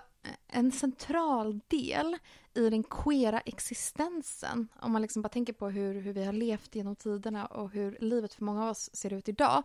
en 0.48 0.72
central 0.72 1.60
del 1.68 2.16
i 2.54 2.70
den 2.70 2.82
queera 2.82 3.40
existensen. 3.40 4.68
Om 4.80 4.92
man 4.92 5.02
liksom 5.02 5.22
bara 5.22 5.28
tänker 5.28 5.52
på 5.52 5.68
hur, 5.68 6.00
hur 6.00 6.12
vi 6.12 6.24
har 6.24 6.32
levt 6.32 6.74
genom 6.74 6.96
tiderna 6.96 7.46
och 7.46 7.70
hur 7.70 7.98
livet 8.00 8.34
för 8.34 8.44
många 8.44 8.64
av 8.64 8.70
oss 8.70 8.90
ser 8.92 9.12
ut 9.12 9.28
idag. 9.28 9.62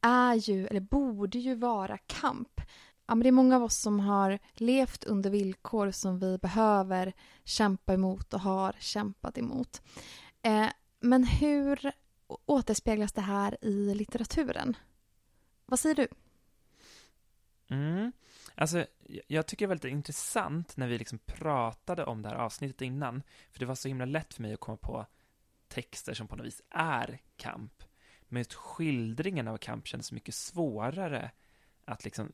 Är 0.00 0.34
ju, 0.34 0.66
eller 0.66 0.80
borde 0.80 1.38
ju 1.38 1.54
vara 1.54 1.98
kamp. 1.98 2.60
Ja, 3.10 3.14
men 3.14 3.22
det 3.22 3.28
är 3.28 3.32
många 3.32 3.56
av 3.56 3.62
oss 3.62 3.76
som 3.76 4.00
har 4.00 4.38
levt 4.54 5.04
under 5.04 5.30
villkor 5.30 5.90
som 5.90 6.18
vi 6.18 6.38
behöver 6.38 7.12
kämpa 7.44 7.94
emot 7.94 8.34
och 8.34 8.40
har 8.40 8.74
kämpat 8.78 9.38
emot. 9.38 9.82
Eh, 10.42 10.68
men 11.00 11.24
hur 11.24 11.92
återspeglas 12.46 13.12
det 13.12 13.20
här 13.20 13.64
i 13.64 13.94
litteraturen? 13.94 14.76
Vad 15.66 15.80
säger 15.80 15.94
du? 15.94 16.08
Mm. 17.68 18.12
Alltså, 18.54 18.86
jag 19.26 19.46
tycker 19.46 19.64
det 19.66 19.68
var 19.68 19.74
lite 19.74 19.88
intressant 19.88 20.76
när 20.76 20.88
vi 20.88 20.98
liksom 20.98 21.18
pratade 21.18 22.04
om 22.04 22.22
det 22.22 22.28
här 22.28 22.36
avsnittet 22.36 22.80
innan, 22.82 23.22
för 23.52 23.60
det 23.60 23.66
var 23.66 23.74
så 23.74 23.88
himla 23.88 24.04
lätt 24.04 24.34
för 24.34 24.42
mig 24.42 24.54
att 24.54 24.60
komma 24.60 24.76
på 24.76 25.06
texter 25.68 26.14
som 26.14 26.28
på 26.28 26.36
något 26.36 26.46
vis 26.46 26.62
är 26.70 27.20
kamp. 27.36 27.84
Men 28.28 28.40
just 28.40 28.54
skildringen 28.54 29.48
av 29.48 29.56
kamp 29.56 29.86
kändes 29.86 30.12
mycket 30.12 30.34
svårare 30.34 31.30
att 31.84 32.04
liksom 32.04 32.32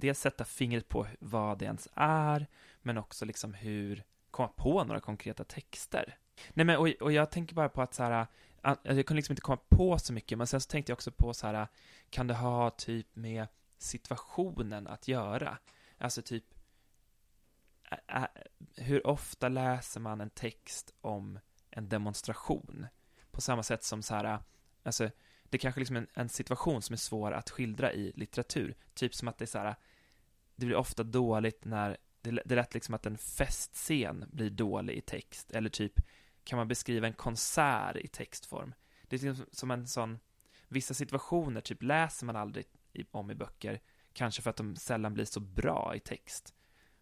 dels 0.00 0.20
sätta 0.20 0.44
fingret 0.44 0.88
på 0.88 1.06
vad 1.20 1.58
det 1.58 1.64
ens 1.64 1.88
är, 1.94 2.46
men 2.82 2.98
också 2.98 3.24
liksom 3.24 3.54
hur 3.54 4.04
komma 4.30 4.48
på 4.48 4.84
några 4.84 5.00
konkreta 5.00 5.44
texter. 5.44 6.16
Nej 6.50 6.66
men, 6.66 6.76
och, 6.76 6.88
och 6.88 7.12
jag 7.12 7.30
tänker 7.30 7.54
bara 7.54 7.68
på 7.68 7.82
att 7.82 7.94
så 7.94 8.02
här, 8.02 8.26
jag 8.62 9.06
kunde 9.06 9.14
liksom 9.14 9.32
inte 9.32 9.42
komma 9.42 9.60
på 9.68 9.98
så 9.98 10.12
mycket, 10.12 10.38
men 10.38 10.46
sen 10.46 10.60
så 10.60 10.68
tänkte 10.68 10.90
jag 10.90 10.96
också 10.96 11.10
på 11.10 11.34
så 11.34 11.46
här, 11.46 11.68
kan 12.10 12.26
det 12.26 12.34
ha 12.34 12.70
typ 12.70 13.16
med 13.16 13.46
situationen 13.78 14.86
att 14.86 15.08
göra? 15.08 15.58
Alltså 15.98 16.22
typ, 16.22 16.44
ä, 17.90 17.96
ä, 18.08 18.28
hur 18.76 19.06
ofta 19.06 19.48
läser 19.48 20.00
man 20.00 20.20
en 20.20 20.30
text 20.30 20.94
om 21.00 21.38
en 21.70 21.88
demonstration? 21.88 22.86
På 23.30 23.40
samma 23.40 23.62
sätt 23.62 23.84
som 23.84 24.02
så 24.02 24.14
här, 24.14 24.38
alltså, 24.82 25.10
det 25.44 25.56
är 25.56 25.58
kanske 25.58 25.80
liksom 25.80 25.96
en, 25.96 26.06
en 26.14 26.28
situation 26.28 26.82
som 26.82 26.92
är 26.92 26.96
svår 26.96 27.32
att 27.32 27.50
skildra 27.50 27.92
i 27.92 28.12
litteratur. 28.16 28.74
Typ 28.94 29.14
som 29.14 29.28
att 29.28 29.38
det 29.38 29.44
är 29.44 29.46
så 29.46 29.58
här, 29.58 29.74
det 30.60 30.66
blir 30.66 30.76
ofta 30.76 31.02
dåligt 31.02 31.64
när, 31.64 31.96
det, 32.22 32.30
det 32.30 32.54
är 32.54 32.56
lätt 32.56 32.74
liksom 32.74 32.94
att 32.94 33.06
en 33.06 33.18
festscen 33.18 34.24
blir 34.32 34.50
dålig 34.50 34.94
i 34.94 35.00
text, 35.00 35.50
eller 35.50 35.68
typ, 35.68 36.00
kan 36.44 36.56
man 36.56 36.68
beskriva 36.68 37.06
en 37.06 37.12
konsert 37.12 37.96
i 37.96 38.08
textform? 38.08 38.74
Det 39.02 39.16
är 39.16 39.20
liksom 39.20 39.46
som 39.52 39.70
en 39.70 39.86
sån, 39.86 40.18
vissa 40.68 40.94
situationer 40.94 41.60
typ 41.60 41.82
läser 41.82 42.26
man 42.26 42.36
aldrig 42.36 42.66
i, 42.92 43.04
om 43.10 43.30
i 43.30 43.34
böcker, 43.34 43.80
kanske 44.12 44.42
för 44.42 44.50
att 44.50 44.56
de 44.56 44.76
sällan 44.76 45.14
blir 45.14 45.24
så 45.24 45.40
bra 45.40 45.92
i 45.96 46.00
text. 46.00 46.54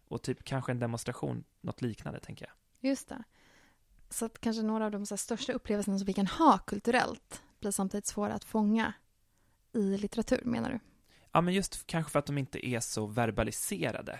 Och 0.07 0.21
typ 0.21 0.43
kanske 0.43 0.71
en 0.71 0.79
demonstration, 0.79 1.43
något 1.61 1.81
liknande 1.81 2.19
tänker 2.19 2.45
jag. 2.45 2.89
Just 2.89 3.09
det. 3.09 3.23
Så 4.09 4.25
att 4.25 4.41
kanske 4.41 4.63
några 4.63 4.85
av 4.85 4.91
de 4.91 5.05
så 5.05 5.17
största 5.17 5.53
upplevelserna 5.53 5.97
som 5.97 6.05
vi 6.05 6.13
kan 6.13 6.27
ha 6.27 6.57
kulturellt 6.57 7.43
blir 7.59 7.71
samtidigt 7.71 8.07
svåra 8.07 8.33
att 8.33 8.43
fånga 8.43 8.93
i 9.73 9.97
litteratur, 9.97 10.41
menar 10.45 10.69
du? 10.69 10.79
Ja, 11.31 11.41
men 11.41 11.53
just 11.53 11.87
kanske 11.87 12.11
för 12.11 12.19
att 12.19 12.25
de 12.25 12.37
inte 12.37 12.67
är 12.67 12.79
så 12.79 13.05
verbaliserade. 13.05 14.19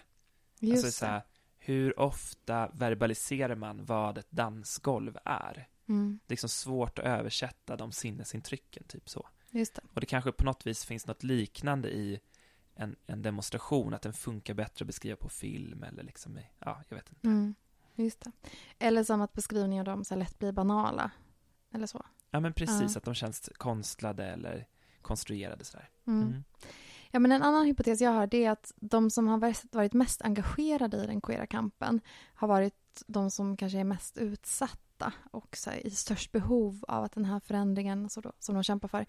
Just 0.60 0.86
alltså 0.86 1.00
så 1.00 1.06
här, 1.06 1.22
hur 1.58 2.00
ofta 2.00 2.68
verbaliserar 2.74 3.56
man 3.56 3.86
vad 3.86 4.18
ett 4.18 4.32
dansgolv 4.32 5.18
är? 5.26 5.68
Mm. 5.88 6.20
Det 6.26 6.32
är 6.32 6.34
liksom 6.34 6.50
svårt 6.50 7.00
att 7.00 7.06
översätta 7.06 7.76
de 7.76 7.92
sinnesintrycken, 7.92 8.84
typ 8.84 9.10
så. 9.10 9.30
Just 9.52 9.76
det. 9.76 9.82
Och 9.94 10.02
det 10.02 10.08
kanske 10.08 10.32
på 10.32 10.46
något 10.46 10.68
vis 10.68 10.86
finns 10.86 11.08
något 11.08 11.24
liknande 11.24 11.90
i 11.90 12.20
en, 12.76 12.96
en 13.08 13.22
demonstration, 13.22 13.94
att 13.94 14.02
den 14.02 14.14
funkar 14.14 14.54
bättre 14.54 14.84
att 14.84 14.88
beskriva 14.88 15.16
på 15.16 15.30
film 15.30 15.84
eller 15.84 16.04
liksom 16.04 16.38
i, 16.38 16.46
ja, 16.60 16.84
jag 16.90 16.96
vet 16.98 17.10
inte. 17.10 17.28
Mm. 17.28 17.56
Just 17.96 18.22
det. 18.22 18.32
Eller 18.80 19.04
som 19.04 19.22
att 19.22 19.34
beskrivningar 19.34 19.82
av 19.82 19.86
dem 19.86 20.06
så 20.06 20.16
lätt 20.16 20.40
blir 20.40 20.52
banala. 20.52 21.12
Eller 21.72 21.88
så. 21.88 22.06
Ja, 22.32 22.40
men 22.40 22.54
precis, 22.54 22.96
Ja. 22.96 22.98
att 22.98 23.04
de 23.04 23.14
känns 23.14 23.50
konstlade 23.58 24.26
eller 24.26 24.68
konstruerade 25.02 25.66
sådär. 25.66 25.90
Mm. 26.08 26.22
Mm. 26.22 26.44
Ja, 27.12 27.20
men 27.20 27.32
en 27.32 27.44
annan 27.44 27.66
hypotes 27.66 28.02
jag 28.02 28.12
har 28.12 28.28
det 28.28 28.46
är 28.46 28.52
att 28.52 28.74
de 28.76 29.10
som 29.10 29.28
har 29.28 29.38
varit- 29.72 29.94
mest 29.94 30.22
engagerade 30.22 30.98
i 30.98 31.08
den 31.08 31.22
queera 31.22 31.48
kampen 31.48 32.02
har 32.34 32.48
varit 32.48 33.04
de 33.08 33.32
som 33.32 33.58
kanske 33.58 33.80
är 33.80 33.84
mest 33.84 34.18
utsatta 34.18 35.14
och 35.32 35.58
så 35.58 35.70
här, 35.70 35.88
i 35.88 35.90
störst 35.90 36.32
behov 36.32 36.86
av 36.88 37.04
att 37.04 37.12
den 37.12 37.26
här 37.26 37.40
förändringen 37.40 38.10
så 38.10 38.22
då, 38.22 38.32
som 38.40 38.56
de 38.56 38.64
kämpar 38.64 38.88
för 38.88 39.06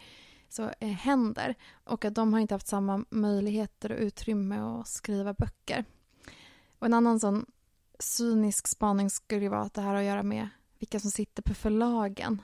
så 0.48 0.70
eh, 0.80 0.88
händer 0.88 1.54
och 1.84 2.04
att 2.04 2.14
de 2.14 2.32
har 2.32 2.40
inte 2.40 2.54
haft 2.54 2.66
samma 2.66 3.04
möjligheter 3.10 3.92
och 3.92 3.98
utrymme 3.98 4.58
att 4.58 4.88
skriva 4.88 5.34
böcker. 5.34 5.84
Och 6.78 6.86
en 6.86 6.94
annan 6.94 7.20
sån 7.20 7.46
cynisk 7.98 8.68
spaning 8.68 9.10
skulle 9.10 9.42
ju 9.42 9.48
vara 9.48 9.60
att 9.62 9.74
det 9.74 9.80
här 9.80 9.88
har 9.88 9.96
att 9.96 10.04
göra 10.04 10.22
med 10.22 10.48
vilka 10.78 11.00
som 11.00 11.10
sitter 11.10 11.42
på 11.42 11.54
förlagen. 11.54 12.42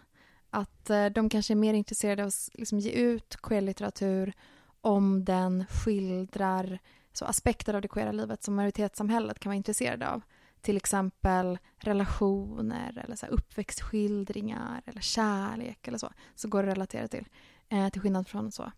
Att 0.50 0.90
eh, 0.90 1.06
de 1.06 1.28
kanske 1.28 1.52
är 1.52 1.56
mer 1.56 1.74
intresserade 1.74 2.22
av 2.22 2.28
att 2.28 2.48
liksom, 2.54 2.78
ge 2.78 2.90
ut 2.90 3.36
queerlitteratur 3.42 4.26
litteratur 4.26 4.55
om 4.86 5.24
den 5.24 5.66
skildrar 5.66 6.78
så 7.12 7.24
aspekter 7.24 7.74
av 7.74 7.82
det 7.82 7.88
queera 7.88 8.12
livet 8.12 8.42
som 8.42 8.54
majoritetssamhället 8.54 9.38
kan 9.38 9.50
vara 9.50 9.56
intresserade 9.56 10.10
av. 10.10 10.22
Till 10.60 10.76
exempel 10.76 11.58
relationer 11.76 13.02
eller 13.04 13.16
så 13.16 13.26
uppväxtskildringar 13.26 14.82
eller 14.86 15.00
kärlek 15.00 15.88
eller 15.88 15.98
så. 15.98 16.12
Så 16.34 16.48
går 16.48 16.62
det 16.62 16.68
att 16.68 16.76
relatera 16.76 17.08
till. 17.08 17.28
Eh, 17.68 17.88
till 17.88 18.00
skillnad 18.00 18.28
från 18.28 18.52
så 18.52 18.72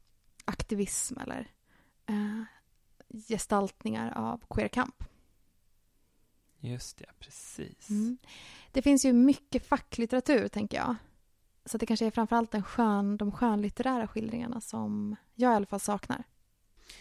aktivism 0.44 1.18
eller 1.18 1.50
eh, 2.06 2.42
gestaltningar 3.28 4.12
av 4.16 4.44
queer 4.50 4.68
kamp. 4.68 5.04
Just 6.60 6.98
det, 6.98 7.06
precis. 7.18 7.90
Mm. 7.90 8.18
Det 8.72 8.82
finns 8.82 9.04
ju 9.04 9.12
mycket 9.12 9.66
facklitteratur, 9.66 10.48
tänker 10.48 10.76
jag. 10.76 10.96
Så 11.68 11.78
det 11.78 11.86
kanske 11.86 12.06
är 12.06 12.10
framförallt 12.10 12.50
den 12.50 12.62
skön, 12.62 13.16
de 13.16 13.32
skönlitterära 13.32 14.08
skildringarna 14.08 14.60
som 14.60 15.16
jag 15.34 15.52
i 15.52 15.54
alla 15.54 15.66
fall 15.66 15.80
saknar. 15.80 16.24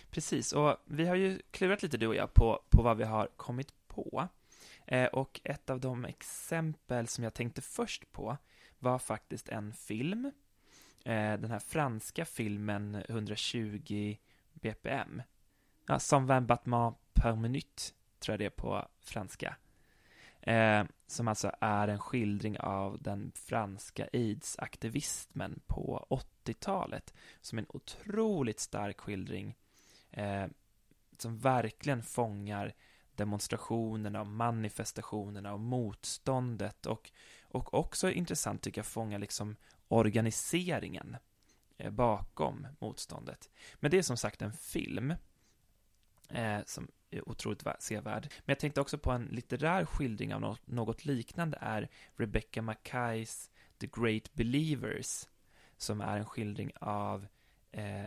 Precis, 0.09 0.53
och 0.53 0.77
vi 0.85 1.05
har 1.05 1.15
ju 1.15 1.41
klurat 1.51 1.83
lite 1.83 1.97
du 1.97 2.07
och 2.07 2.15
jag 2.15 2.33
på, 2.33 2.63
på 2.69 2.81
vad 2.81 2.97
vi 2.97 3.03
har 3.03 3.27
kommit 3.37 3.73
på. 3.87 4.27
Eh, 4.85 5.05
och 5.05 5.41
ett 5.43 5.69
av 5.69 5.79
de 5.79 6.05
exempel 6.05 7.07
som 7.07 7.23
jag 7.23 7.33
tänkte 7.33 7.61
först 7.61 8.11
på 8.11 8.37
var 8.79 8.99
faktiskt 8.99 9.49
en 9.49 9.73
film. 9.73 10.31
Eh, 11.05 11.39
den 11.39 11.51
här 11.51 11.59
franska 11.59 12.25
filmen 12.25 13.03
120 13.09 14.17
BPM. 14.53 15.21
Ja, 15.87 15.99
som 15.99 16.27
20 16.27 16.41
battements 16.41 16.99
per 17.13 17.35
minute, 17.35 17.83
tror 18.19 18.33
jag 18.33 18.39
det 18.39 18.45
är 18.45 18.49
på 18.49 18.87
franska. 18.99 19.55
Eh, 20.41 20.83
som 21.07 21.27
alltså 21.27 21.51
är 21.61 21.87
en 21.87 21.99
skildring 21.99 22.59
av 22.59 23.01
den 23.01 23.31
franska 23.35 24.09
aids-aktivismen 24.13 25.59
på 25.67 26.07
80-talet. 26.09 27.13
Som 27.41 27.57
är 27.57 27.61
en 27.61 27.69
otroligt 27.69 28.59
stark 28.59 28.99
skildring 28.99 29.55
eh, 30.11 30.45
som 31.17 31.37
verkligen 31.37 32.03
fångar 32.03 32.73
demonstrationerna 33.15 34.21
och 34.21 34.27
manifestationerna 34.27 35.53
och 35.53 35.59
motståndet 35.59 36.85
och, 36.85 37.11
och 37.41 37.73
också 37.73 38.11
intressant 38.11 38.61
tycker 38.61 38.79
jag 38.79 38.85
fångar 38.85 39.19
liksom 39.19 39.55
organiseringen 39.87 41.17
eh, 41.77 41.91
bakom 41.91 42.67
motståndet. 42.79 43.49
Men 43.75 43.91
det 43.91 43.97
är 43.97 44.01
som 44.01 44.17
sagt 44.17 44.41
en 44.41 44.53
film 44.53 45.13
eh, 46.29 46.59
som 46.65 46.87
Eh, 47.09 47.21
otroligt 47.25 47.63
sevärd. 47.79 48.23
Men 48.23 48.53
jag 48.53 48.59
tänkte 48.59 48.81
också 48.81 48.97
på 48.97 49.11
en 49.11 49.25
litterär 49.25 49.85
skildring 49.85 50.33
av 50.33 50.41
något, 50.41 50.67
något 50.67 51.05
liknande 51.05 51.57
är 51.61 51.89
Rebecca 52.15 52.61
Mackays 52.61 53.51
The 53.77 53.87
Great 53.87 54.33
Believers 54.33 55.27
som 55.77 56.01
är 56.01 56.17
en 56.17 56.25
skildring 56.25 56.71
av 56.79 57.27
eh, 57.71 58.05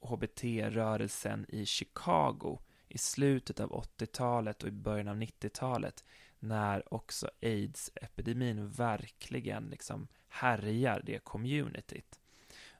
HBT-rörelsen 0.00 1.46
i 1.48 1.66
Chicago 1.66 2.58
i 2.88 2.98
slutet 2.98 3.60
av 3.60 3.72
80-talet 3.72 4.62
och 4.62 4.68
i 4.68 4.72
början 4.72 5.08
av 5.08 5.16
90-talet 5.16 6.04
när 6.38 6.94
också 6.94 7.30
aids-epidemin 7.40 8.68
verkligen 8.70 9.64
liksom 9.64 10.08
härjar 10.28 11.02
det 11.04 11.24
communityt. 11.24 12.20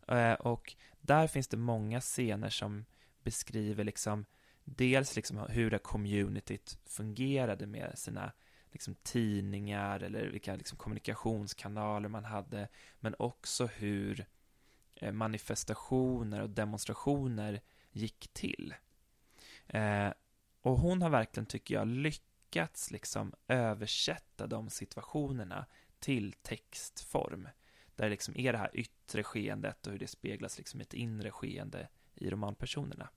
Eh, 0.09 0.33
Och 0.33 0.77
där 1.01 1.27
finns 1.27 1.49
det 1.49 1.57
många 1.57 2.01
scener 2.01 2.51
som 2.51 2.85
beskriver 3.23 3.85
liksom 3.85 4.25
dels 4.67 5.17
liksom 5.17 5.39
hur 5.39 5.71
det 5.71 5.79
communityt 5.79 6.79
fungerade 6.85 7.67
med 7.67 7.99
sina 7.99 8.33
liksom 8.73 8.95
tidningar 9.03 10.01
eller 10.01 10.27
vilka 10.27 10.57
liksom 10.57 10.79
kommunikationskanaler 10.79 12.09
man 12.09 12.25
hade, 12.25 12.69
men 13.01 13.15
också 13.19 13.67
hur 13.67 14.27
eh, 14.95 15.13
manifestationer 15.13 16.43
och 16.43 16.51
demonstrationer 16.51 17.61
gick 17.91 18.29
till. 18.33 18.75
Eh, 19.67 20.11
och 20.61 20.79
hon 20.79 21.03
har 21.03 21.11
verkligen, 21.11 21.47
tycker 21.47 21.75
jag, 21.75 21.87
lyckats 21.87 22.91
liksom 22.91 23.35
översätta 23.49 24.47
de 24.47 24.71
situationerna 24.71 25.67
till 25.99 26.33
textform. 26.33 27.49
Där 27.95 28.05
det 28.05 28.11
liksom 28.11 28.37
är 28.37 28.53
det 28.53 28.59
här 28.59 28.71
yttre 28.77 29.23
skeendet 29.23 29.87
och 29.87 29.93
hur 29.93 29.99
det 29.99 30.07
speglas 30.07 30.59
liksom 30.59 30.81
i 30.81 30.83
ett 30.83 30.95
inre 30.95 31.31
skeende 31.31 31.89
i 32.15 32.31
romanpersonerna. 32.31 33.09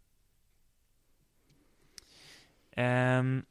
Um, 2.78 3.46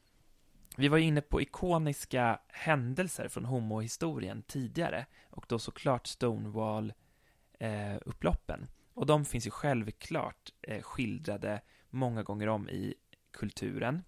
Vi 0.76 0.88
var 0.88 0.98
ju 0.98 1.04
inne 1.04 1.20
på 1.20 1.40
ikoniska 1.40 2.38
händelser 2.48 3.28
från 3.28 3.44
homohistorien 3.44 4.42
tidigare 4.42 5.06
och 5.30 5.44
då 5.48 5.58
såklart 5.58 6.06
Stonewall-upploppen. 6.06 8.62
Eh, 8.62 8.68
och 8.94 9.06
de 9.06 9.24
finns 9.24 9.46
ju 9.46 9.50
självklart 9.50 10.52
eh, 10.62 10.82
skildrade 10.82 11.60
många 11.90 12.22
gånger 12.22 12.48
om 12.48 12.68
i 12.68 12.94
kulturen. 13.30 14.04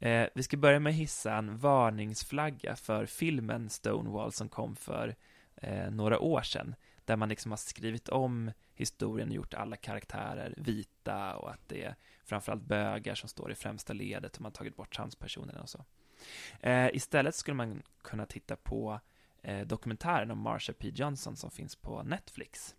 Eh, 0.00 0.26
vi 0.34 0.42
ska 0.42 0.56
börja 0.56 0.80
med 0.80 0.90
att 0.90 0.96
hissa 0.96 1.36
en 1.36 1.58
varningsflagga 1.58 2.76
för 2.76 3.06
filmen 3.06 3.70
Stonewall 3.70 4.32
som 4.32 4.48
kom 4.48 4.76
för 4.76 5.16
eh, 5.56 5.90
några 5.90 6.18
år 6.18 6.42
sedan, 6.42 6.74
där 7.04 7.16
man 7.16 7.28
liksom 7.28 7.52
har 7.52 7.56
skrivit 7.56 8.08
om 8.08 8.50
historien 8.80 9.28
och 9.28 9.34
gjort 9.34 9.54
alla 9.54 9.76
karaktärer 9.76 10.54
vita 10.56 11.36
och 11.36 11.50
att 11.50 11.68
det 11.68 11.84
är 11.84 11.96
framförallt 12.24 12.62
bögar 12.62 13.14
som 13.14 13.28
står 13.28 13.52
i 13.52 13.54
främsta 13.54 13.92
ledet 13.92 14.36
och 14.36 14.42
man 14.42 14.50
har 14.50 14.54
tagit 14.54 14.76
bort 14.76 14.94
transpersonerna 14.96 15.62
och 15.62 15.68
så. 15.68 15.84
Eh, 16.60 16.88
istället 16.92 17.34
skulle 17.34 17.54
man 17.54 17.82
kunna 18.02 18.26
titta 18.26 18.56
på 18.56 19.00
eh, 19.42 19.66
dokumentären 19.66 20.30
om 20.30 20.38
Marsha 20.38 20.72
P. 20.72 20.88
Johnson 20.88 21.36
som 21.36 21.50
finns 21.50 21.76
på 21.76 22.02
Netflix, 22.02 22.76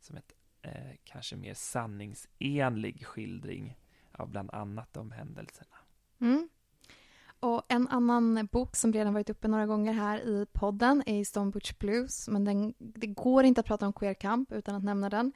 som 0.00 0.16
ett 0.16 0.34
eh, 0.62 0.96
kanske 1.04 1.36
mer 1.36 1.54
sanningsenlig 1.54 3.06
skildring 3.06 3.78
av 4.12 4.28
bland 4.28 4.50
annat 4.50 4.92
de 4.92 5.10
händelserna. 5.10 5.76
Mm. 6.20 6.48
Och 7.46 7.62
en 7.68 7.88
annan 7.88 8.48
bok 8.52 8.76
som 8.76 8.92
redan 8.92 9.14
varit 9.14 9.30
uppe 9.30 9.48
några 9.48 9.66
gånger 9.66 9.92
här 9.92 10.18
i 10.18 10.46
podden 10.52 11.02
är 11.06 11.24
Stone 11.24 11.50
Butch 11.50 11.72
Blues, 11.78 12.28
men 12.28 12.44
den, 12.44 12.74
det 12.78 13.06
går 13.06 13.44
inte 13.44 13.60
att 13.60 13.66
prata 13.66 13.86
om 13.86 13.92
queer 13.92 14.14
kamp 14.14 14.52
utan 14.52 14.74
att 14.74 14.84
nämna 14.84 15.08
den. 15.08 15.32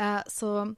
Uh, 0.00 0.20
så 0.26 0.74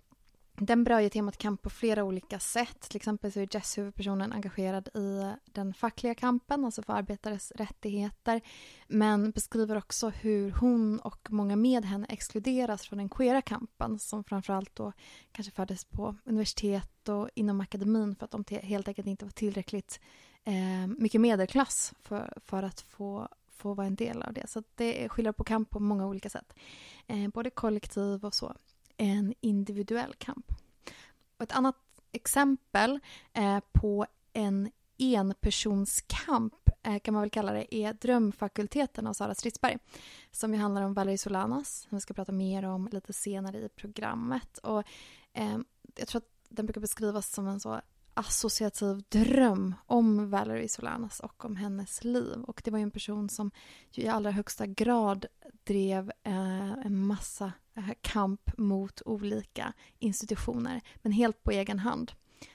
den 0.57 0.85
berör 0.85 1.01
ju 1.01 1.09
temat 1.09 1.37
kamp 1.37 1.63
på 1.63 1.71
flera 1.71 2.05
olika 2.05 2.39
sätt. 2.39 2.81
Till 2.81 2.97
exempel 2.97 3.33
så 3.33 3.41
är 3.41 3.49
Jess 3.51 3.79
huvudpersonen 3.79 4.33
engagerad 4.33 4.89
i 4.89 5.33
den 5.45 5.75
fackliga 5.75 6.15
kampen, 6.15 6.65
alltså 6.65 6.83
för 6.83 6.93
arbetares 6.93 7.53
rättigheter. 7.53 8.41
Men 8.89 9.31
beskriver 9.31 9.77
också 9.77 10.09
hur 10.09 10.51
hon 10.51 10.99
och 10.99 11.29
många 11.31 11.57
med 11.57 11.85
henne 11.85 12.07
exkluderas 12.09 12.87
från 12.87 12.99
den 12.99 13.09
queera 13.09 13.43
kampen 13.43 13.99
som 13.99 14.25
framförallt 14.25 14.77
då 14.77 14.93
kanske 15.33 15.53
fördes 15.53 15.85
på 15.85 16.17
universitet 16.25 17.09
och 17.09 17.29
inom 17.35 17.61
akademin 17.61 18.17
för 18.17 18.25
att 18.25 18.31
de 18.31 18.45
helt 18.63 18.89
enkelt 18.89 19.09
inte 19.09 19.25
var 19.25 19.33
tillräckligt 19.33 20.01
eh, 20.45 20.87
mycket 20.99 21.21
medelklass 21.21 21.93
för, 22.01 22.33
för 22.45 22.63
att 22.63 22.81
få 22.81 23.29
få 23.61 23.75
vara 23.75 23.87
en 23.87 23.95
del 23.95 24.23
av 24.23 24.33
det. 24.33 24.51
Så 24.51 24.63
det 24.75 25.09
skiljer 25.09 25.33
på 25.33 25.45
kamp 25.45 25.71
på 25.71 25.81
många 25.81 26.07
olika 26.07 26.31
sätt. 26.31 26.55
Eh, 27.07 27.29
både 27.29 27.51
kollektiv 27.51 28.25
och 28.25 28.35
så 28.35 28.55
en 28.97 29.35
individuell 29.41 30.15
kamp. 30.15 30.53
Och 31.37 31.43
ett 31.43 31.53
annat 31.53 31.77
exempel 32.13 33.01
eh, 33.33 33.59
på 33.73 34.07
en 34.33 34.71
enpersonskamp 34.99 36.55
eh, 36.83 36.99
kan 36.99 37.15
man 37.15 37.21
väl 37.21 37.31
kalla 37.31 37.53
det, 37.53 37.75
är 37.75 37.93
Drömfakulteten 37.93 39.07
av 39.07 39.13
Sara 39.13 39.35
Stridsberg. 39.35 39.79
Som 40.31 40.55
ju 40.55 40.61
handlar 40.61 40.83
om 40.83 40.95
Valerie 40.95 41.19
Solanas, 41.19 41.87
som 41.89 41.97
vi 41.97 42.01
ska 42.01 42.15
prata 42.15 42.33
mer 42.33 42.65
om 42.65 42.89
lite 42.93 43.13
senare 43.13 43.59
i 43.59 43.69
programmet. 43.69 44.59
Och, 44.59 44.83
eh, 45.33 45.59
jag 45.97 46.09
tror 46.09 46.19
att 46.19 46.31
den 46.49 46.67
brukar 46.67 46.81
beskrivas 46.81 47.33
som 47.33 47.49
en 47.49 47.61
så 47.61 47.81
associativ 48.21 49.03
dröm 49.09 49.75
om 49.87 50.31
Valerie 50.31 50.69
Solanas 50.69 51.21
och 51.21 51.45
om 51.45 51.57
hennes 51.57 52.05
liv. 52.05 52.43
Och 52.43 52.61
det 52.65 52.71
var 52.71 52.79
ju 52.79 52.83
en 52.83 52.91
person 52.91 53.29
som 53.29 53.51
i 53.95 54.09
allra 54.09 54.31
högsta 54.31 54.67
grad 54.67 55.27
drev 55.65 56.13
eh, 56.23 56.73
en 56.73 57.07
massa 57.07 57.53
eh, 57.75 57.91
kamp 58.01 58.59
mot 58.59 59.03
olika 59.05 59.73
institutioner, 59.99 60.81
men 60.97 61.13
helt 61.13 61.43
på 61.43 61.51
egen 61.51 61.79
hand. 61.79 62.13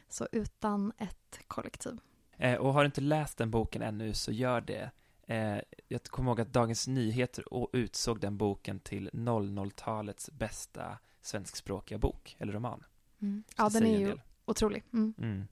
Så 0.09 0.27
utan 0.31 0.91
ett 0.97 1.39
kollektiv. 1.47 1.99
Eh, 2.37 2.55
och 2.55 2.73
har 2.73 2.81
du 2.81 2.85
inte 2.85 3.01
läst 3.01 3.37
den 3.37 3.51
boken 3.51 3.81
ännu 3.81 4.13
så 4.13 4.31
gör 4.31 4.61
det. 4.61 4.91
Jag 5.87 6.03
kommer 6.03 6.31
ihåg 6.31 6.41
att 6.41 6.53
Dagens 6.53 6.87
Nyheter 6.87 7.45
utsåg 7.75 8.19
den 8.19 8.37
boken 8.37 8.79
till 8.79 9.09
00-talets 9.13 10.29
bästa 10.31 10.97
svenskspråkiga 11.21 11.97
bok, 11.97 12.35
eller 12.39 12.53
roman. 12.53 12.83
Mm. 13.21 13.43
Ja, 13.57 13.69
den 13.69 13.85
är 13.85 13.99
ju 13.99 14.17
otrolig. 14.45 14.83
Mm. 14.93 15.13
Mm. 15.17 15.47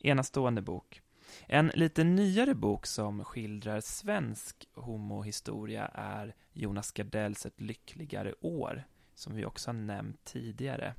Enastående 0.00 0.62
bok. 0.62 1.02
En 1.46 1.70
lite 1.74 2.04
nyare 2.04 2.54
bok 2.54 2.86
som 2.86 3.24
skildrar 3.24 3.80
svensk 3.80 4.68
homohistoria 4.74 5.86
är 5.94 6.34
Jonas 6.52 6.92
Gardells 6.92 7.46
Ett 7.46 7.60
lyckligare 7.60 8.34
år, 8.40 8.84
som 9.14 9.34
vi 9.34 9.44
också 9.44 9.68
har 9.68 9.74
nämnt 9.74 10.24
tidigare. 10.24 10.94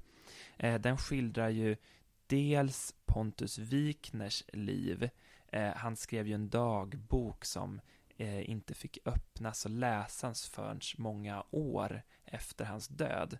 Eh, 0.57 0.81
den 0.81 0.97
skildrar 0.97 1.49
ju 1.49 1.75
dels 2.27 2.95
Pontus 3.05 3.57
Wikners 3.57 4.43
liv. 4.53 5.09
Eh, 5.47 5.73
han 5.75 5.95
skrev 5.95 6.27
ju 6.27 6.33
en 6.33 6.49
dagbok 6.49 7.45
som 7.45 7.81
eh, 8.17 8.49
inte 8.49 8.73
fick 8.73 8.97
öppnas 9.05 9.65
och 9.65 9.71
läsas 9.71 10.49
förrän 10.49 10.79
många 10.97 11.43
år 11.51 12.01
efter 12.25 12.65
hans 12.65 12.87
död, 12.87 13.37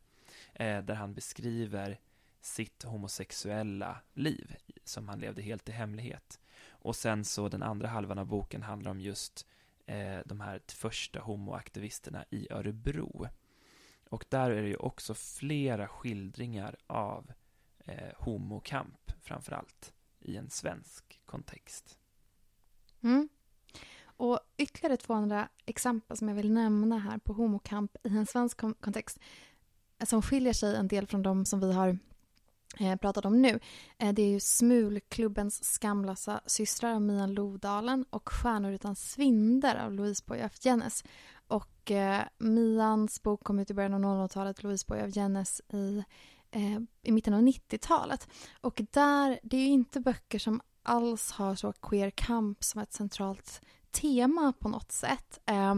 där 0.58 0.93
han 0.93 1.13
beskriver 1.13 2.00
sitt 2.41 2.84
homosexuella 2.84 3.97
liv 4.13 4.56
som 4.84 5.10
han 5.10 5.19
levde 5.19 5.41
helt 5.41 5.69
i 5.69 5.71
hemlighet. 5.71 6.39
Och 6.69 6.95
sen 6.95 7.25
så 7.25 7.49
den 7.49 7.63
andra 7.63 7.88
halvan 7.88 8.17
av 8.17 8.25
boken 8.25 8.63
handlar 8.63 8.91
om 8.91 9.01
just 9.01 9.47
eh, 9.86 10.19
de 10.25 10.41
här 10.41 10.62
första 10.67 11.19
homoaktivisterna 11.19 12.25
i 12.30 12.47
Örebro. 12.51 13.27
Och 14.10 14.25
där 14.30 14.51
är 14.51 14.62
det 14.62 14.67
ju 14.67 14.75
också 14.75 15.13
flera 15.13 15.88
skildringar 15.88 16.75
av 16.88 17.32
eh, 17.86 18.13
homokamp, 18.17 19.12
framförallt 19.21 19.93
i 20.19 20.38
en 20.38 20.49
svensk 20.49 21.21
kontext. 21.25 21.97
Mm. 23.01 23.30
Och 24.04 24.39
ytterligare 24.58 24.97
två 24.97 25.13
andra 25.13 25.49
exempel 25.65 26.17
som 26.17 26.27
jag 26.27 26.36
vill 26.36 26.51
nämna 26.51 26.97
här 26.97 27.17
på 27.17 27.34
homokamp 27.34 27.97
i 28.04 28.17
en 28.17 28.25
svensk 28.25 28.58
kontext 28.58 29.19
eh, 29.97 30.06
som 30.06 30.21
skiljer 30.21 30.54
sig 30.54 30.75
en 30.75 30.88
del 30.88 31.08
från 31.08 31.23
de 31.23 31.45
som 31.45 31.60
vi 31.60 31.73
har 31.73 31.97
Eh, 32.80 32.96
pratat 32.96 33.26
om 33.26 33.42
nu. 33.42 33.60
Eh, 33.98 34.14
det 34.14 34.22
är 34.22 34.30
ju 34.30 34.40
Smulklubbens 34.40 35.64
skamlösa 35.64 36.42
systrar 36.46 36.94
av 36.94 37.02
Mian 37.02 37.34
Lodalen 37.34 38.06
och 38.10 38.30
Stjärnor 38.30 38.72
utan 38.72 38.96
svinder 38.96 39.76
av 39.86 39.94
Louise 39.94 40.24
Boye 40.28 40.46
af 40.46 40.66
Jennes. 40.66 41.04
Och 41.48 41.92
eh, 41.92 42.22
Mians 42.38 43.24
bok 43.24 43.44
kom 43.44 43.60
ut 43.60 43.72
i 43.72 43.74
början 43.74 43.94
av 43.94 44.02
00-talet, 44.02 44.64
Louise 44.64 44.86
Boye 44.88 45.04
af 45.04 45.16
Jennes 45.16 45.62
i, 45.74 46.04
eh, 46.52 46.80
i 47.04 47.12
mitten 47.12 47.34
av 47.34 47.42
90-talet. 47.42 48.28
Och 48.62 48.82
där, 48.92 49.40
det 49.44 49.58
är 49.58 49.62
ju 49.62 49.68
inte 49.68 50.00
böcker 50.00 50.40
som 50.40 50.62
alls 50.84 51.32
har 51.32 51.56
så 51.56 51.74
queer 51.74 52.10
kamp 52.10 52.64
som 52.64 52.82
ett 52.82 52.94
centralt 52.94 53.62
tema 53.92 54.54
på 54.60 54.70
något 54.70 54.92
sätt. 54.92 55.40
Eh, 55.46 55.76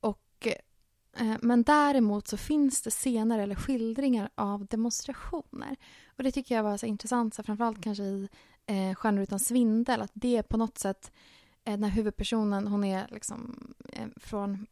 och 0.00 0.48
Eh, 1.16 1.36
men 1.42 1.62
däremot 1.62 2.28
så 2.28 2.36
finns 2.36 2.82
det 2.82 2.90
scener 2.90 3.38
eller 3.38 3.54
skildringar 3.54 4.30
av 4.34 4.66
demonstrationer. 4.66 5.76
Och 6.16 6.22
det 6.22 6.32
tycker 6.32 6.54
jag 6.54 6.62
var 6.62 6.76
så 6.76 6.86
intressant, 6.86 7.34
så 7.34 7.42
framförallt 7.42 7.82
kanske 7.82 8.04
i 8.04 8.28
eh, 8.66 8.94
Stjärnor 8.94 9.22
utan 9.22 9.38
svindel, 9.38 10.00
att 10.00 10.10
det 10.14 10.36
är 10.36 10.42
på 10.42 10.56
något 10.56 10.78
sätt, 10.78 11.12
eh, 11.64 11.76
när 11.76 11.88
huvudpersonen, 11.88 12.66
hon 12.66 12.84
är 12.84 13.06
liksom 13.10 13.56
eh, 13.92 14.06
från 14.16 14.66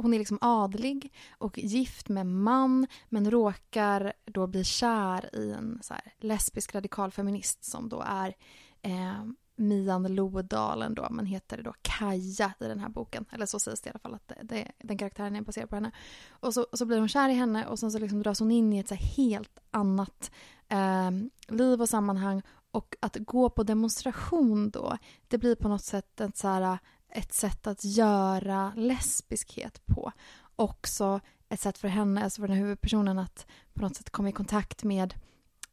hon 0.00 0.14
är 0.14 0.18
liksom 0.18 0.38
adlig 0.40 1.12
och 1.30 1.58
gift 1.58 2.08
med 2.08 2.26
man 2.26 2.86
men 3.08 3.30
råkar 3.30 4.12
då 4.24 4.46
bli 4.46 4.64
kär 4.64 5.36
i 5.36 5.52
en 5.52 5.78
så 5.82 5.94
lesbisk 6.18 6.74
radikalfeminist 6.74 7.64
som 7.64 7.88
då 7.88 8.04
är 8.06 8.34
eh, 8.82 9.24
Mian 9.58 10.14
Lodalen 10.14 10.94
då, 10.94 11.06
men 11.10 11.26
heter 11.26 11.62
då 11.62 11.74
Kaja 11.82 12.52
i 12.60 12.64
den 12.64 12.80
här 12.80 12.88
boken. 12.88 13.24
Eller 13.32 13.46
så 13.46 13.58
sägs 13.58 13.80
det 13.80 13.88
i 13.88 13.90
alla 13.90 13.98
fall 13.98 14.14
att 14.14 14.28
det, 14.28 14.38
det, 14.42 14.72
den 14.78 14.98
karaktären 14.98 15.36
är 15.36 15.40
baserad 15.40 15.68
på 15.68 15.76
henne. 15.76 15.90
Och 16.30 16.54
så, 16.54 16.62
och 16.62 16.78
så 16.78 16.86
blir 16.86 16.98
hon 16.98 17.08
kär 17.08 17.28
i 17.28 17.34
henne 17.34 17.66
och 17.66 17.78
sen 17.78 17.92
så 17.92 17.98
liksom 17.98 18.22
dras 18.22 18.40
hon 18.40 18.50
in 18.50 18.72
i 18.72 18.78
ett 18.78 18.88
så 18.88 18.94
helt 18.94 19.58
annat 19.70 20.30
eh, 20.68 21.10
liv 21.48 21.80
och 21.80 21.88
sammanhang. 21.88 22.42
Och 22.70 22.96
att 23.00 23.16
gå 23.16 23.50
på 23.50 23.62
demonstration 23.62 24.70
då, 24.70 24.98
det 25.28 25.38
blir 25.38 25.54
på 25.54 25.68
något 25.68 25.84
sätt 25.84 26.20
ett, 26.20 26.36
så 26.36 26.48
här, 26.48 26.78
ett 27.08 27.32
sätt 27.32 27.66
att 27.66 27.84
göra 27.84 28.72
lesbiskhet 28.76 29.86
på. 29.86 30.12
Också 30.56 31.20
ett 31.48 31.60
sätt 31.60 31.78
för 31.78 31.88
henne, 31.88 32.24
alltså 32.24 32.40
för 32.40 32.48
den 32.48 32.56
här 32.56 32.64
huvudpersonen 32.64 33.18
att 33.18 33.46
på 33.74 33.82
något 33.82 33.96
sätt 33.96 34.10
komma 34.10 34.28
i 34.28 34.32
kontakt 34.32 34.84
med 34.84 35.14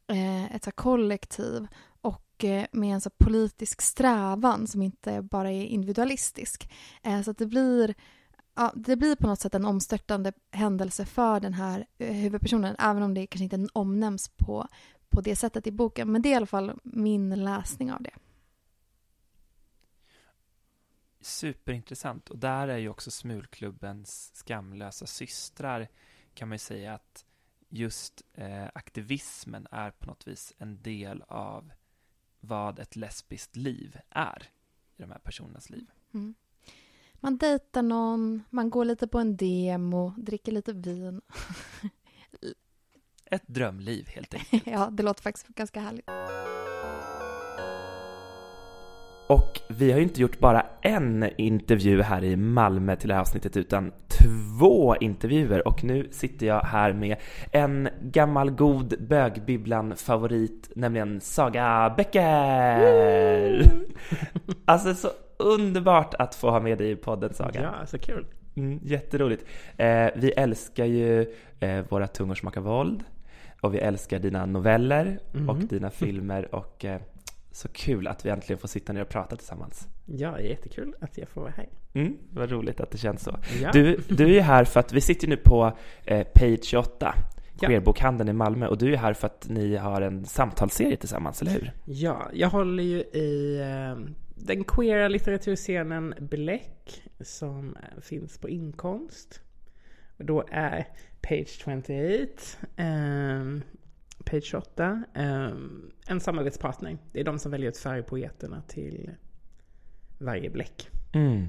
eh, 0.07 0.55
ett 0.55 0.63
så 0.63 0.71
kollektiv 0.71 1.67
med 2.71 2.93
en 2.93 3.01
så 3.01 3.09
politisk 3.09 3.81
strävan 3.81 4.67
som 4.67 4.81
inte 4.81 5.21
bara 5.21 5.51
är 5.51 5.63
individualistisk. 5.65 6.71
Eh, 7.03 7.21
så 7.21 7.31
att 7.31 7.37
det 7.37 7.45
blir, 7.45 7.95
ja, 8.55 8.73
det 8.75 8.95
blir 8.95 9.15
på 9.15 9.27
något 9.27 9.39
sätt 9.39 9.55
en 9.55 9.65
omstörtande 9.65 10.33
händelse 10.51 11.05
för 11.05 11.39
den 11.39 11.53
här 11.53 11.85
eh, 11.97 12.13
huvudpersonen 12.13 12.75
även 12.79 13.03
om 13.03 13.13
det 13.13 13.27
kanske 13.27 13.43
inte 13.43 13.67
omnämns 13.73 14.29
på, 14.29 14.67
på 15.09 15.21
det 15.21 15.35
sättet 15.35 15.67
i 15.67 15.71
boken. 15.71 16.11
Men 16.11 16.21
det 16.21 16.29
är 16.29 16.33
i 16.33 16.35
alla 16.35 16.45
fall 16.45 16.79
min 16.83 17.43
läsning 17.43 17.91
av 17.91 18.01
det. 18.01 18.13
Superintressant. 21.21 22.29
Och 22.29 22.37
där 22.37 22.67
är 22.67 22.77
ju 22.77 22.89
också 22.89 23.11
Smulklubbens 23.11 24.31
skamlösa 24.33 25.05
systrar 25.05 25.87
kan 26.33 26.47
man 26.47 26.55
ju 26.55 26.59
säga 26.59 26.93
att 26.93 27.25
just 27.69 28.21
eh, 28.33 28.65
aktivismen 28.73 29.67
är 29.71 29.91
på 29.91 30.05
något 30.05 30.27
vis 30.27 30.53
en 30.57 30.81
del 30.81 31.21
av 31.27 31.71
vad 32.47 32.79
ett 32.79 32.95
lesbiskt 32.95 33.55
liv 33.55 33.97
är 34.09 34.49
i 34.97 35.01
de 35.01 35.11
här 35.11 35.19
personernas 35.19 35.69
liv. 35.69 35.91
Mm. 36.13 36.35
Man 37.15 37.37
dejtar 37.37 37.81
någon, 37.81 38.43
man 38.49 38.69
går 38.69 38.85
lite 38.85 39.07
på 39.07 39.19
en 39.19 39.37
demo, 39.37 40.13
dricker 40.17 40.51
lite 40.51 40.73
vin. 40.73 41.21
Ett 43.25 43.47
drömliv 43.47 44.07
helt 44.07 44.33
enkelt. 44.33 44.67
ja, 44.67 44.89
det 44.91 45.03
låter 45.03 45.23
faktiskt 45.23 45.47
ganska 45.47 45.79
härligt. 45.79 46.09
Och 49.27 49.61
vi 49.67 49.91
har 49.91 49.97
ju 49.99 50.03
inte 50.03 50.21
gjort 50.21 50.39
bara 50.39 50.65
en 50.81 51.29
intervju 51.37 52.01
här 52.01 52.23
i 52.23 52.35
Malmö 52.35 52.95
till 52.95 53.07
det 53.07 53.13
här 53.13 53.21
avsnittet 53.21 53.57
utan 53.57 53.91
två 54.07 54.95
intervjuer 54.95 55.67
och 55.67 55.83
nu 55.83 56.07
sitter 56.11 56.45
jag 56.47 56.59
här 56.61 56.93
med 56.93 57.17
en 57.51 57.89
gammal 58.01 58.51
god 58.51 58.93
bögbibblan-favorit, 59.07 60.69
nämligen 60.75 61.21
Saga 61.21 61.93
Becker! 61.97 63.63
Alltså 64.65 64.93
så 64.93 65.07
underbart 65.37 66.13
att 66.13 66.35
få 66.35 66.49
ha 66.49 66.59
med 66.59 66.77
dig 66.77 66.91
i 66.91 66.95
podden 66.95 67.33
Saga. 67.33 67.61
Ja, 67.61 67.85
så 67.85 67.97
kul. 67.99 68.25
Mm, 68.55 68.79
jätteroligt. 68.83 69.45
Eh, 69.77 70.07
vi 70.15 70.31
älskar 70.31 70.85
ju 70.85 71.21
eh, 71.59 71.85
Våra 71.89 72.07
tungor 72.07 72.35
smakar 72.35 72.61
våld 72.61 73.03
och 73.61 73.73
vi 73.73 73.77
älskar 73.77 74.19
dina 74.19 74.45
noveller 74.45 75.19
Mhm. 75.33 75.49
och 75.49 75.57
dina 75.57 75.89
filmer 75.89 76.55
och 76.55 76.85
eh, 76.85 77.01
så 77.55 77.67
kul 77.67 78.07
att 78.07 78.25
vi 78.25 78.29
äntligen 78.29 78.59
får 78.59 78.67
sitta 78.67 78.93
ner 78.93 79.01
och 79.01 79.09
prata 79.09 79.35
tillsammans. 79.35 79.87
Ja, 80.05 80.39
jättekul 80.39 80.95
att 80.99 81.17
jag 81.17 81.29
får 81.29 81.41
vara 81.41 81.53
här. 81.57 81.69
Mm, 81.93 82.17
vad 82.33 82.51
roligt 82.51 82.79
att 82.79 82.91
det 82.91 82.97
känns 82.97 83.23
så. 83.23 83.39
Ja. 83.61 83.71
Du, 83.71 83.99
du 84.07 84.23
är 84.23 84.29
ju 84.29 84.39
här 84.39 84.63
för 84.65 84.79
att 84.79 84.93
vi 84.93 85.01
sitter 85.01 85.27
nu 85.27 85.37
på 85.37 85.77
eh, 86.05 86.27
Page 86.33 86.63
28, 86.63 87.15
Ja. 87.59 87.67
queerbokhandeln 87.67 88.29
i 88.29 88.33
Malmö 88.33 88.67
och 88.67 88.77
du 88.77 88.93
är 88.93 88.97
här 88.97 89.13
för 89.13 89.27
att 89.27 89.47
ni 89.49 89.75
har 89.75 90.01
en 90.01 90.25
samtalsserie 90.25 90.97
tillsammans, 90.97 91.41
eller 91.41 91.51
hur? 91.51 91.71
Ja, 91.85 92.29
jag 92.33 92.49
håller 92.49 92.83
ju 92.83 92.97
i 92.99 93.59
eh, 93.61 94.13
den 94.35 94.63
queera 94.63 95.07
litteraturscenen 95.07 96.13
Bläck 96.19 97.03
som 97.19 97.75
eh, 97.75 98.01
finns 98.01 98.37
på 98.37 98.49
inkomst. 98.49 99.41
Då 100.17 100.43
är 100.51 100.87
Page 101.21 101.47
28, 101.47 101.93
eh, 102.75 103.61
Page 104.25 104.43
28, 104.43 105.03
eh, 105.15 105.49
en 106.07 106.19
samarbetspartner. 106.19 106.97
Det 107.11 107.19
är 107.19 107.23
de 107.23 107.39
som 107.39 107.51
väljer 107.51 107.69
ut 107.69 107.77
färgpoeterna 107.77 108.61
till 108.67 109.11
varje 110.17 110.49
bläck. 110.49 110.89
Mm. 111.13 111.47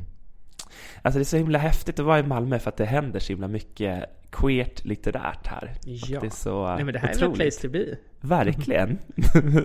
Alltså 1.03 1.19
det 1.19 1.23
är 1.23 1.25
så 1.25 1.37
himla 1.37 1.59
häftigt 1.59 1.99
att 1.99 2.07
vara 2.07 2.19
i 2.19 2.23
Malmö 2.23 2.59
för 2.59 2.69
att 2.69 2.77
det 2.77 2.85
händer 2.85 3.21
så 3.21 3.33
himla 3.33 3.49
mycket 3.49 4.05
queert 4.31 4.85
litterärt 4.85 5.47
här. 5.47 5.73
Ja. 5.85 6.21
Det 6.21 6.27
är 6.27 6.31
så 6.31 6.75
Nej 6.75 6.85
men 6.85 6.93
det 6.95 6.99
här 6.99 7.09
är 7.09 7.15
väl 7.15 7.25
otroligt. 7.25 7.39
place 7.39 7.61
to 7.61 7.69
be. 7.69 7.97
Verkligen. 8.21 8.99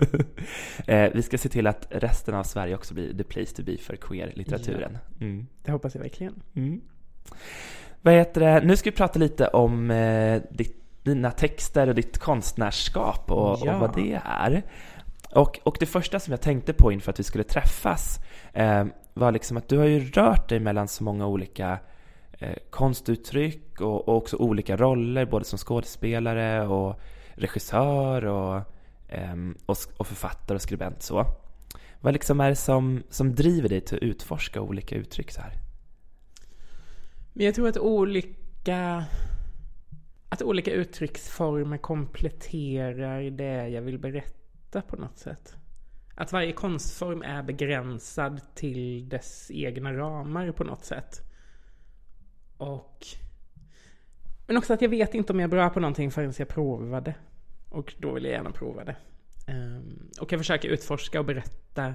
eh, 0.86 1.10
vi 1.14 1.22
ska 1.22 1.38
se 1.38 1.48
till 1.48 1.66
att 1.66 1.86
resten 1.90 2.34
av 2.34 2.42
Sverige 2.42 2.74
också 2.74 2.94
blir 2.94 3.14
the 3.14 3.24
place 3.24 3.56
to 3.56 3.62
be 3.62 3.76
för 3.76 3.96
queer-litteraturen. 3.96 4.98
Mm. 5.20 5.46
Det 5.62 5.72
hoppas 5.72 5.94
jag 5.94 6.02
verkligen. 6.02 6.42
Mm. 6.54 6.80
Vad 8.02 8.14
heter 8.14 8.40
det? 8.40 8.66
Nu 8.66 8.76
ska 8.76 8.90
vi 8.90 8.96
prata 8.96 9.18
lite 9.18 9.46
om 9.46 9.90
eh, 9.90 10.42
ditt, 10.50 10.81
dina 11.02 11.30
texter 11.30 11.88
och 11.88 11.94
ditt 11.94 12.18
konstnärskap 12.18 13.30
och, 13.30 13.58
Ja. 13.64 13.74
och 13.74 13.80
vad 13.80 13.94
det 13.94 14.20
är. 14.24 14.62
Och, 15.34 15.60
och 15.62 15.76
det 15.80 15.86
första 15.86 16.20
som 16.20 16.30
jag 16.30 16.40
tänkte 16.40 16.72
på 16.72 16.92
inför 16.92 17.10
att 17.10 17.18
vi 17.18 17.24
skulle 17.24 17.44
träffas 17.44 18.20
eh, 18.52 18.84
var 19.14 19.32
liksom 19.32 19.56
att 19.56 19.68
du 19.68 19.78
har 19.78 19.84
ju 19.84 20.10
rört 20.10 20.48
dig 20.48 20.60
mellan 20.60 20.88
så 20.88 21.04
många 21.04 21.26
olika 21.26 21.78
eh, 22.32 22.56
konstuttryck 22.70 23.80
och, 23.80 24.08
och 24.08 24.16
också 24.16 24.36
olika 24.36 24.76
roller, 24.76 25.26
både 25.26 25.44
som 25.44 25.58
skådespelare 25.58 26.66
och 26.66 27.00
regissör 27.34 28.24
och, 28.24 28.62
ehm, 29.08 29.56
och, 29.66 29.76
och 29.96 30.06
författare 30.06 30.54
och 30.56 30.62
skribent. 30.62 31.02
Så. 31.02 31.26
Vad 32.00 32.12
liksom 32.12 32.40
är 32.40 32.48
det 32.48 32.56
som, 32.56 33.02
som 33.10 33.34
driver 33.34 33.68
dig 33.68 33.80
till 33.80 33.96
att 33.96 34.02
utforska 34.02 34.60
olika 34.60 34.94
uttryck 34.96 35.30
så 35.30 35.40
här? 35.40 35.52
Men 37.32 37.46
jag 37.46 37.54
tror 37.54 37.68
att 37.68 37.78
olika 37.78 39.04
att 40.32 40.42
olika 40.42 40.72
uttrycksformer 40.72 41.78
kompletterar 41.78 43.30
det 43.30 43.68
jag 43.68 43.82
vill 43.82 43.98
berätta 43.98 44.82
på 44.82 44.96
något 44.96 45.18
sätt. 45.18 45.56
Att 46.14 46.32
varje 46.32 46.52
konstform 46.52 47.22
är 47.22 47.42
begränsad 47.42 48.40
till 48.54 49.08
dess 49.08 49.50
egna 49.50 49.92
ramar 49.92 50.52
på 50.52 50.64
något 50.64 50.84
sätt. 50.84 51.20
Och 52.56 53.06
men 54.46 54.56
också 54.56 54.74
att 54.74 54.82
jag 54.82 54.88
vet 54.88 55.14
inte 55.14 55.32
om 55.32 55.40
jag 55.40 55.46
är 55.46 55.50
bra 55.50 55.70
på 55.70 55.80
någonting 55.80 56.10
förrän 56.10 56.32
jag 56.38 56.48
provade. 56.48 57.14
Och 57.68 57.94
då 57.98 58.12
vill 58.12 58.24
jag 58.24 58.32
gärna 58.32 58.50
prova 58.50 58.84
det. 58.84 58.96
Ehm, 59.46 60.10
och 60.20 60.32
jag 60.32 60.40
försöker 60.40 60.68
utforska 60.68 61.18
och 61.18 61.26
berätta 61.26 61.94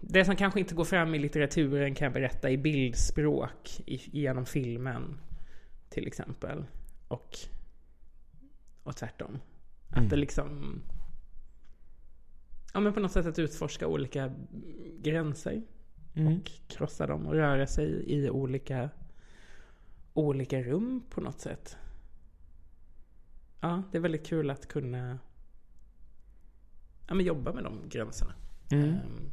det 0.00 0.24
som 0.24 0.36
kanske 0.36 0.60
inte 0.60 0.74
går 0.74 0.84
fram 0.84 1.14
i 1.14 1.18
litteraturen 1.18 1.94
kan 1.94 2.04
jag 2.04 2.12
berätta 2.12 2.50
i 2.50 2.58
bildspråk 2.58 3.80
i, 3.86 4.00
genom 4.18 4.46
filmen. 4.46 5.18
Till 5.92 6.06
exempel. 6.06 6.64
Och, 7.08 7.36
och 8.82 8.96
tvärtom. 8.96 9.38
Att 9.88 9.96
Mm. 9.96 10.08
det 10.08 10.16
liksom... 10.16 10.80
Ja 12.74 12.80
men 12.80 12.92
på 12.92 13.00
något 13.00 13.12
sätt 13.12 13.26
att 13.26 13.38
utforska 13.38 13.86
olika 13.86 14.32
gränser. 15.00 15.62
Mm. 16.14 16.36
Och 16.36 16.50
krossa 16.68 17.06
dem 17.06 17.26
och 17.26 17.34
röra 17.34 17.66
sig 17.66 17.86
i 18.06 18.30
olika, 18.30 18.90
olika 20.12 20.62
rum 20.62 21.02
på 21.10 21.20
något 21.20 21.40
sätt. 21.40 21.76
Ja, 23.60 23.82
det 23.92 23.98
är 23.98 24.02
väldigt 24.02 24.26
kul 24.26 24.50
att 24.50 24.68
kunna 24.68 25.18
ja, 27.08 27.14
men 27.14 27.26
jobba 27.26 27.52
med 27.52 27.64
de 27.64 27.88
gränserna. 27.88 28.34
Mm. 28.70 28.88
Ehm, 28.88 29.30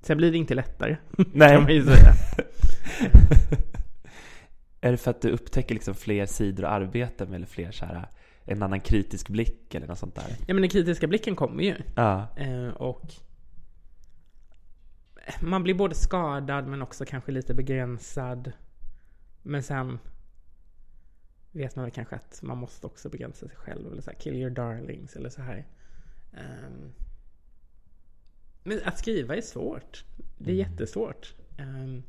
Sen 0.00 0.16
blir 0.16 0.32
det 0.32 0.38
inte 0.38 0.54
lättare, 0.54 0.96
Nej. 1.32 1.48
kan 1.48 1.62
man 1.62 1.72
ju 1.74 1.84
säga. 1.84 2.12
Är 4.84 4.90
det 4.90 4.96
för 4.96 5.10
att 5.10 5.20
du 5.22 5.30
upptäcker 5.30 5.74
liksom 5.74 5.94
fler 5.94 6.26
sidor 6.26 6.64
att 6.64 6.72
arbeta 6.72 7.26
med 7.26 7.34
eller 7.36 7.46
fler 7.46 7.70
så 7.70 7.84
här, 7.86 8.08
en 8.44 8.62
annan 8.62 8.80
kritisk 8.80 9.28
blick 9.28 9.74
eller 9.74 9.86
något 9.86 9.98
sånt 9.98 10.14
där? 10.14 10.36
Ja 10.46 10.54
men 10.54 10.56
den 10.62 10.68
kritiska 10.70 11.06
blicken 11.06 11.36
kommer 11.36 11.62
ju. 11.62 11.74
Ja. 11.96 12.26
Eh, 12.36 12.68
och 12.68 13.12
man 15.40 15.62
blir 15.62 15.74
både 15.74 15.94
skadad 15.94 16.66
men 16.66 16.82
också 16.82 17.04
kanske 17.04 17.32
lite 17.32 17.54
begränsad. 17.54 18.52
Men 19.42 19.62
sen 19.62 19.98
vet 21.52 21.76
man 21.76 21.84
väl 21.84 21.92
kanske 21.92 22.16
att 22.16 22.42
man 22.42 22.58
måste 22.58 22.86
också 22.86 23.08
begränsa 23.08 23.46
sig 23.48 23.56
själv. 23.56 23.92
Eller 23.92 24.02
så 24.02 24.10
här, 24.10 24.18
kill 24.18 24.34
your 24.36 24.50
darlings 24.50 25.16
eller 25.16 25.28
så 25.28 25.42
här. 25.42 25.66
Ehm, 26.32 26.92
men 28.62 28.80
att 28.84 28.98
skriva 28.98 29.36
är 29.36 29.40
svårt. 29.40 30.04
Det 30.38 30.50
är 30.50 30.54
Mm. 30.54 30.70
jättesvårt. 30.70 31.34
Ehm, 31.58 32.02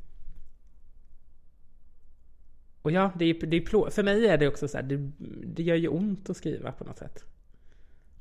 och 2.86 2.92
ja, 2.92 3.12
det 3.18 3.24
är, 3.24 3.46
det 3.46 3.56
är 3.56 3.90
för 3.90 4.02
mig 4.02 4.26
är 4.26 4.38
det 4.38 4.48
också 4.48 4.68
så 4.68 4.76
här, 4.76 4.84
det, 4.84 5.10
det 5.44 5.62
gör 5.62 5.76
ju 5.76 5.88
ont 5.88 6.30
att 6.30 6.36
skriva 6.36 6.72
på 6.72 6.84
något 6.84 6.98
sätt. 6.98 7.24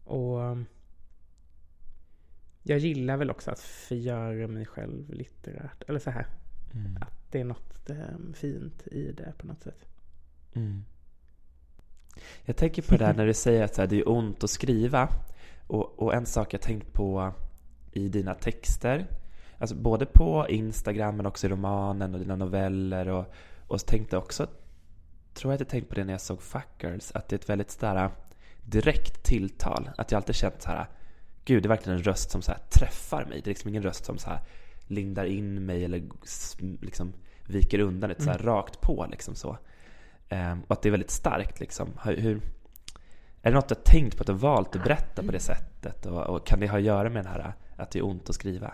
Och 0.04 0.40
jag 2.64 2.80
gillar 2.80 3.18
väl 3.18 3.32
också 3.32 3.52
att 3.52 3.60
förgöra 3.60 4.48
mig 4.48 4.66
själv 4.66 5.14
litterärt. 5.14 5.84
Eller 5.88 6.00
så 6.00 6.10
här, 6.10 6.28
Mm. 6.76 6.98
att 7.02 7.32
det 7.32 7.40
är 7.40 7.44
något 7.44 7.90
eh, 7.90 8.34
fint 8.34 8.88
i 8.88 9.12
det 9.12 9.34
på 9.38 9.48
något 9.48 9.62
sätt. 9.62 9.86
Mm. 10.54 10.84
Jag 12.46 12.56
tänker 12.56 12.82
på 12.82 12.92
det 12.92 13.06
där 13.06 13.14
när 13.18 13.26
du 13.26 13.34
säger 13.34 13.64
att 13.64 13.78
här, 13.78 13.88
det 13.88 14.00
är 14.00 14.10
ont 14.10 14.44
att 14.44 14.50
skriva. 14.50 15.10
Och, 15.68 16.00
och 16.00 16.14
en 16.14 16.26
sak 16.26 16.54
jag 16.54 16.62
tänkt 16.62 16.94
på 16.94 17.34
i 17.92 18.10
dina 18.10 18.34
texter, 18.34 19.08
alltså 19.58 19.76
både 19.76 20.06
på 20.06 20.46
Instagram 20.50 21.18
men 21.18 21.26
också 21.26 21.48
i 21.48 21.50
romanen 21.50 22.14
och 22.14 22.20
dina 22.20 22.36
noveller 22.36 23.08
och, 23.08 23.34
och 23.68 23.82
så 23.82 23.88
tänkte 23.88 24.18
också, 24.18 24.48
tror 25.34 25.52
jag 25.52 25.56
att 25.56 25.60
jag 25.60 25.70
tänkte 25.70 25.90
på 25.90 25.96
det 25.96 26.04
när 26.04 26.14
jag 26.14 26.22
såg 26.22 26.42
Fuckers, 26.42 27.12
att 27.12 27.30
det 27.30 27.36
är 27.36 27.40
ett 27.40 27.50
väldigt 27.50 27.72
sådär 27.72 28.10
direkt 28.62 29.24
tilltal. 29.24 29.90
Att 29.98 30.12
jag 30.12 30.18
alltid 30.20 30.36
känt 30.36 30.62
så 30.62 30.70
här, 30.70 30.86
gud 31.46 31.64
det 31.64 31.68
är 31.68 31.70
verkligen 31.70 31.98
en 31.98 32.04
röst 32.04 32.32
som 32.32 32.42
så 32.42 32.54
träffar 32.70 33.26
mig. 33.26 33.42
Det 33.42 33.48
är 33.48 33.52
liksom 33.52 33.70
ingen 33.70 33.84
röst 33.84 34.06
som 34.06 34.18
så 34.18 34.30
lindar 34.88 35.26
in 35.26 35.66
mig 35.66 35.86
eller 35.86 36.04
liksom 36.82 37.14
viker 37.48 37.80
undan 37.80 38.12
ett 38.12 38.24
så 38.24 38.30
här 38.30 38.38
rakt 38.38 38.82
på 38.82 39.08
liksom 39.12 39.36
så. 39.36 39.58
Ehm, 40.30 40.62
och 40.62 40.72
att 40.72 40.82
det 40.82 40.90
är 40.90 40.92
väldigt 40.92 41.12
starkt 41.12 41.60
liksom. 41.60 41.90
Hur, 42.04 42.18
hur, 42.18 42.42
är 43.42 43.52
det 43.52 43.56
något 43.56 43.68
du 43.68 43.76
har 43.76 43.82
tänkt 43.82 44.18
på 44.18 44.22
att 44.22 44.28
du 44.28 44.34
har 44.34 44.40
valt 44.40 44.76
att 44.76 44.84
berätta 44.84 45.24
på 45.24 45.32
det 45.32 45.40
sättet? 45.40 46.06
Och, 46.06 46.24
och 46.24 46.48
kan 46.48 46.60
det 46.60 46.68
ha 46.68 46.78
att 46.78 46.84
göra 46.84 47.10
med 47.10 47.26
det 47.26 47.30
här 47.30 47.54
att 47.76 47.92
det 47.92 48.00
är 48.00 48.06
ont 48.06 48.30
att 48.30 48.36
skriva? 48.36 48.74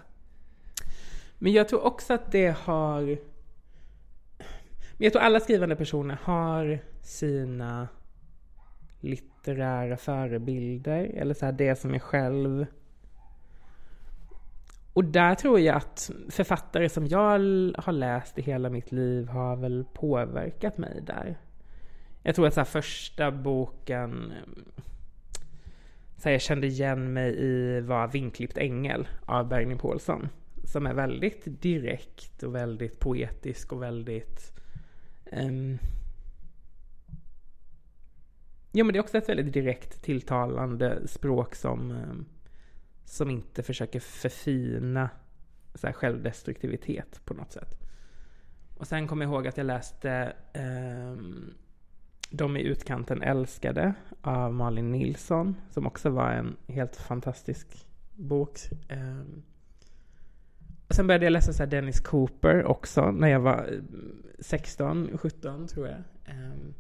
Men 1.38 1.54
jag 1.54 1.70
tror 1.70 1.86
också 1.86 2.14
att 2.14 2.32
det 2.32 2.58
har... 2.58 3.18
Men 5.02 5.06
jag 5.06 5.14
tror 5.14 5.24
alla 5.24 5.40
skrivande 5.40 5.76
personer 5.76 6.18
har 6.24 6.80
sina 7.02 7.88
litterära 9.00 9.98
förebilder. 9.98 11.04
Eller 11.04 11.34
så 11.34 11.46
här 11.46 11.54
det 11.54 11.76
som 11.76 11.94
är 11.94 12.00
själv. 12.00 12.66
Och 14.94 15.06
där 15.06 15.36
tror 15.36 15.60
jag 15.60 15.76
att 15.76 16.12
författare 16.30 16.90
som 16.90 17.08
jag 17.08 17.40
har 17.78 17.92
läst 17.92 18.40
i 18.40 18.42
hela 18.42 18.70
mitt 18.70 18.92
liv 18.92 19.28
har 19.28 19.56
väl 19.56 19.86
påverkat 19.94 20.78
mig 20.78 21.02
där. 21.06 21.38
Jag 22.24 22.36
tror 22.36 22.48
att 22.48 22.54
så 22.54 22.60
här 22.60 22.66
första 22.66 23.32
boken 23.32 24.34
så 26.18 26.24
här, 26.24 26.32
jag 26.32 26.42
kände 26.42 26.68
igen 26.68 27.14
mig 27.14 27.36
i 27.40 27.82
var 27.82 28.08
Vinklippt 28.08 28.58
ängel 28.58 29.08
av 29.26 29.48
Bergny 29.48 29.76
Paulsson. 29.76 30.30
Som 30.64 30.86
är 30.86 30.94
väldigt 30.94 31.62
direkt 31.62 32.44
och 32.44 32.56
väldigt 32.56 33.00
poetisk 33.00 33.74
och 33.74 33.84
väldigt... 33.84 34.61
Um, 35.32 35.80
ja 38.72 38.84
men 38.84 38.94
det 38.94 39.00
är 39.00 39.04
också 39.04 39.18
ett 39.18 39.30
väldigt 39.30 39.54
direkt 39.54 40.02
tilltalande 40.02 41.08
språk 41.08 41.56
som, 41.56 41.92
um, 41.92 42.26
som 43.06 43.30
inte 43.30 43.64
försöker 43.64 44.00
förfina 44.00 45.10
så 45.76 45.88
här, 45.88 45.94
självdestruktivitet 45.94 47.22
på 47.26 47.34
något 47.34 47.52
sätt. 47.52 47.78
Och 48.78 48.88
sen 48.88 49.08
kommer 49.08 49.26
jag 49.26 49.34
ihåg 49.34 49.48
att 49.48 49.58
jag 49.58 49.66
läste 49.66 50.34
um, 50.54 51.54
De 52.30 52.58
i 52.58 52.62
utkanten 52.62 53.22
älskade 53.22 53.94
av 54.22 54.54
Malin 54.54 54.92
Nilsson, 54.92 55.56
som 55.70 55.88
också 55.88 56.10
var 56.10 56.32
en 56.32 56.58
helt 56.68 56.96
fantastisk 56.96 57.88
bok. 58.16 58.60
Um, 58.90 59.44
och 60.92 60.96
sen 60.96 61.08
började 61.08 61.26
jag 61.26 61.32
läsa 61.32 61.54
så 61.54 61.66
Dennis 61.66 62.00
Cooper 62.00 62.66
också 62.66 63.12
när 63.12 63.28
jag 63.28 63.40
var 63.40 63.82
16, 64.40 65.18
17 65.18 65.68
tror 65.68 65.88
jag. 65.88 66.04
Um, 66.36 66.74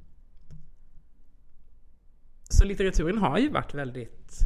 så 2.49 2.66
litteraturen 2.66 3.18
har 3.18 3.38
ju 3.38 3.49
varit 3.49 3.74
väldigt 3.74 4.39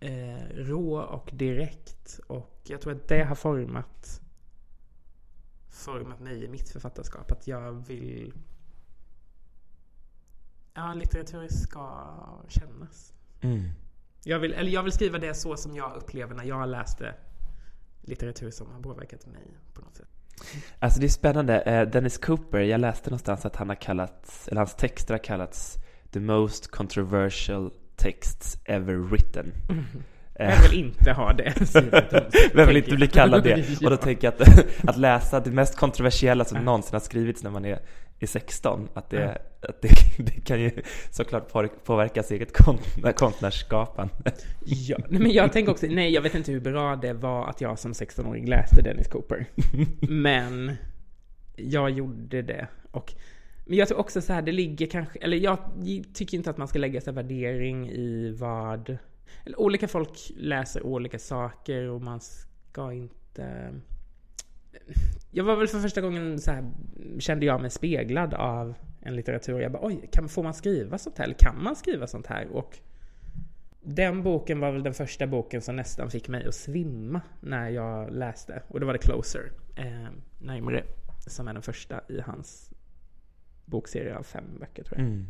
eh, 0.00 0.48
rå 0.54 1.00
och 1.00 1.30
direkt. 1.32 2.20
Och 2.26 2.60
jag 2.64 2.80
tror 2.80 2.92
att 2.92 3.08
det 3.08 3.24
har 3.24 3.34
format 3.34 4.20
format 5.68 6.20
mig 6.20 6.44
i 6.44 6.48
mitt 6.48 6.68
författarskap. 6.68 7.32
Att 7.32 7.46
jag 7.46 7.72
vill... 7.72 8.34
Ja, 10.74 10.94
litteratur 10.94 11.48
ska 11.48 12.06
kännas. 12.48 13.14
Mm. 13.40 13.70
Jag 14.24 14.38
vill, 14.38 14.52
eller 14.52 14.70
jag 14.70 14.82
vill 14.82 14.92
skriva 14.92 15.18
det 15.18 15.34
så 15.34 15.56
som 15.56 15.76
jag 15.76 15.96
upplever 15.96 16.34
när 16.34 16.44
jag 16.44 16.68
läste 16.68 17.14
litteratur 18.08 18.50
som 18.50 18.70
har 18.70 18.80
påverkat 18.80 19.26
mig 19.26 19.42
på 19.74 19.80
något 19.80 19.96
sätt. 19.96 20.08
Alltså 20.78 21.00
det 21.00 21.06
är 21.06 21.08
spännande. 21.08 21.60
Eh, 21.60 21.88
Dennis 21.88 22.18
Cooper, 22.18 22.60
jag 22.60 22.80
läste 22.80 23.10
någonstans 23.10 23.46
att 23.46 23.56
han 23.56 23.68
har 23.68 23.76
kallats, 23.76 24.48
eller 24.48 24.60
hans 24.60 24.74
texter 24.74 25.14
har 25.14 25.24
kallats 25.24 25.76
the 26.10 26.20
most 26.20 26.70
controversial 26.70 27.70
texts 27.96 28.58
ever 28.64 28.94
written. 28.94 29.52
Mm. 30.38 30.54
Jag 30.54 30.62
vill 30.62 30.78
inte 30.78 31.12
ha 31.12 31.32
det. 31.32 31.54
Vem 32.54 32.68
vill 32.68 32.76
inte 32.76 32.96
bli 32.96 33.06
kallad 33.06 33.44
det? 33.44 33.80
Och 33.84 33.90
då 33.90 33.96
tänker 33.96 34.26
jag 34.26 34.42
att, 34.42 34.88
att 34.88 34.96
läsa 34.96 35.40
det 35.40 35.50
mest 35.50 35.76
kontroversiella 35.76 36.44
som 36.44 36.58
någonsin 36.64 36.92
har 36.92 37.00
skrivits 37.00 37.42
när 37.42 37.50
man 37.50 37.64
är, 37.64 37.78
är 38.20 38.26
16, 38.26 38.88
att 38.94 39.10
det, 39.10 39.38
att 39.60 39.82
det, 39.82 39.88
det 40.18 40.40
kan 40.44 40.60
ju 40.60 40.70
såklart 41.10 41.52
påverka 41.84 42.14
ens 42.14 42.30
eget 42.30 42.52
konstnärsskapande. 43.16 44.14
Ja, 44.64 44.96
men 45.08 45.30
jag 45.30 45.52
tänker 45.52 45.72
också, 45.72 45.86
nej 45.86 46.12
jag 46.12 46.22
vet 46.22 46.34
inte 46.34 46.52
hur 46.52 46.60
bra 46.60 46.96
det 46.96 47.12
var 47.12 47.48
att 47.48 47.60
jag 47.60 47.78
som 47.78 47.92
16-åring 47.92 48.46
läste 48.46 48.82
Dennis 48.82 49.08
Cooper. 49.08 49.46
Men 50.00 50.76
jag 51.56 51.90
gjorde 51.90 52.42
det. 52.42 52.66
Och 52.90 53.14
men 53.68 53.78
jag 53.78 53.88
tror 53.88 53.98
också 53.98 54.20
så 54.20 54.32
här, 54.32 54.42
det 54.42 54.52
ligger 54.52 54.86
kanske, 54.86 55.18
eller 55.18 55.36
jag 55.36 55.58
tycker 56.14 56.36
inte 56.36 56.50
att 56.50 56.56
man 56.56 56.68
ska 56.68 56.78
lägga 56.78 57.00
sig 57.00 57.12
värdering 57.12 57.90
i 57.90 58.36
vad 58.38 58.98
eller, 59.44 59.60
olika 59.60 59.88
folk 59.88 60.32
läser 60.36 60.86
olika 60.86 61.18
saker 61.18 61.82
och 61.88 62.02
man 62.02 62.20
ska 62.20 62.92
inte... 62.92 63.74
Jag 65.30 65.44
var 65.44 65.56
väl 65.56 65.68
för 65.68 65.80
första 65.80 66.00
gången 66.00 66.38
så 66.38 66.50
här, 66.50 66.70
kände 67.18 67.46
jag 67.46 67.60
mig 67.60 67.70
speglad 67.70 68.34
av 68.34 68.74
en 69.00 69.16
litteratur. 69.16 69.60
Jag 69.60 69.72
bara 69.72 69.86
oj, 69.86 70.08
kan, 70.12 70.28
får 70.28 70.42
man 70.42 70.54
skriva 70.54 70.98
sånt 70.98 71.18
här? 71.18 71.24
Eller 71.24 71.34
kan 71.34 71.62
man 71.62 71.76
skriva 71.76 72.06
sånt 72.06 72.26
här? 72.26 72.46
Och 72.46 72.78
den 73.82 74.22
boken 74.22 74.60
var 74.60 74.72
väl 74.72 74.82
den 74.82 74.94
första 74.94 75.26
boken 75.26 75.62
som 75.62 75.76
nästan 75.76 76.10
fick 76.10 76.28
mig 76.28 76.46
att 76.46 76.54
svimma 76.54 77.20
när 77.40 77.68
jag 77.68 78.12
läste. 78.12 78.62
Och 78.68 78.80
då 78.80 78.86
var 78.86 78.92
det 78.92 78.98
Closer, 78.98 79.52
eh, 79.76 80.08
närmare, 80.38 80.84
som 81.26 81.48
är 81.48 81.52
den 81.52 81.62
första 81.62 82.00
i 82.08 82.20
hans 82.20 82.70
bokserie 83.64 84.16
av 84.16 84.22
fem 84.22 84.44
böcker 84.60 84.82
tror 84.82 84.98
jag. 84.98 85.06
Mm. 85.06 85.26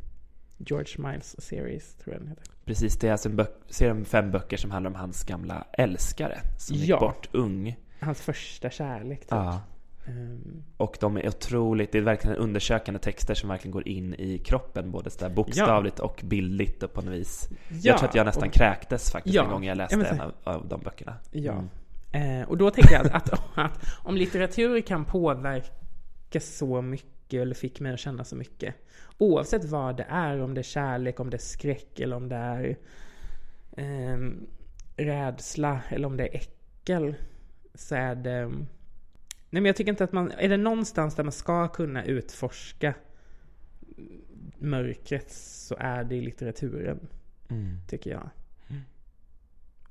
George 0.59 1.09
Miles 1.11 1.41
Series, 1.41 1.95
tror 1.95 2.15
jag 2.15 2.23
den 2.23 2.29
heter. 2.29 2.45
Precis, 2.65 2.99
det 2.99 3.09
är 3.09 3.13
alltså 3.13 3.29
en 3.29 3.47
serie 3.69 3.95
med 3.95 4.07
fem 4.07 4.31
böcker 4.31 4.57
som 4.57 4.71
handlar 4.71 4.91
om 4.91 4.95
hans 4.95 5.25
gamla 5.25 5.67
älskare 5.73 6.39
som 6.59 6.77
gick 6.77 6.99
bort 6.99 7.29
ung. 7.33 7.77
Hans 8.07 8.21
första 8.21 8.71
kärlek, 8.71 9.21
typ. 9.21 9.31
Ja. 9.31 9.61
Um... 10.09 10.65
Och 10.77 10.97
de 11.01 11.17
är 11.17 11.29
otroligt, 11.29 11.93
det 11.93 11.99
är 11.99 12.03
verkligen 12.03 12.37
undersökande 12.37 13.01
texter 13.01 13.35
som 13.35 13.49
verkligen 13.49 13.73
går 13.73 13.89
in 13.89 14.15
i 14.15 14.39
kroppen, 14.39 14.91
både 14.91 15.11
så 15.11 15.29
bokstavligt 15.29 15.99
ja. 15.99 16.05
och 16.05 16.21
bildligt 16.25 16.83
och 16.83 16.93
på 16.93 17.03
något 17.03 17.15
vis. 17.15 17.49
Ja. 17.51 17.77
Jag 17.83 17.99
tror 17.99 18.09
att 18.09 18.15
jag 18.15 18.27
nästan 18.27 18.49
och... 18.49 18.55
kräktes 18.55 19.11
faktiskt 19.11 19.35
ja. 19.35 19.45
en 19.45 19.51
gång 19.51 19.65
jag 19.65 19.77
läste 19.77 19.97
en 19.97 20.21
av, 20.21 20.33
av 20.45 20.69
de 20.69 20.81
böckerna. 20.81 21.15
Ja. 21.31 21.53
Mm. 22.13 22.41
Eh, 22.41 22.49
och 22.49 22.57
då 22.57 22.71
tänker 22.71 22.95
jag 22.95 23.07
att, 23.07 23.33
att, 23.33 23.41
att 23.55 23.87
om 24.05 24.17
litteratur 24.17 24.81
kan 24.81 25.05
påverka 25.05 26.41
så 26.41 26.83
mycket, 26.83 27.41
eller 27.43 27.55
fick 27.55 27.81
mig 27.81 27.93
att 27.93 28.01
känna 28.01 28.25
så 28.25 28.37
mycket, 28.37 28.75
Oavsett 29.19 29.65
vad 29.65 29.97
det 29.97 30.07
är, 30.09 30.41
om 30.41 30.55
det 30.55 30.61
är 30.61 30.63
kärlek, 30.63 31.21
om 31.21 31.31
det 31.31 31.37
är 31.37 31.39
skräck 31.39 32.01
eller 32.01 32.17
om 32.17 32.29
det 32.29 32.37
är 32.37 32.77
eh, 33.77 34.19
rädsla 34.97 35.81
eller 35.89 36.07
om 36.07 36.17
det 36.17 36.25
är 36.25 36.37
äckel. 36.37 37.15
Så 37.77 37.95
är 37.95 38.15
det... 38.15 38.47
Nej 39.51 39.63
men 39.63 39.65
jag 39.65 39.77
tycker 39.77 39.91
inte 39.91 40.05
att 40.05 40.13
man... 40.13 40.31
Är 40.31 40.49
det 40.49 40.57
någonstans 40.57 41.15
där 41.15 41.25
man 41.25 41.33
ska 41.33 41.69
kunna 41.69 42.05
utforska 42.05 42.95
mörkret 44.59 45.31
så 45.33 45.77
är 45.79 46.05
det 46.05 46.17
i 46.17 46.21
litteraturen. 46.21 47.09
Mm. 47.49 47.79
Tycker 47.89 48.11
jag. 48.11 48.31
Mm. 48.69 48.83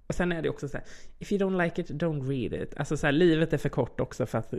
Och 0.07 0.15
sen 0.15 0.31
är 0.31 0.41
det 0.41 0.49
också 0.49 0.67
så 0.67 0.77
här, 0.77 0.86
if 1.19 1.31
you 1.31 1.41
don't 1.41 1.63
like 1.63 1.81
it, 1.81 1.89
don't 1.89 2.27
read 2.27 2.61
it. 2.63 2.77
Alltså 2.77 2.97
så 2.97 3.07
här, 3.07 3.11
livet 3.11 3.53
är 3.53 3.57
för 3.57 3.69
kort 3.69 3.99
också 3.99 4.25
för 4.25 4.38
att 4.38 4.53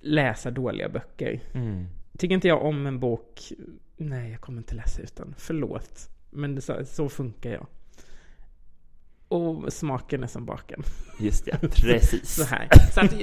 läsa 0.00 0.50
dåliga 0.50 0.88
böcker. 0.88 1.40
Mm. 1.54 1.86
Tycker 2.18 2.34
inte 2.34 2.48
jag 2.48 2.62
om 2.62 2.86
en 2.86 3.00
bok, 3.00 3.52
nej 3.96 4.30
jag 4.30 4.40
kommer 4.40 4.58
inte 4.58 4.74
läsa 4.74 5.02
ut 5.02 5.16
den. 5.16 5.34
Förlåt. 5.38 6.08
Men 6.30 6.62
så, 6.62 6.84
så 6.84 7.08
funkar 7.08 7.50
jag. 7.50 7.66
Och 9.28 9.72
smaken 9.72 10.22
är 10.22 10.26
som 10.26 10.46
baken. 10.46 10.82
Just 11.20 11.44
det, 11.44 11.58
precis. 11.82 12.34
så 12.34 12.44
här. 12.44 12.68
Så 12.92 13.00
att, 13.00 13.14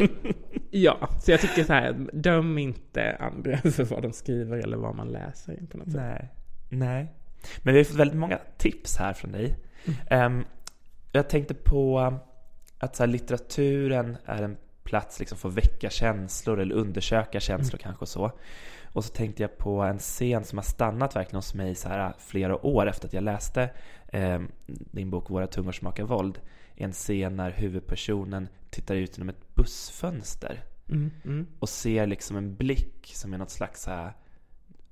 ja, 0.72 1.10
så 1.22 1.32
jag 1.32 1.42
tycker 1.42 1.64
så 1.64 1.74
här, 1.74 2.08
döm 2.14 2.58
inte 2.58 3.16
andra 3.20 3.58
för 3.72 3.84
vad 3.84 4.02
de 4.02 4.14
skriver 4.14 4.58
eller 4.58 4.78
vad 4.78 4.96
man 4.96 5.08
läser 5.08 5.60
på 5.70 5.78
något 5.78 5.92
sätt. 5.92 6.02
Nej. 6.02 6.30
Nej. 6.70 7.14
Men 7.58 7.74
vi 7.74 7.80
har 7.80 7.86
fått 7.86 7.96
väldigt 7.98 8.18
många 8.18 8.40
tips 8.58 8.98
här 8.98 9.14
från 9.14 9.32
dig. 9.32 9.56
Mm. 10.10 10.38
Um, 10.38 10.46
jag 11.12 11.30
tänkte 11.30 11.54
på 11.54 12.14
att 12.78 12.96
så 12.96 13.04
här, 13.04 13.08
litteraturen 13.08 14.18
är 14.26 14.44
en 14.44 14.58
plats 14.84 15.20
liksom 15.20 15.38
för 15.38 15.50
att 15.50 15.56
väcka 15.58 15.90
känslor 15.90 16.60
eller 16.60 16.76
undersöka 16.76 17.40
känslor 17.40 17.80
mm. 17.80 17.84
kanske 17.84 18.02
och 18.02 18.10
så. 18.10 18.32
Och 18.94 19.06
så 19.06 19.14
tänkte 19.14 19.44
jag 19.44 19.58
på 19.58 19.82
en 19.82 20.00
scen 20.00 20.44
som 20.44 20.58
har 20.58 20.64
stannat 20.64 21.16
verkligen 21.16 21.38
hos 21.38 21.54
mig 21.54 21.76
så 21.76 21.90
här 21.90 22.14
flera 22.20 22.66
år 22.66 22.88
efter 22.88 23.08
att 23.08 23.14
jag 23.14 23.24
läste 23.24 23.70
eh, 24.08 24.42
din 24.66 25.10
bok 25.10 25.30
Våra 25.30 25.48
tungor 25.48 25.72
smakar 25.72 26.04
våld. 26.04 26.40
En 26.76 26.92
scen 26.92 27.36
när 27.36 27.52
huvudpersonen 27.52 28.48
tittar 28.70 28.96
ut 28.96 29.18
genom 29.18 29.30
ett 29.30 29.56
bussfönster 29.56 30.64
mm, 30.90 31.12
mm. 31.26 31.48
och 31.60 31.70
ser 31.70 32.08
liksom 32.08 32.38
en 32.38 32.56
blick 32.56 33.12
som 33.16 33.34
är 33.34 33.38
något 33.38 33.50
slags 33.50 33.82
så 33.82 33.92
här, 33.92 34.14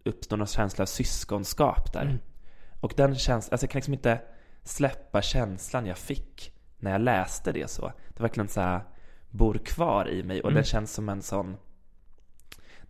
uppstår 0.04 0.38
någon 0.38 0.48
känsla 0.48 0.82
av 0.82 0.86
syskonskap 0.86 1.94
där. 1.94 2.02
Mm. 2.02 2.20
Och 2.80 2.94
den 2.98 3.16
känslan, 3.16 3.54
alltså 3.54 3.66
jag 3.66 3.72
kan 3.72 3.80
liksom 3.80 3.94
inte 3.94 4.20
släppa 4.64 5.22
känslan 5.22 5.86
jag 5.86 5.98
fick 5.98 6.54
när 6.80 6.92
jag 6.92 7.02
läste 7.02 7.52
det 7.52 7.70
så. 7.70 7.92
Det 8.16 8.24
verkligen 8.24 8.48
så 8.48 8.62
här 8.62 8.82
bor 9.32 9.54
kvar 9.54 10.10
i 10.10 10.24
mig 10.24 10.42
och 10.42 10.50
den 10.50 10.58
mm. 10.58 10.64
känns 10.64 10.94
som 10.94 11.10
en 11.10 11.22
sån 11.22 11.58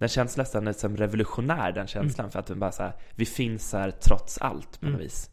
den 0.01 0.09
känns 0.09 0.37
nästan 0.37 0.73
som 0.73 0.97
revolutionär 0.97 1.71
den 1.71 1.87
känslan 1.87 2.25
mm. 2.25 2.31
för 2.31 2.39
att 2.39 2.45
den 2.45 2.59
bara 2.59 2.71
så 2.71 2.83
här, 2.83 2.93
vi 3.15 3.25
finns 3.25 3.73
här 3.73 3.91
trots 3.91 4.37
allt 4.37 4.79
på 4.79 4.85
något 4.85 4.93
mm. 4.93 5.01
vis. 5.01 5.29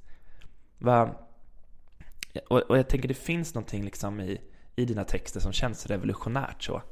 Va, 0.78 1.28
och, 2.48 2.62
och, 2.62 2.78
jag 2.78 2.88
tänker 2.88 3.09
det 3.09 3.14
finns 3.14 3.54
någonting 3.54 3.84
liksom 3.84 4.20
i, 4.20 4.40
i 4.76 4.84
dina 4.84 5.04
texter 5.04 5.40
som 5.40 5.52
känns 5.52 5.86
revolutionärt 5.86 6.62
så. 6.62 6.82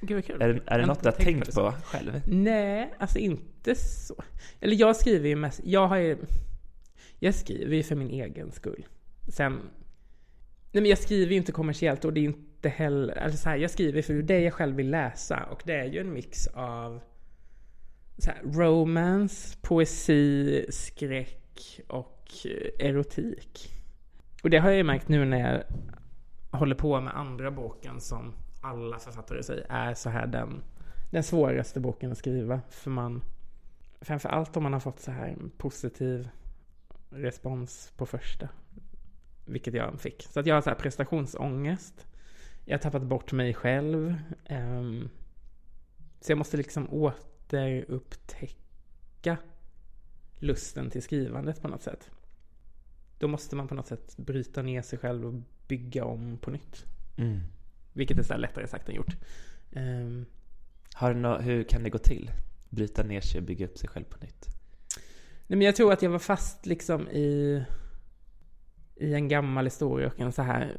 Gud. 0.00 0.30
Är, 0.30 0.48
det, 0.48 0.60
är 0.66 0.78
det 0.78 0.86
något 0.86 1.02
du 1.02 1.08
har 1.08 1.16
tänkt 1.16 1.54
på, 1.54 1.70
på 1.70 1.76
själv? 1.84 2.22
Nej, 2.26 2.94
alltså 2.98 3.18
inte 3.18 3.74
så. 3.74 4.22
Eller 4.60 4.76
jag 4.76 4.96
skriver 4.96 5.28
ju 5.28 5.36
mest, 5.36 5.60
jag 5.64 5.86
har 5.86 5.96
ju, 5.96 6.18
jag 7.18 7.34
skriver 7.34 7.76
ju 7.76 7.82
för 7.82 7.96
min 7.96 8.10
egen 8.10 8.52
skull. 8.52 8.86
Sen, 9.28 9.52
nej 10.72 10.82
men 10.82 10.86
jag 10.86 10.98
skriver 10.98 11.32
ju 11.32 11.36
inte 11.36 11.52
kommersiellt 11.52 12.04
och 12.04 12.12
det 12.12 12.20
är 12.20 12.24
inte 12.24 12.49
heller, 12.68 13.18
alltså 13.18 13.38
så 13.38 13.48
här, 13.48 13.56
jag 13.56 13.70
skriver 13.70 14.02
för 14.02 14.14
det 14.14 14.40
jag 14.40 14.54
själv 14.54 14.76
vill 14.76 14.90
läsa 14.90 15.44
och 15.44 15.62
det 15.64 15.74
är 15.74 15.84
ju 15.84 16.00
en 16.00 16.12
mix 16.12 16.46
av 16.46 17.00
så 18.18 18.30
här, 18.30 18.42
romance, 18.44 19.58
poesi, 19.62 20.66
skräck 20.70 21.80
och 21.88 22.28
eh, 22.44 22.88
erotik. 22.88 23.72
Och 24.42 24.50
det 24.50 24.58
har 24.58 24.68
jag 24.68 24.76
ju 24.76 24.84
märkt 24.84 25.08
nu 25.08 25.24
när 25.24 25.52
jag 25.52 25.62
håller 26.58 26.74
på 26.74 27.00
med 27.00 27.16
andra 27.16 27.50
boken 27.50 28.00
som 28.00 28.32
alla 28.60 28.98
författare 28.98 29.42
säger 29.42 29.66
är 29.68 29.94
så 29.94 30.10
här 30.10 30.26
den, 30.26 30.62
den 31.10 31.22
svåraste 31.22 31.80
boken 31.80 32.12
att 32.12 32.18
skriva. 32.18 32.60
För 32.68 32.90
man, 32.90 33.22
framförallt 34.00 34.56
om 34.56 34.62
man 34.62 34.72
har 34.72 34.80
fått 34.80 35.00
så 35.00 35.10
här 35.10 35.36
positiv 35.58 36.28
respons 37.10 37.92
på 37.96 38.06
första. 38.06 38.48
Vilket 39.44 39.74
jag 39.74 40.00
fick. 40.00 40.22
Så 40.22 40.40
att 40.40 40.46
jag 40.46 40.54
har 40.54 40.62
så 40.62 40.70
här 40.70 40.76
prestationsångest. 40.76 42.06
Jag 42.70 42.74
har 42.78 42.82
tappat 42.82 43.02
bort 43.02 43.32
mig 43.32 43.54
själv. 43.54 44.14
Ehm, 44.44 45.08
så 46.20 46.32
jag 46.32 46.38
måste 46.38 46.56
liksom 46.56 46.90
återupptäcka 46.90 48.56
lusten 50.38 50.90
till 50.90 51.02
skrivandet 51.02 51.62
på 51.62 51.68
något 51.68 51.82
sätt. 51.82 52.10
Då 53.18 53.28
måste 53.28 53.56
man 53.56 53.68
på 53.68 53.74
något 53.74 53.86
sätt 53.86 54.16
bryta 54.16 54.62
ner 54.62 54.82
sig 54.82 54.98
själv 54.98 55.26
och 55.26 55.34
bygga 55.68 56.04
om 56.04 56.38
på 56.38 56.50
nytt. 56.50 56.84
Mm. 57.18 57.40
Vilket 57.92 58.18
är 58.18 58.22
så 58.22 58.36
lättare 58.36 58.66
sagt 58.66 58.88
än 58.88 58.94
gjort. 58.94 59.16
Ehm, 59.72 60.26
Har 60.94 61.14
nå- 61.14 61.38
hur 61.38 61.64
kan 61.64 61.82
det 61.82 61.90
gå 61.90 61.98
till? 61.98 62.30
Bryta 62.68 63.02
ner 63.02 63.20
sig 63.20 63.40
och 63.40 63.46
bygga 63.46 63.66
upp 63.66 63.78
sig 63.78 63.88
själv 63.88 64.04
på 64.04 64.18
nytt? 64.24 64.46
Nej 65.46 65.56
men 65.56 65.66
jag 65.66 65.76
tror 65.76 65.92
att 65.92 66.02
jag 66.02 66.10
var 66.10 66.18
fast 66.18 66.66
liksom 66.66 67.08
i 67.08 67.64
i 69.00 69.14
en 69.14 69.28
gammal 69.28 69.64
historia 69.64 70.06
och 70.06 70.20
en 70.20 70.32
så 70.32 70.42
här 70.42 70.76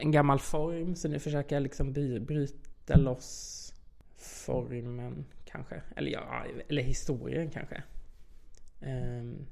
en 0.00 0.10
gammal 0.10 0.38
form. 0.38 0.96
Så 0.96 1.08
nu 1.08 1.18
försöker 1.18 1.56
jag 1.56 1.62
liksom 1.62 1.92
by, 1.92 2.20
bryta 2.20 2.96
loss 2.96 3.60
formen 4.16 5.24
kanske. 5.44 5.82
Eller 5.96 6.10
ja, 6.10 6.44
eller 6.68 6.82
historien 6.82 7.50
kanske. 7.50 7.82
Um, 8.80 9.46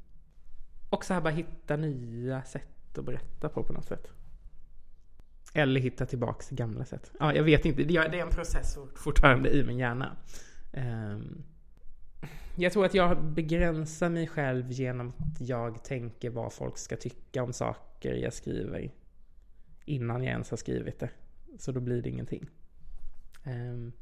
och 0.91 1.05
så 1.05 1.15
här 1.15 1.21
bara 1.21 1.35
hitta 1.35 1.77
nya 1.77 2.43
sätt 2.43 2.99
att 2.99 3.05
berätta 3.05 3.49
på 3.49 3.63
på 3.63 3.73
något 3.73 3.87
sätt. 3.87 4.09
Eller 5.55 5.81
hitta 5.81 6.07
tillbaks 6.07 6.49
till 6.49 6.57
gamla 6.57 6.85
sätt. 6.85 7.13
Ja, 7.19 7.35
jag 7.35 7.43
vet 7.43 7.65
inte. 7.65 7.83
Det 7.85 7.97
är 7.97 8.15
en 8.15 8.31
process 8.31 8.79
fortfarande 8.95 9.51
i 9.51 9.65
min 9.65 9.79
hjärna. 9.79 10.17
Um, 10.73 11.45
jag 12.57 12.73
tror 12.73 12.85
att 12.85 12.95
jag 12.95 13.25
begränsar 13.25 14.09
mig 14.09 14.27
själv 14.27 14.71
genom 14.71 15.09
att 15.09 15.41
jag 15.41 15.85
tänker 15.85 16.31
vad 16.31 16.53
folk 16.53 16.79
ska 16.79 16.97
tycka 16.97 17.43
om 17.43 17.53
saker 17.53 17.92
jag 18.05 18.33
skriver 18.33 18.91
innan 19.85 20.25
jag 20.25 20.33
ens 20.33 20.51
har 20.51 20.57
skrivit 20.57 20.99
det. 20.99 21.11
Så 21.59 21.73
då 21.73 21.81
blir 21.81 22.03
det 22.03 22.09
ingenting. 22.09 22.47
Ehm, 23.45 23.93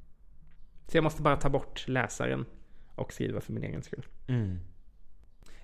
så 0.86 0.96
jag 0.96 1.04
måste 1.04 1.22
bara 1.22 1.36
ta 1.36 1.48
bort 1.48 1.88
läsaren 1.88 2.44
och 2.94 3.12
skriva 3.12 3.40
för 3.40 3.52
min 3.52 3.64
egen 3.64 3.82
skull. 3.82 4.06
Mm. 4.28 4.58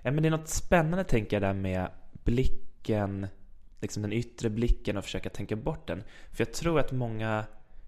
Ja, 0.01 0.11
men 0.11 0.23
det 0.23 0.29
är 0.29 0.31
något 0.31 0.47
spännande 0.47 1.03
tänker 1.03 1.35
jag 1.35 1.41
där 1.41 1.53
med 1.53 1.91
blicken, 2.23 3.27
liksom 3.81 4.01
den 4.01 4.13
yttre 4.13 4.49
blicken 4.49 4.97
och 4.97 5.03
försöka 5.03 5.29
tänka 5.29 5.55
bort 5.55 5.87
den. 5.87 6.03
För 6.31 6.45
jag 6.45 6.53
tror 6.53 6.79
att 6.79 6.91
många 6.91 7.45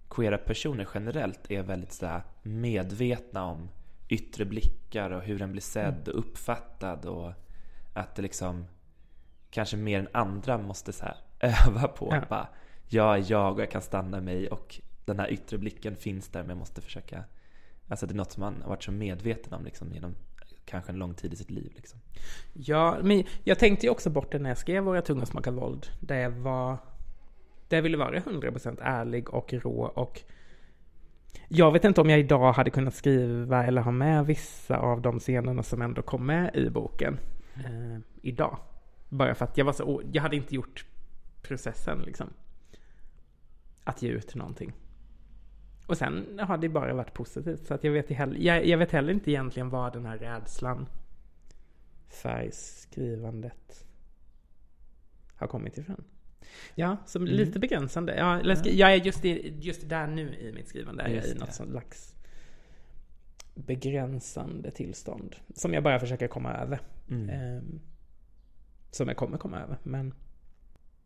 queera 0.10 0.38
personer 0.38 0.88
generellt 0.94 1.52
är 1.52 1.64
väldigt 1.64 1.92
så 1.92 2.22
medvetna 2.44 3.46
om 3.46 3.70
yttre 4.10 4.46
blickar 4.46 5.12
och 5.12 5.22
hur 5.22 5.40
den 5.40 5.52
blir 5.52 5.62
sedd 5.62 6.08
och 6.08 6.20
uppfattad 6.20 7.06
och 7.06 7.34
att 7.94 8.16
det 8.16 8.22
liksom 8.22 8.66
kanske 9.50 9.78
mer 9.78 10.00
än 10.00 10.08
andra 10.12 10.58
måste 10.58 10.94
så 10.94 11.06
här 11.06 11.18
öva 11.68 11.88
på 11.88 12.10
Ja. 12.12 12.22
bara 12.30 12.48
jag 12.88 13.18
är 13.18 13.32
jag 13.32 13.54
och 13.54 13.62
jag 13.62 13.72
kan 13.72 13.82
stanna 13.82 14.22
mig 14.22 14.48
och 14.48 14.82
den 15.06 15.20
här 15.20 15.32
yttre 15.32 15.58
blicken 15.58 15.96
finns 15.96 16.28
där 16.28 16.40
men 16.40 16.50
jag 16.50 16.58
måste 16.58 16.82
försöka 16.82 17.24
Alltså 17.90 18.06
det 18.06 18.14
är 18.14 18.16
något 18.16 18.32
som 18.32 18.42
man 18.42 18.62
har 18.62 18.70
varit 18.70 18.84
så 18.84 18.92
medveten 18.92 19.54
om 19.54 19.66
liksom 19.66 19.94
genom 19.94 20.16
kanske 20.66 20.92
en 20.92 20.98
lång 21.00 21.14
tid 21.14 21.34
i 21.34 21.36
sitt 21.36 21.52
liv 21.52 21.72
liksom. 21.76 22.00
Ja, 22.54 22.98
men 23.04 23.24
jag 23.44 23.60
tänkte 23.60 23.86
ju 23.86 23.92
också 23.92 24.10
bort 24.10 24.32
det 24.32 24.40
när 24.40 24.50
jag 24.50 24.58
skrev 24.58 24.84
Våra 24.84 25.02
tungor 25.02 25.26
smakar 25.26 25.52
våld. 25.52 25.88
Där 26.00 26.20
jag 26.20 26.30
var... 26.32 26.78
Där 27.68 27.78
jag 27.78 27.82
ville 27.82 27.98
vara 27.98 28.20
100% 28.20 28.78
ärlig 28.82 29.34
och 29.34 29.54
rå 29.54 29.82
och... 29.82 30.22
Jag 31.48 31.72
vet 31.72 31.86
inte 31.86 32.02
om 32.02 32.10
jag 32.10 32.20
idag 32.20 32.54
hade 32.54 32.70
kunnat 32.70 32.94
skriva 32.94 33.66
eller 33.66 33.82
ha 33.82 33.92
med 33.92 34.26
vissa 34.26 34.78
av 34.78 35.02
de 35.02 35.20
scenerna 35.20 35.64
som 35.64 35.82
ändå 35.82 36.02
kom 36.02 36.26
med 36.26 36.56
i 36.56 36.70
boken. 36.70 37.20
Eh, 37.56 38.00
idag. 38.22 38.58
Bara 39.10 39.36
för 39.36 39.46
att 39.46 39.58
jag 39.58 39.66
var 39.66 39.74
så... 39.74 40.02
Jag 40.12 40.22
hade 40.22 40.36
inte 40.36 40.56
gjort 40.56 40.86
processen 41.42 42.00
liksom. 42.06 42.30
Att 43.84 44.02
ge 44.02 44.10
ut 44.10 44.36
någonting. 44.36 44.74
Och 45.86 45.98
sen 45.98 46.40
har 46.42 46.58
det 46.58 46.70
bara 46.70 46.94
varit 46.94 47.14
positivt. 47.14 47.68
Så 47.68 47.74
att 47.74 47.84
jag 47.84 47.92
vet, 47.92 48.10
heller, 48.10 48.38
jag, 48.40 48.66
jag 48.66 48.78
vet 48.78 48.92
heller 48.92 49.14
inte 49.14 49.32
egentligen 49.32 49.70
vad 49.70 49.94
den 49.94 50.06
här 50.06 50.18
rädslan 50.18 50.86
för 52.10 52.50
skrivandet 52.54 53.86
har 55.36 55.48
kommit 55.48 55.78
ifrån. 55.78 56.04
Ja, 56.76 56.98
som 57.06 57.22
Mm. 57.22 57.36
lite 57.36 57.60
begränsande. 57.60 58.16
Ja, 58.18 58.56
jag 58.64 58.94
är 58.94 58.96
just, 58.96 59.26
i, 59.26 59.54
just 59.60 59.90
där 59.90 60.08
nu 60.08 60.36
i 60.36 60.52
mitt 60.52 60.68
skrivande. 60.68 61.04
Är 61.04 61.10
jag 61.10 61.26
i 61.26 61.34
något 61.34 61.54
slags 61.54 62.16
begränsande 63.56 64.72
tillstånd. 64.72 65.36
Som 65.56 65.74
jag 65.74 65.84
bara 65.84 66.00
försöker 66.00 66.28
komma 66.28 66.54
över. 66.54 66.80
Mm. 67.10 67.30
Ehm, 67.30 67.80
som 68.92 69.08
jag 69.08 69.18
kommer 69.18 69.38
komma 69.38 69.60
över. 69.60 69.78
Men 69.84 70.14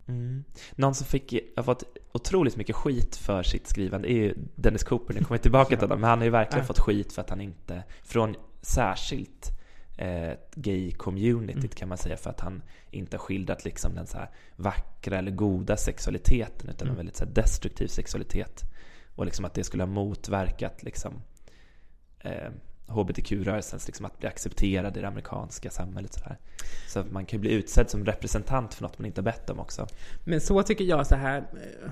Mm. 0.08 0.44
Någon 0.76 0.96
som 0.96 1.08
fick, 1.08 1.34
har 1.56 1.64
fått 1.64 1.84
otroligt 2.12 2.56
mycket 2.58 2.76
skit 2.76 3.16
för 3.16 3.44
sitt 3.44 3.68
skrivande 3.68 4.12
är 4.12 4.16
ju 4.16 4.34
Dennis 4.56 4.84
Cooper. 4.84 5.14
Nu 5.14 5.20
kommer 5.24 5.36
jag 5.38 5.42
tillbaka 5.42 5.70
till 5.78 5.78
honom, 5.88 6.02
men 6.02 6.10
han 6.10 6.20
har 6.20 6.26
ju 6.26 6.32
verkligen 6.32 6.60
Ja. 6.64 6.68
fått 6.68 6.80
skit 6.80 7.14
för 7.14 7.22
att 7.22 7.30
han 7.30 7.42
inte, 7.42 7.84
från 8.04 8.36
särskilt 8.62 9.50
eh, 9.98 10.34
gay-communityt 10.56 11.56
Mm. 11.58 11.68
kan 11.70 11.90
man 11.90 11.98
säga, 11.98 12.18
för 12.18 12.30
att 12.30 12.40
han 12.40 12.64
inte 12.92 13.18
har 13.18 13.22
skildrat 13.22 13.66
liksom 13.66 13.96
den 13.96 14.08
så 14.08 14.18
här 14.18 14.30
vackra 14.56 15.18
eller 15.18 15.32
goda 15.32 15.78
sexualiteten, 15.78 16.70
utan 16.70 16.88
en 16.88 16.94
Mm. 16.94 16.98
väldigt 16.98 17.16
så 17.16 17.26
destruktiv 17.26 17.88
sexualitet. 17.88 18.62
Och 19.16 19.26
liksom 19.26 19.46
att 19.46 19.54
det 19.54 19.64
skulle 19.64 19.84
ha 19.84 19.88
motverkat 19.88 20.84
liksom 20.84 21.14
eh, 22.20 22.50
HBTQ-rörelsens, 22.88 23.88
liksom 23.88 24.06
att 24.06 24.20
bli 24.20 24.28
accepterad 24.28 24.98
i 24.98 25.02
det 25.02 25.08
amerikanska 25.08 25.70
samhället. 25.70 26.14
Så, 26.14 26.22
så 26.88 27.00
att 27.00 27.12
man 27.12 27.26
kan 27.26 27.38
ju 27.38 27.42
bli 27.42 27.54
utsedd 27.54 27.90
som 27.90 28.06
representant 28.06 28.74
för 28.74 28.84
något 28.84 29.00
man 29.00 29.06
inte 29.06 29.22
har 29.22 29.24
bett 29.24 29.50
om 29.50 29.60
också. 29.60 29.88
Men 30.24 30.42
så 30.42 30.64
tycker 30.64 30.84
jag 30.84 31.08
så 31.08 31.16
här 31.16 31.38
eh, 31.38 31.90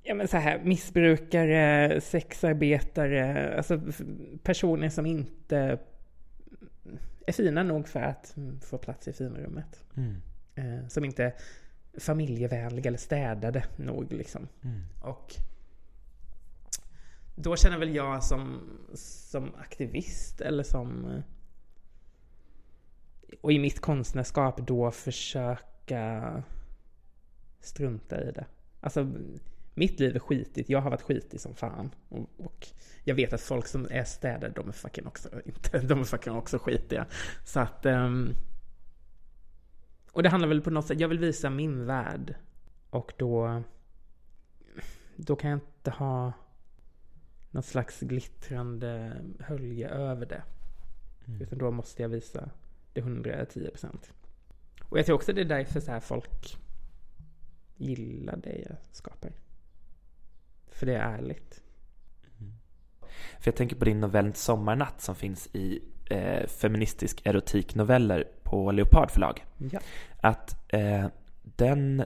ja 0.02 0.14
men 0.14 0.28
så 0.28 0.36
här 0.36 0.60
missbrukare, 0.64 2.00
sexarbetare, 2.00 3.56
alltså 3.56 3.80
personer 4.42 4.88
som 4.88 5.06
inte 5.06 5.78
är 7.26 7.32
fina 7.32 7.62
nog 7.62 7.88
för 7.88 8.00
att 8.00 8.36
få 8.62 8.78
plats 8.78 9.08
i 9.08 9.12
finrummet. 9.12 9.84
Mm. 9.96 10.22
Eh, 10.54 10.88
som 10.88 11.04
inte 11.04 11.24
är 11.24 11.34
familjevänliga 12.00 12.88
eller 12.88 12.98
städade 12.98 13.64
nog 13.76 14.12
liksom. 14.12 14.48
Mm. 14.64 14.80
Och 15.00 15.34
då 17.34 17.56
känner 17.56 17.78
väl 17.78 17.94
jag 17.94 18.24
som, 18.24 18.60
som 18.94 19.54
aktivist 19.54 20.40
eller 20.40 20.62
som 20.62 21.22
och 23.40 23.52
i 23.52 23.58
mitt 23.58 23.80
konstnärskap 23.80 24.66
då 24.66 24.90
försöka 25.82 26.42
strunta 27.60 28.22
i 28.22 28.32
det. 28.32 28.46
Alltså 28.80 29.08
mitt 29.74 30.00
liv 30.00 30.16
är 30.16 30.20
skitigt, 30.20 30.68
jag 30.68 30.80
har 30.80 30.90
varit 30.90 31.02
skitig 31.02 31.40
som 31.40 31.54
fan. 31.54 31.90
Och, 32.08 32.30
och 32.38 32.66
jag 33.04 33.14
vet 33.14 33.32
att 33.32 33.40
folk 33.40 33.66
som 33.66 33.88
är 33.90 34.04
städade, 34.04 34.52
de 34.54 34.68
är 34.68 34.72
fucking 34.72 35.06
också, 35.06 35.28
inte, 35.44 35.78
de 35.80 36.00
är 36.00 36.04
fucking 36.04 36.32
också 36.32 36.58
skitiga. 36.58 37.06
Så 37.44 37.60
att... 37.60 37.86
ehm, 37.86 38.34
och 40.12 40.22
det 40.22 40.28
handlar 40.28 40.48
väl 40.48 40.60
på 40.60 40.70
något 40.70 40.86
sätt, 40.86 41.00
jag 41.00 41.08
vill 41.08 41.18
visa 41.18 41.50
min 41.50 41.86
värld. 41.86 42.34
Och 42.90 43.12
då... 43.16 43.62
Då 45.16 45.36
kan 45.36 45.50
jag 45.50 45.56
inte 45.56 45.90
ha 45.90 46.32
något 47.50 47.64
slags 47.64 48.00
glittrande 48.00 49.16
hölje 49.40 49.88
över 49.88 50.26
det. 50.26 50.42
Mm. 51.26 51.40
Utan 51.42 51.58
då 51.58 51.70
måste 51.70 52.02
jag 52.02 52.08
visa 52.08 52.50
det 52.92 53.00
110%. 53.00 54.12
Och 54.92 54.98
jag 54.98 55.06
tror 55.06 55.16
också 55.16 55.32
det 55.32 55.40
är 55.40 55.44
därför 55.44 55.80
så 55.80 55.90
här 55.92 56.00
folk 56.00 56.56
gillar 57.76 58.36
det 58.36 58.64
jag 58.68 58.76
skapar. 58.92 59.30
För 60.70 60.86
det 60.86 60.94
är 60.94 61.14
ärligt. 61.18 61.62
För 63.40 63.48
jag 63.48 63.56
tänker 63.56 63.76
på 63.76 63.84
din 63.84 64.00
novell 64.00 64.34
Sommarnatt 64.34 65.00
som 65.00 65.14
finns 65.14 65.46
i 65.52 65.80
eh, 66.10 66.46
feministisk 66.46 67.20
erotiknoveller 67.26 68.24
på 68.42 68.72
Leopard 68.72 69.10
förlag. 69.10 69.44
Ja. 69.72 69.80
Att 70.20 70.56
eh, 70.72 71.06
den, 71.42 72.04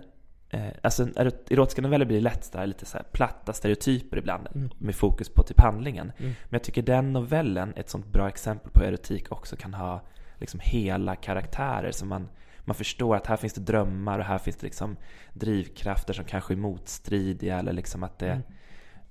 eh, 0.50 0.66
alltså 0.82 1.04
erot- 1.04 1.52
erotiska 1.52 1.82
noveller 1.82 2.06
blir 2.06 2.20
lätt 2.20 2.54
här, 2.54 2.66
lite 2.66 2.86
så 2.86 2.96
här 2.96 3.04
platta 3.12 3.52
stereotyper 3.52 4.16
ibland 4.18 4.48
Mm. 4.54 4.70
med 4.78 4.94
fokus 4.94 5.28
på 5.28 5.42
typ 5.42 5.60
handlingen. 5.60 6.12
Mm. 6.18 6.30
Men 6.44 6.50
jag 6.50 6.62
tycker 6.62 6.82
den 6.82 7.12
novellen 7.12 7.72
är 7.76 7.80
ett 7.80 7.88
sånt 7.90 8.06
bra 8.06 8.28
exempel 8.28 8.70
på 8.70 8.80
hur 8.80 8.88
erotik 8.88 9.32
också 9.32 9.56
kan 9.56 9.74
ha 9.74 10.00
liksom 10.38 10.60
hela 10.62 11.16
karaktärer 11.16 11.90
som 11.92 12.08
man, 12.08 12.28
man 12.66 12.74
förstår 12.74 13.16
att 13.16 13.26
här 13.26 13.36
finns 13.36 13.52
det 13.52 13.60
drömmar 13.60 14.18
och 14.18 14.24
här 14.24 14.38
finns 14.38 14.56
det 14.56 14.66
liksom 14.66 14.96
drivkrafter 15.32 16.14
som 16.14 16.24
kanske 16.24 16.54
är 16.54 16.56
motstridiga 16.56 17.58
eller 17.58 17.72
liksom 17.72 18.02
att 18.02 18.18
det 18.18 18.26
Mm. 18.30 18.42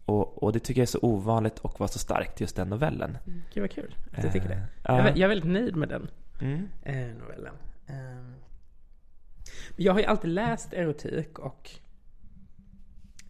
Och, 0.08 0.43
och 0.43 0.53
det 0.53 0.60
tycker 0.60 0.82
jag 0.82 0.86
är 0.86 0.91
så 0.91 0.99
ovanligt 1.01 1.60
och 1.60 1.80
var 1.80 1.88
så 1.88 1.99
starkt, 1.99 2.41
just 2.41 2.56
den 2.56 2.70
novellen. 2.70 3.18
Gud 3.53 3.62
vad 3.62 3.72
kul 3.72 3.95
att 4.14 4.22
du 4.22 4.32
tycker 4.32 4.47
det. 4.47 4.53
Eh, 4.56 4.62
Jag, 4.84 4.99
är, 4.99 5.06
jag 5.06 5.20
är 5.20 5.28
väldigt 5.28 5.51
nöjd 5.51 5.76
med 5.76 5.89
den 5.89 6.08
Mm. 6.41 6.68
eh, 6.84 7.18
novellen. 7.18 7.56
Eh, 7.88 8.32
jag 9.76 9.93
har 9.93 9.99
ju 9.99 10.06
alltid 10.06 10.30
läst 10.32 10.74
erotik 10.74 11.39
och 11.39 11.70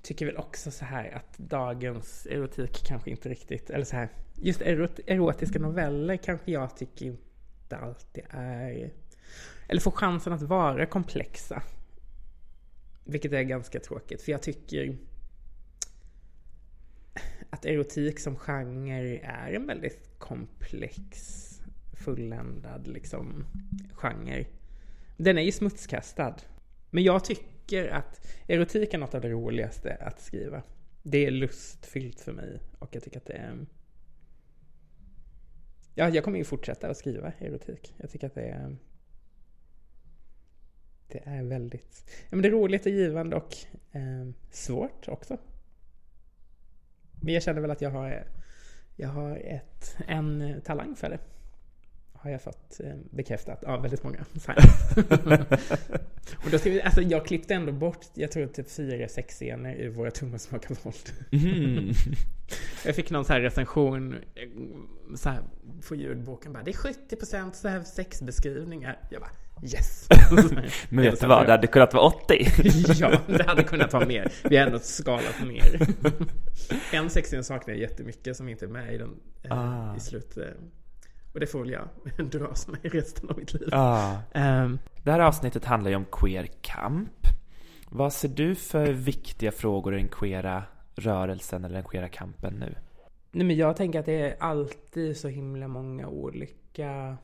tycker 0.02 0.26
väl 0.26 0.38
också 0.38 0.72
så 0.72 0.86
här 0.86 1.12
att 1.16 1.38
dagens 1.38 2.28
erotik 2.30 2.84
kanske 2.88 3.10
inte 3.12 3.30
riktigt, 3.30 3.70
eller 3.70 3.86
så 3.86 3.96
här, 3.96 4.10
just 4.36 4.62
erot, 4.62 5.00
erotiska 5.08 5.60
noveller 5.60 6.18
kanske 6.18 6.52
jag 6.52 6.78
tycker 6.78 7.06
inte 7.06 7.78
alltid 7.78 8.24
är, 8.30 8.92
eller 9.68 9.82
får 9.82 9.92
chansen 9.92 10.34
att 10.34 10.42
vara 10.42 10.86
komplexa. 10.86 11.64
Vilket 13.04 13.34
är 13.34 13.44
ganska 13.44 13.80
tråkigt, 13.80 14.22
för 14.22 14.32
jag 14.32 14.42
tycker 14.42 14.98
att 17.50 17.66
erotik 17.66 18.20
som 18.20 18.36
genre 18.36 19.20
är 19.24 19.54
en 19.54 19.68
väldigt 19.68 20.20
komplex, 20.20 21.42
fulländad 21.94 22.88
liksom 22.88 23.46
genre. 23.94 24.46
Den 25.18 25.38
är 25.38 25.42
ju 25.42 25.52
smutskastad. 25.52 26.36
Men 26.90 27.04
jag 27.04 27.26
tycker 27.26 27.88
att 27.88 28.28
erotik 28.48 28.94
är 28.94 28.98
något 28.98 29.14
av 29.14 29.22
det 29.22 29.30
roligaste 29.30 29.96
att 29.96 30.22
skriva. 30.22 30.64
Det 31.04 31.26
är 31.26 31.32
lustfyllt 31.32 32.20
för 32.20 32.34
mig 32.34 32.60
och 32.80 32.96
jag 32.96 33.04
tycker 33.04 33.18
att 33.18 33.26
det 33.26 33.34
är... 33.34 33.66
Ja, 35.94 36.10
jag 36.10 36.24
kommer 36.24 36.38
ju 36.38 36.44
fortsätta 36.44 36.90
att 36.90 36.98
skriva 36.98 37.34
erotik. 37.40 37.94
Jag 37.98 38.10
tycker 38.10 38.28
att 38.28 38.36
det 38.36 38.50
är... 38.50 38.78
Det 41.08 41.22
är 41.26 41.44
väldigt... 41.44 42.04
Ja, 42.08 42.36
men 42.36 42.42
det 42.42 42.48
är 42.48 42.52
roligt 42.52 42.86
och 42.86 42.92
givande 42.92 43.36
och 43.36 43.56
eh, 43.92 44.28
svårt 44.52 45.08
också. 45.08 45.38
Men 47.22 47.34
jag 47.34 47.44
känner 47.44 47.62
väl 47.62 47.72
att 47.72 47.82
jag 47.82 47.90
har, 47.90 48.28
jag 48.96 49.10
har 49.10 49.38
ett, 49.38 49.98
en 50.08 50.62
talang 50.66 50.96
för 50.96 51.10
det. 51.10 51.20
Har 52.14 52.32
jag 52.32 52.42
fått 52.42 52.80
eh, 52.80 52.96
bekräftat 53.12 53.64
av 53.64 53.82
väldigt 53.82 54.04
många. 54.04 54.26
Och 56.46 56.52
då 56.52 56.60
ska 56.60 56.70
vi, 56.70 56.82
alltså 56.82 57.02
jag 57.02 57.26
klippte 57.26 57.54
ändå 57.54 57.72
bort, 57.72 58.06
jag 58.14 58.32
tror 58.32 58.48
typ 58.48 58.72
fyra 58.72 59.08
sexscener 59.08 59.76
ur 59.76 59.90
Våra 59.90 60.12
tummar 60.12 60.38
smakar 60.38 60.76
våld. 60.84 61.12
Mm. 61.32 61.94
Jag 62.86 62.96
fick 62.96 63.12
någon 63.12 63.26
så 63.26 63.34
här 63.34 63.42
recension 63.42 64.14
eh, 64.14 64.50
så 65.16 65.30
här, 65.30 65.42
på 65.88 65.96
ljudboken 65.96 66.54
bara, 66.54 66.64
det 66.64 66.72
är 66.72 66.76
70% 66.76 67.52
så 67.54 67.68
här 67.68 67.84
sexbeskrivningar. 67.84 69.00
Jag 69.12 69.22
bara, 69.22 69.32
yes! 69.64 70.08
Men 70.90 71.04
vet 71.04 71.22
du 71.22 71.28
vad, 71.28 71.46
det 71.46 71.52
hade 71.52 71.68
kunnat 71.68 71.94
vara 71.94 72.04
80. 72.04 72.48
ja, 73.00 73.12
det 73.28 73.44
hade 73.48 73.64
kunnat 73.64 73.94
vara 73.94 74.06
mer. 74.06 74.32
Vi 74.44 74.58
har 74.58 74.66
ändå 74.66 74.80
skalat 74.80 75.44
ner. 75.48 75.88
En 76.94 77.10
sexscen 77.10 77.44
saknar 77.44 77.74
jag 77.74 77.82
jättemycket 77.82 78.38
som 78.38 78.50
inte 78.50 78.66
är 78.66 78.70
med 78.70 78.94
i 78.94 78.98
den 78.98 79.10
eh, 79.44 79.52
Ah. 79.52 79.96
i 79.96 80.00
slut. 80.00 80.38
Eh, 80.38 80.44
och 81.34 81.40
det 81.40 81.48
får 81.48 81.60
väl 81.60 81.70
jag 81.72 81.88
dras 82.32 82.68
med 82.68 82.94
resten 82.94 83.30
av 83.30 83.38
mitt 83.38 83.54
liv. 83.54 83.68
Ja. 83.72 84.18
Ehm, 84.34 84.80
Det 85.04 85.12
här 85.12 85.20
avsnittet 85.20 85.66
handlar 85.66 85.90
ju 85.90 85.96
om 85.96 86.06
queer 86.12 86.48
kamp. 86.62 87.28
Vad 87.90 88.14
ser 88.14 88.30
du 88.30 88.56
för 88.56 88.86
viktiga 88.88 89.52
frågor 89.52 89.94
i 89.96 89.98
den 89.98 90.08
queera 90.08 90.64
rörelsen 90.96 91.66
eller 91.66 91.76
den 91.76 91.84
queera 91.84 92.10
kampen 92.10 92.54
nu? 92.54 92.76
nej 93.32 93.46
men 93.48 93.56
jag 93.56 93.76
tänker 93.78 94.00
att 94.00 94.06
det 94.06 94.22
är 94.22 94.36
alltid 94.40 95.18
så 95.18 95.28
himla 95.28 95.68
många 95.68 96.08
olika 96.08 97.18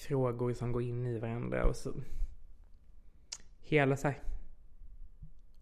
frågor 0.00 0.52
som 0.52 0.72
går 0.72 0.82
in 0.82 1.06
i 1.06 1.18
varandra 1.18 1.64
och 1.64 1.76
så 1.76 1.92
hela 3.60 3.96
så 3.96 4.08
här 4.08 4.18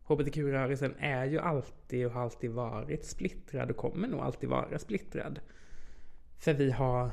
HBTQ-rörelsen 0.02 0.94
är 0.98 1.24
ju 1.24 1.38
alltid 1.38 2.06
och 2.06 2.12
har 2.12 2.22
alltid 2.22 2.50
varit 2.50 3.04
splittrad 3.04 3.70
och 3.70 3.76
kommer 3.76 4.08
nog 4.08 4.20
alltid 4.20 4.48
vara 4.48 4.78
splittrad. 4.78 5.40
För 6.38 6.54
vi 6.54 6.70
har 6.70 7.10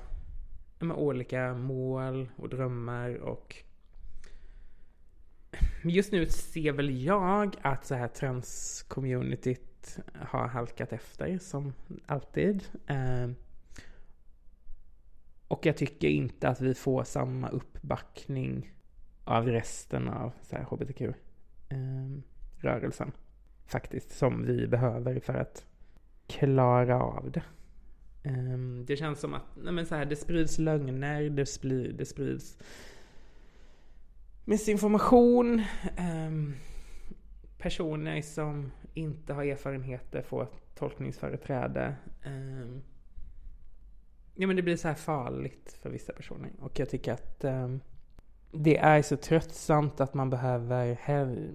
med, 0.80 0.98
olika 0.98 1.54
mål 1.54 2.30
och 2.36 2.50
drömmar 2.50 3.16
och 3.16 3.56
just 5.84 6.12
nu 6.12 6.26
ser 6.26 6.72
väl 6.72 7.04
jag 7.04 7.56
att 7.62 7.86
så 7.86 7.96
här 7.96 8.08
transcommunityt 8.08 10.00
har 10.14 10.48
halkat 10.48 10.94
efter 10.94 11.38
som 11.38 11.74
alltid. 12.06 12.64
Eh, 12.88 13.30
och 15.56 15.66
jag 15.66 15.78
tycker 15.78 16.08
inte 16.08 16.50
att 16.50 16.62
vi 16.62 16.74
får 16.74 17.04
samma 17.04 17.50
uppbackning 17.50 18.74
av 19.24 19.48
resten 19.48 20.10
av 20.10 20.34
hbtq-rörelsen. 20.52 23.08
Ehm, 23.08 23.14
faktiskt, 23.66 24.12
som 24.12 24.46
vi 24.46 24.68
behöver 24.68 25.20
för 25.20 25.34
att 25.34 25.66
klara 26.28 27.02
av 27.02 27.32
det. 27.32 27.44
Ehm, 28.24 28.86
det 28.86 28.96
känns 28.96 29.20
som 29.20 29.34
att 29.34 29.44
nej 29.64 29.74
men 29.74 29.86
så 29.86 29.96
här, 29.96 30.06
det 30.06 30.16
sprids 30.16 30.60
lögner, 30.60 31.30
det, 31.30 31.46
spri, 31.46 31.92
det 31.92 32.06
sprids 32.06 32.58
missinformation. 34.46 35.64
Ehm, 35.98 36.54
personer 37.58 38.22
som 38.22 38.72
inte 38.94 39.34
har 39.34 39.44
erfarenheter 39.44 40.22
får 40.22 40.48
tolkningsföreträde. 40.76 41.96
Ja 44.36 44.48
men 44.48 44.56
det 44.56 44.62
blir 44.62 44.78
så 44.78 44.88
här 44.88 44.96
farligt 44.96 45.78
för 45.82 45.90
vissa 45.90 46.14
personer. 46.14 46.52
Och 46.60 46.80
jag 46.80 46.90
tycker 46.90 47.14
att 47.14 47.44
eh, 47.44 47.76
det 48.52 48.78
är 48.78 49.02
så 49.02 49.18
tröttsamt 49.18 50.02
att 50.02 50.14
man 50.14 50.30
behöver 50.30 50.98
här, 51.02 51.50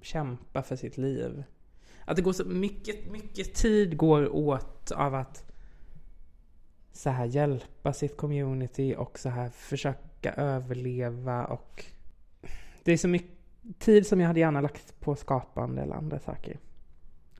kämpa 0.00 0.62
för 0.62 0.76
sitt 0.76 0.96
liv. 0.96 1.44
Att 2.04 2.16
det 2.16 2.22
går 2.22 2.32
så 2.32 2.44
mycket, 2.44 3.10
mycket 3.12 3.54
tid 3.54 3.96
går 3.96 4.36
åt 4.36 4.90
av 4.90 5.14
att 5.14 5.44
så 6.92 7.10
här 7.10 7.24
hjälpa 7.24 7.92
sitt 7.92 8.16
community 8.16 8.94
och 8.98 9.18
så 9.18 9.28
här 9.28 9.50
försöka 9.50 10.32
överleva 10.32 11.44
och 11.44 11.84
det 12.82 12.92
är 12.92 12.96
så 12.96 13.08
mycket 13.08 13.30
tid 13.78 14.06
som 14.06 14.20
jag 14.20 14.26
hade 14.26 14.40
gärna 14.40 14.60
lagt 14.60 15.00
på 15.00 15.16
skapande 15.16 15.82
eller 15.82 15.94
andra 15.94 16.18
saker. 16.18 16.58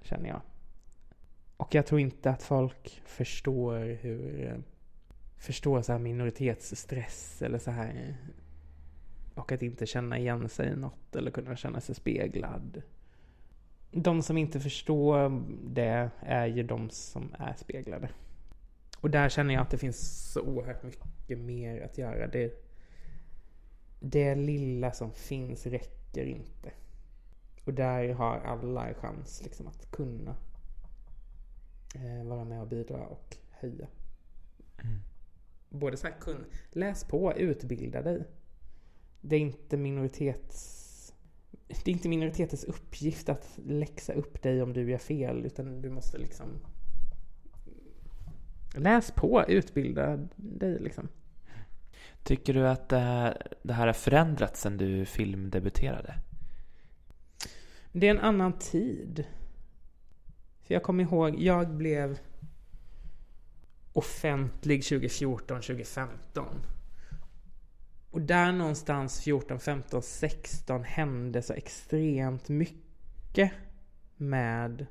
Känner 0.03 0.29
jag. 0.29 0.41
Och 1.63 1.75
jag 1.75 1.87
tror 1.87 2.01
inte 2.01 2.31
att 2.31 2.43
folk 2.43 3.03
förstår 3.05 3.79
hur 3.79 4.47
eh, 4.47 4.57
förstår 5.37 5.83
så 5.83 5.93
här 5.93 5.99
minoritetsstress 5.99 7.43
eller 7.43 7.59
så 7.59 7.71
här 7.71 8.17
och 9.35 9.53
att 9.53 9.63
inte 9.63 9.87
känna 9.87 10.19
igen 10.19 10.49
sig 10.49 10.69
i 10.69 10.77
något 10.77 11.17
eller 11.17 11.31
kunna 11.31 11.57
känna 11.57 11.81
sig 11.81 11.95
speglad. 11.95 12.83
De 13.91 14.23
som 14.23 14.39
inte 14.39 14.61
förstår 14.61 15.43
det 15.65 16.11
är 16.21 16.47
ju 16.47 16.63
de 16.63 16.91
som 16.91 17.35
är 17.39 17.55
speglade. 17.55 18.09
Och 19.01 19.11
där 19.11 19.29
känner 19.29 19.55
jag 19.55 19.63
att 19.63 19.71
det 19.71 19.79
finns 19.79 20.33
så 20.33 20.41
oerhört 20.41 20.83
mycket 20.83 21.39
mer 21.39 21.83
att 21.83 21.99
göra. 21.99 22.27
Det, 22.27 22.65
det 24.01 24.35
lilla 24.35 24.93
som 24.93 25.13
finns 25.13 25.67
räcker 25.67 26.25
inte. 26.25 26.71
Och 27.65 27.75
där 27.75 28.13
har 28.13 28.39
alla 28.39 28.89
en 28.89 28.95
chans 28.95 29.43
liksom 29.45 29.67
att 29.67 29.91
kunna 29.91 30.37
vara 32.25 32.45
med 32.45 32.61
och 32.61 32.69
bidra 32.69 33.07
och 33.07 33.37
höja. 33.51 33.87
Både 35.69 35.97
så 35.97 36.07
här, 36.07 36.15
kun, 36.21 36.45
läs 36.71 37.05
på, 37.05 37.33
utbilda 37.37 38.03
dig. 38.03 38.25
Det 39.21 39.37
är 39.37 39.41
inte 39.41 39.77
minoritets... 39.77 40.79
Det 41.67 41.91
är 41.91 41.93
inte 41.93 42.09
minoritetens 42.09 42.65
uppgift 42.65 43.29
att 43.29 43.59
läxa 43.65 44.13
upp 44.13 44.43
dig 44.43 44.63
om 44.63 44.73
du 44.73 44.91
gör 44.91 44.99
fel, 44.99 45.47
utan 45.47 45.83
du 45.83 45.91
måste 45.91 46.19
liksom... 46.19 46.47
Läs 48.75 49.11
på, 49.11 49.45
utbilda 49.49 50.29
dig 50.37 50.79
liksom. 50.79 51.09
Tycker 52.23 52.55
du 52.55 52.69
att 52.69 52.93
eh, 52.93 53.29
det 53.63 53.73
här 53.73 53.87
har 53.87 53.93
förändrats 53.93 54.61
sen 54.61 54.77
du 54.77 55.05
filmdebuterade? 55.05 56.15
Det 57.93 58.07
är 58.07 58.11
en 58.11 58.21
annan 58.21 58.53
tid. 58.59 59.25
För 60.73 60.75
jag 60.75 60.83
kommer 60.83 61.05
ihåg, 61.05 61.39
jag 61.39 61.71
blev 61.71 62.19
offentlig 63.93 64.85
2014, 64.85 65.61
2015. 65.61 66.47
Och 68.11 68.21
där 68.21 68.53
någonstans 68.53 69.21
14, 69.21 69.59
15, 69.61 70.03
16 70.03 70.85
hände 70.85 71.43
så 71.43 71.53
extremt 71.53 72.49
mycket 72.49 73.53
med 74.17 74.87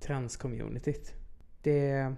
transcommunityt. 0.00 1.14
Det... 1.62 2.14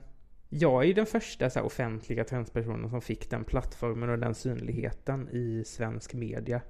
Jag 0.49 0.83
är 0.83 0.87
ju 0.87 0.93
den 0.93 1.07
första 1.07 1.51
så 1.51 1.59
här, 1.59 1.67
offentliga 1.67 2.25
transpersonen 2.25 2.91
som 2.91 3.01
fick 3.01 3.31
den 3.31 3.45
plattformen 3.45 4.11
och 4.11 4.19
den 4.19 4.35
synligheten 4.35 5.29
i 5.29 5.65
svensk 5.67 6.15
media. 6.15 6.61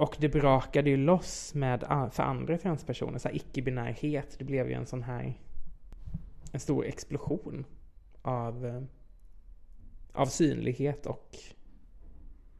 Och 0.00 0.16
det 0.20 0.28
brakade 0.28 0.90
ju 0.90 0.96
loss 0.96 1.54
med, 1.54 1.80
för 2.12 2.22
andra 2.22 2.58
transpersoner, 2.58 3.18
så 3.18 3.28
här 3.28 3.36
icke-binärhet. 3.36 4.36
Det 4.38 4.44
blev 4.44 4.68
ju 4.68 4.74
en 4.74 4.86
sån 4.86 5.02
här, 5.02 5.38
en 6.52 6.60
stor 6.60 6.84
explosion 6.84 7.64
av, 8.22 8.66
eh, 8.66 8.82
av 10.12 10.26
synlighet 10.26 11.06
och 11.06 11.36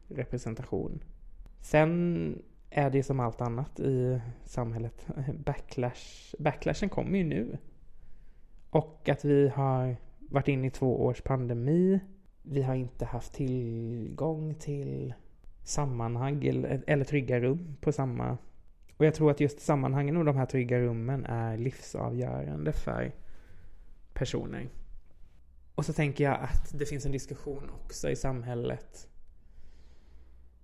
representation. 0.07 1.03
Sen 1.61 2.41
är 2.69 2.89
det 2.89 3.03
som 3.03 3.19
allt 3.19 3.41
annat 3.41 3.79
i 3.79 4.21
samhället. 4.45 5.07
Backlash, 5.45 6.35
backlashen 6.39 6.89
kommer 6.89 7.17
ju 7.17 7.23
nu. 7.23 7.57
Och 8.69 9.09
att 9.09 9.25
vi 9.25 9.47
har 9.49 9.95
varit 10.19 10.47
inne 10.47 10.67
i 10.67 10.71
två 10.71 11.05
års 11.05 11.21
pandemi. 11.21 11.99
Vi 12.41 12.61
har 12.61 12.75
inte 12.75 13.05
haft 13.05 13.33
tillgång 13.33 14.55
till 14.55 15.13
sammanhang 15.63 16.45
eller, 16.45 16.83
eller 16.87 17.05
trygga 17.05 17.39
rum 17.39 17.77
på 17.81 17.91
samma... 17.91 18.37
Och 18.97 19.05
jag 19.05 19.15
tror 19.15 19.31
att 19.31 19.39
just 19.39 19.59
sammanhangen 19.59 20.17
och 20.17 20.25
de 20.25 20.35
här 20.35 20.45
trygga 20.45 20.79
rummen 20.79 21.25
är 21.25 21.57
livsavgörande 21.57 22.73
för 22.73 23.11
personer. 24.13 24.69
Och 25.75 25.85
så 25.85 25.93
tänker 25.93 26.23
jag 26.23 26.39
att 26.41 26.79
det 26.79 26.85
finns 26.85 27.05
en 27.05 27.11
diskussion 27.11 27.71
också 27.83 28.09
i 28.09 28.15
samhället 28.15 29.07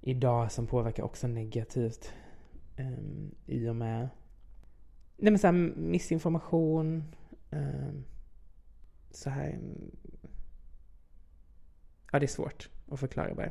idag 0.02 0.52
som 0.52 0.68
påverkar 0.68 1.04
också 1.04 1.28
negativt 1.28 2.14
um, 2.78 3.36
i 3.46 3.70
och 3.70 3.76
med 3.76 4.10
nej 5.18 5.32
men 5.32 5.40
så 5.40 5.48
här, 5.48 5.54
missinformation, 5.76 7.04
um, 7.50 8.06
så 9.12 9.30
här... 9.30 9.60
Ja, 12.12 12.20
det 12.20 12.26
är 12.26 12.28
svårt 12.28 12.70
att 12.92 13.00
förklara 13.00 13.34
bara. 13.34 13.50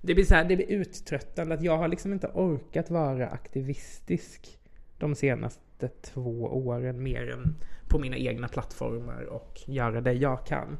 Det 0.00 0.14
blir 0.14 0.24
så 0.24 0.34
här, 0.34 0.44
det 0.44 0.56
blir 0.56 0.70
uttröttande 0.70 1.54
att 1.54 1.62
jag 1.62 1.78
har 1.78 1.88
liksom 1.88 2.12
inte 2.12 2.26
orkat 2.26 2.90
vara 2.90 3.28
aktivistisk 3.28 4.58
de 4.98 5.14
senaste 5.14 5.88
två 5.88 6.46
åren 6.46 7.02
mer 7.02 7.30
än 7.30 7.56
på 7.88 7.98
mina 7.98 8.16
egna 8.16 8.48
plattformar 8.48 9.22
och 9.22 9.60
göra 9.66 10.00
det 10.00 10.12
jag 10.12 10.46
kan. 10.46 10.78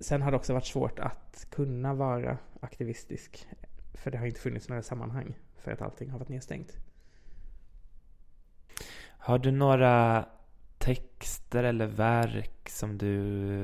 Sen 0.00 0.22
har 0.22 0.30
det 0.30 0.36
också 0.36 0.52
varit 0.52 0.66
svårt 0.66 0.98
att 0.98 1.46
kunna 1.50 1.94
vara 1.94 2.38
aktivistisk. 2.60 3.46
För 3.94 4.10
det 4.10 4.18
har 4.18 4.26
inte 4.26 4.40
funnits 4.40 4.68
några 4.68 4.82
sammanhang 4.82 5.34
för 5.56 5.72
att 5.72 5.82
allting 5.82 6.10
har 6.10 6.18
varit 6.18 6.28
nedstängt. 6.28 6.76
Har 9.18 9.38
du 9.38 9.50
några 9.50 10.26
texter 10.78 11.64
eller 11.64 11.86
verk 11.86 12.68
som 12.68 12.98
du 12.98 13.14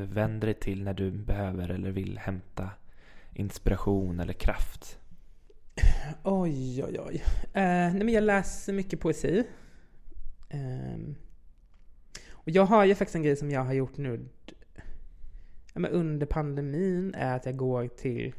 vänder 0.05 0.47
dig 0.47 0.55
till 0.55 0.85
när 0.85 0.95
du 0.95 1.11
behöver 1.11 1.69
eller 1.69 1.91
vill 1.91 2.19
hämta 2.19 2.71
inspiration 3.35 4.21
eller 4.21 4.33
kraft? 4.33 4.99
Oj, 6.23 6.85
oj, 6.85 7.01
oj. 7.01 7.23
Eh, 7.53 7.63
nej, 7.95 8.05
men 8.05 8.09
jag 8.09 8.25
läser 8.25 8.73
mycket 8.73 9.01
poesi. 9.01 9.45
Eh, 10.49 10.99
och 12.31 12.51
jag 12.51 12.65
har 12.65 12.85
ju 12.85 12.95
faktiskt 12.95 13.17
en 13.17 13.23
grej 13.23 13.37
som 13.37 13.51
jag 13.51 13.65
har 13.65 13.73
gjort 13.73 13.97
nu 13.97 14.29
ja, 15.75 15.89
under 15.89 16.27
pandemin 16.27 17.15
är 17.15 17.37
att 17.37 17.47
jag 17.47 17.57
går 17.57 17.89
till... 17.89 18.35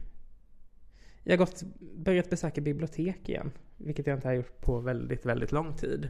Jag 1.24 1.34
har 1.34 1.38
gått, 1.38 1.64
börjat 1.80 2.30
besöka 2.30 2.62
bibliotek 2.62 3.30
igen, 3.30 3.52
vilket 3.78 4.08
jag 4.08 4.18
inte 4.18 4.28
har 4.28 4.36
gjort 4.36 4.62
på 4.62 4.80
väldigt, 4.80 5.26
väldigt 5.26 5.52
lång 5.52 5.76
tid. 5.76 6.10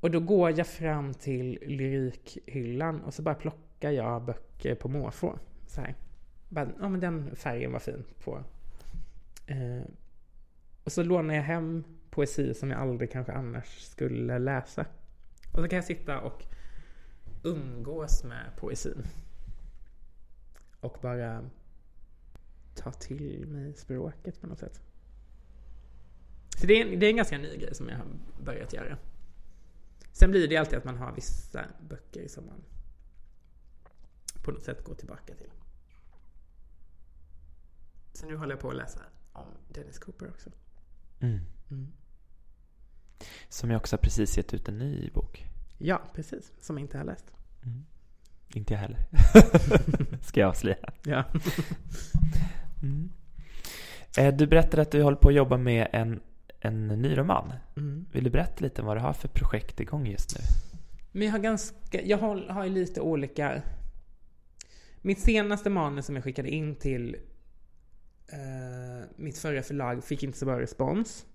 Och 0.00 0.10
då 0.10 0.20
går 0.20 0.58
jag 0.58 0.66
fram 0.66 1.14
till 1.14 1.58
lyrikhyllan 1.66 3.00
och 3.00 3.14
så 3.14 3.22
bara 3.22 3.34
plockar 3.34 3.90
jag 3.90 4.24
böcker 4.24 4.74
på 4.74 4.88
måfå. 4.88 5.38
Så 5.66 5.80
här. 5.80 5.94
Bara, 6.54 6.68
ja 6.80 6.88
men 6.88 7.00
den 7.00 7.36
färgen 7.36 7.72
var 7.72 7.78
fin 7.78 8.04
på. 8.24 8.44
Eh, 9.46 9.82
och 10.84 10.92
så 10.92 11.02
lånar 11.02 11.34
jag 11.34 11.42
hem 11.42 11.84
poesi 12.10 12.54
som 12.54 12.70
jag 12.70 12.80
aldrig 12.80 13.12
kanske 13.12 13.32
annars 13.32 13.80
skulle 13.80 14.38
läsa. 14.38 14.86
Och 15.52 15.60
så 15.60 15.68
kan 15.68 15.76
jag 15.76 15.84
sitta 15.84 16.20
och 16.20 16.44
umgås 17.42 18.24
med 18.24 18.56
poesin. 18.56 19.02
Och 20.80 20.98
bara 21.02 21.50
ta 22.74 22.92
till 22.92 23.46
mig 23.46 23.74
språket 23.74 24.40
på 24.40 24.46
något 24.46 24.58
sätt. 24.58 24.80
Så 26.56 26.66
det 26.66 26.80
är, 26.80 26.96
det 26.96 27.06
är 27.06 27.10
en 27.10 27.16
ganska 27.16 27.38
ny 27.38 27.56
grej 27.56 27.74
som 27.74 27.88
jag 27.88 27.96
har 27.96 28.06
börjat 28.44 28.72
göra. 28.72 28.98
Sen 30.12 30.30
blir 30.30 30.48
det 30.48 30.56
alltid 30.56 30.78
att 30.78 30.84
man 30.84 30.96
har 30.96 31.12
vissa 31.12 31.64
böcker 31.88 32.28
som 32.28 32.46
man 32.46 32.62
på 34.44 34.50
något 34.50 34.64
sätt 34.64 34.84
går 34.84 34.94
tillbaka 34.94 35.34
till. 35.34 35.50
Så 38.14 38.26
nu 38.26 38.36
håller 38.36 38.52
jag 38.52 38.60
på 38.60 38.70
att 38.70 38.76
läsa 38.76 39.00
om 39.32 39.46
Dennis 39.68 39.98
Cooper 39.98 40.28
också. 40.28 40.50
Mm. 41.20 41.40
Mm. 41.70 41.92
Som 43.48 43.70
jag 43.70 43.78
också 43.78 43.98
precis 43.98 44.36
gett 44.36 44.54
ut 44.54 44.68
en 44.68 44.78
ny 44.78 45.10
bok. 45.14 45.46
Ja, 45.78 46.02
precis. 46.14 46.52
Som 46.60 46.78
jag 46.78 46.84
inte 46.84 46.98
har 46.98 47.04
läst. 47.04 47.24
Mm. 47.64 47.84
Inte 48.54 48.72
jag 48.74 48.80
heller. 48.80 49.00
Ska 50.22 50.40
jag 50.40 50.48
avslöja. 50.48 50.76
Ja. 51.04 51.24
Mm. 52.82 53.10
Eh, 54.18 54.34
Du 54.36 54.46
berättade 54.46 54.82
att 54.82 54.90
du 54.90 55.02
håller 55.02 55.16
på 55.16 55.28
att 55.28 55.34
jobba 55.34 55.56
med 55.56 55.88
en, 55.92 56.20
en 56.60 56.88
ny 56.88 57.16
roman. 57.18 57.52
Mm. 57.76 58.06
Vill 58.12 58.24
du 58.24 58.30
berätta 58.30 58.64
lite 58.64 58.80
om 58.82 58.86
vad 58.86 58.96
du 58.96 59.00
har 59.00 59.12
för 59.12 59.28
projekt 59.28 59.80
igång 59.80 60.06
just 60.06 60.38
nu? 60.38 60.44
Men 61.12 61.26
jag 61.26 61.32
har 61.32 61.38
ganska, 61.38 62.02
jag 62.02 62.18
har, 62.18 62.48
har 62.48 62.66
lite 62.66 63.00
olika... 63.00 63.62
Mitt 65.02 65.20
senaste 65.20 65.70
manus 65.70 66.06
som 66.06 66.14
jag 66.14 66.24
skickade 66.24 66.50
in 66.50 66.74
till 66.76 67.16
eh, 68.34 69.08
mitt 69.16 69.38
förra 69.38 69.62
förlag 69.62 70.04
fick 70.04 70.22
inte 70.22 70.38
så 70.38 70.46
bra 70.46 70.60
respons. 70.60 71.26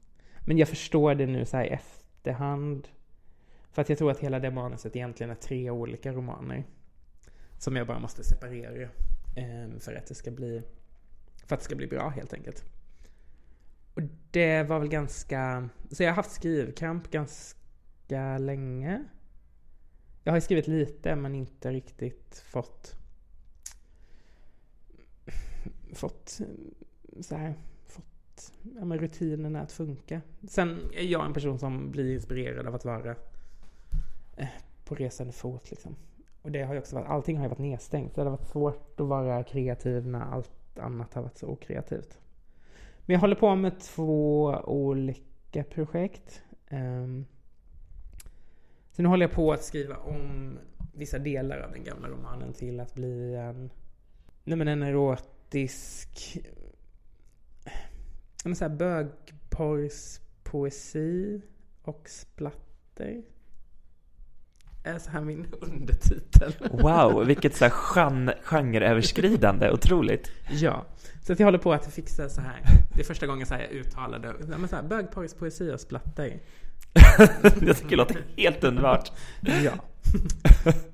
Men 0.46 0.58
jag 0.58 0.68
förstår 0.68 1.16
det 1.16 1.26
nu 1.26 1.46
så 1.46 1.58
här 1.58 1.66
i 1.66 1.70
efterhand. 1.70 2.88
För 3.72 3.82
att 3.82 3.90
jag 3.90 3.98
tror 3.98 4.12
att 4.12 4.20
hela 4.20 4.40
det 4.40 4.52
manuset 4.52 4.96
egentligen 4.96 5.30
är 5.30 5.36
tre 5.36 5.70
olika 5.70 6.12
romaner. 6.12 6.64
Som 7.58 7.76
jag 7.76 7.88
bara 7.88 8.00
måste 8.00 8.24
separera. 8.24 8.82
Eh, 9.36 9.80
för 9.80 9.96
att 9.96 10.08
det 10.08 10.16
ska 10.16 10.32
bli... 10.32 10.64
För 11.46 11.56
att 11.56 11.60
det 11.60 11.66
ska 11.66 11.76
bli 11.76 11.88
bra 11.88 12.10
helt 12.10 12.34
enkelt. 12.34 12.64
Och 13.94 14.02
det 14.32 14.64
var 14.64 14.80
väl 14.80 14.90
ganska... 14.90 15.70
Så 15.92 16.04
jag 16.04 16.10
har 16.10 16.16
haft 16.16 16.32
skrivkramp 16.32 17.12
ganska 17.12 18.38
länge. 18.38 19.04
Jag 20.24 20.34
har 20.34 20.40
skrivit 20.40 20.68
lite 20.68 21.16
men 21.16 21.36
inte 21.36 21.72
riktigt 21.72 22.44
fått 22.46 23.00
fått 25.94 26.40
så 27.22 27.36
här, 27.36 27.54
fått 27.86 28.52
ja, 28.80 28.86
men 28.86 28.98
rutinerna 29.00 29.62
att 29.62 29.72
funka. 29.72 30.22
Sen 30.48 30.80
är 30.94 31.04
jag 31.04 31.26
en 31.26 31.34
person 31.34 31.60
som 31.60 31.92
blir 31.92 32.14
inspirerad 32.14 32.68
av 32.68 32.76
att 32.76 32.86
vara 32.86 33.16
eh, 34.38 34.48
på 34.86 34.96
resande 34.96 35.34
fot 35.34 35.70
liksom. 35.70 35.96
Och 36.42 36.52
det 36.52 36.64
har 36.64 36.74
ju 36.74 36.80
också 36.80 36.96
varit, 36.96 37.08
allting 37.08 37.38
har 37.38 37.46
ju 37.46 37.50
varit 37.50 37.60
nedstängt. 37.60 38.16
Det 38.16 38.22
har 38.22 38.30
varit 38.30 38.48
svårt 38.48 39.00
att 39.00 39.08
vara 39.08 39.44
kreativ 39.44 40.08
när 40.08 40.22
allt 40.22 40.80
annat 40.80 41.14
har 41.14 41.22
varit 41.22 41.38
så 41.38 41.48
okreativt. 41.48 42.20
Men 43.06 43.14
jag 43.14 43.22
håller 43.22 43.36
på 43.36 43.56
med 43.56 43.80
två 43.80 44.46
olika 44.66 45.64
projekt. 45.64 46.42
Um, 46.72 47.26
så 48.92 49.02
nu 49.02 49.08
håller 49.08 49.26
jag 49.26 49.36
på 49.36 49.52
att 49.54 49.64
skriva 49.64 49.96
om 49.96 50.58
vissa 50.94 51.20
delar 51.20 51.60
av 51.60 51.72
den 51.72 51.84
gamla 51.84 52.08
romanen 52.08 52.54
till 52.54 52.80
att 52.80 52.96
bli 52.96 53.36
en, 53.36 53.70
nej 54.44 54.58
men 54.58 54.68
en 54.68 54.84
erotisk, 54.84 56.38
en 58.46 58.56
sån 58.56 58.72
här 58.72 58.78
bögporrspoesi 58.78 61.42
och 61.82 62.10
splatter. 62.10 63.22
Är 64.84 65.00
så 65.00 65.12
här 65.12 65.22
min 65.22 65.48
undertitel. 65.62 66.54
Wow, 66.72 67.26
vilket 67.26 67.56
så 67.56 67.66
här 67.66 67.74
gen- 67.96 68.32
genreöverskridande, 68.44 69.72
otroligt. 69.72 70.32
Ja, 70.52 70.86
så 71.22 71.34
att 71.34 71.40
jag 71.40 71.48
håller 71.48 71.58
på 71.58 71.74
att 71.74 71.94
fixa 71.94 72.30
så 72.30 72.42
här. 72.42 72.62
Det 72.96 73.02
är 73.02 73.06
första 73.06 73.28
gången 73.28 73.48
så 73.48 73.54
här 73.54 73.62
jag 73.62 73.72
uttalade, 73.72 74.34
men 74.58 74.68
så 74.68 74.76
här, 74.76 74.84
bögporrspoesi 74.84 75.72
och 75.74 75.80
splatter. 75.80 76.40
Jag 77.62 77.78
tycker 77.78 77.90
det 77.90 77.96
låter 77.96 78.26
helt 78.38 78.64
underbart. 78.64 79.12
Ja. 79.64 79.72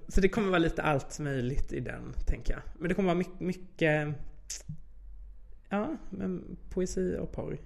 Så 0.07 0.21
det 0.21 0.29
kommer 0.29 0.47
vara 0.47 0.59
lite 0.59 0.81
allt 0.81 1.19
möjligt 1.19 1.73
i 1.73 1.79
den, 1.79 2.13
tänker 2.25 2.53
jag. 2.53 2.61
Men 2.79 2.89
det 2.89 2.95
kommer 2.95 3.07
vara 3.07 3.17
mycket, 3.17 3.39
mycket 3.39 4.15
ja, 5.75 5.95
men 6.09 6.57
poesi 6.69 7.17
och 7.21 7.31
porr. 7.31 7.57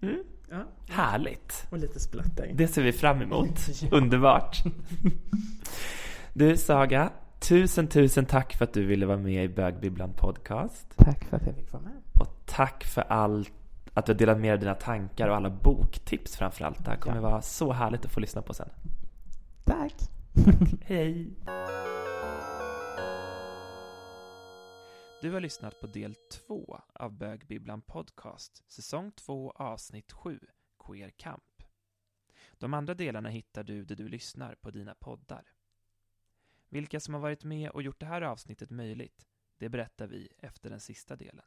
Mm. 0.00 0.22
Ja, 0.50 0.64
Härligt. 0.88 1.66
och 1.70 1.78
lite 1.78 2.00
splatter. 2.00 2.50
Det 2.54 2.68
ser 2.68 2.82
vi 2.82 2.92
fram 2.92 3.22
emot. 3.22 3.58
Ja. 3.82 3.88
Underbart. 3.96 4.62
Du 6.32 6.56
Saga, 6.56 7.12
tusen 7.40 7.86
tusen 7.88 8.26
tack 8.26 8.54
för 8.54 8.64
att 8.64 8.72
du 8.72 8.84
ville 8.86 9.06
vara 9.06 9.16
med 9.18 9.44
i 9.44 9.48
Bögbibblan 9.48 10.12
podcast. 10.12 10.86
Tack 10.96 11.24
för 11.24 11.36
att 11.36 11.46
jag 11.46 11.54
fick 11.54 11.72
vara 11.72 11.82
med. 11.82 11.92
Och 12.20 12.42
tack 12.46 12.84
för 12.84 13.00
allt 13.02 13.52
att 13.94 14.06
du 14.06 14.12
har 14.12 14.18
delat 14.18 14.38
med 14.38 14.44
dig 14.48 14.52
av 14.54 14.58
dina 14.60 14.74
tankar 14.74 15.28
och 15.28 15.36
alla 15.36 15.50
boktips 15.50 16.36
framförallt. 16.36 16.84
Det 16.84 16.90
här 16.90 16.98
kommer 16.98 17.16
Ja. 17.16 17.22
vara 17.22 17.42
så 17.42 17.72
härligt 17.72 18.04
att 18.04 18.10
få 18.12 18.20
lyssna 18.20 18.42
på 18.42 18.54
sen. 18.54 18.68
Tack. 19.64 19.94
Hej! 20.80 21.30
Du 25.20 25.32
har 25.32 25.40
lyssnat 25.40 25.80
på 25.80 25.86
del 25.86 26.14
två 26.14 26.80
av 26.92 27.12
Bögbibblan 27.12 27.82
Podcast, 27.82 28.62
säsong 28.66 29.12
2, 29.12 29.50
avsnitt 29.50 30.12
7, 30.12 30.40
Queer 30.78 31.10
Camp. 31.10 31.62
De 32.52 32.74
andra 32.74 32.94
delarna 32.94 33.28
hittar 33.28 33.64
du 33.64 33.84
där 33.84 33.96
du 33.96 34.08
lyssnar 34.08 34.54
på 34.54 34.70
dina 34.70 34.94
poddar. 34.94 35.52
Vilka 36.68 37.00
som 37.00 37.14
har 37.14 37.20
varit 37.20 37.44
med 37.44 37.70
och 37.70 37.82
gjort 37.82 38.00
det 38.00 38.06
här 38.06 38.22
avsnittet 38.22 38.70
möjligt, 38.70 39.26
det 39.56 39.68
berättar 39.68 40.06
vi 40.06 40.28
efter 40.38 40.70
den 40.70 40.80
sista 40.80 41.16
delen. 41.16 41.44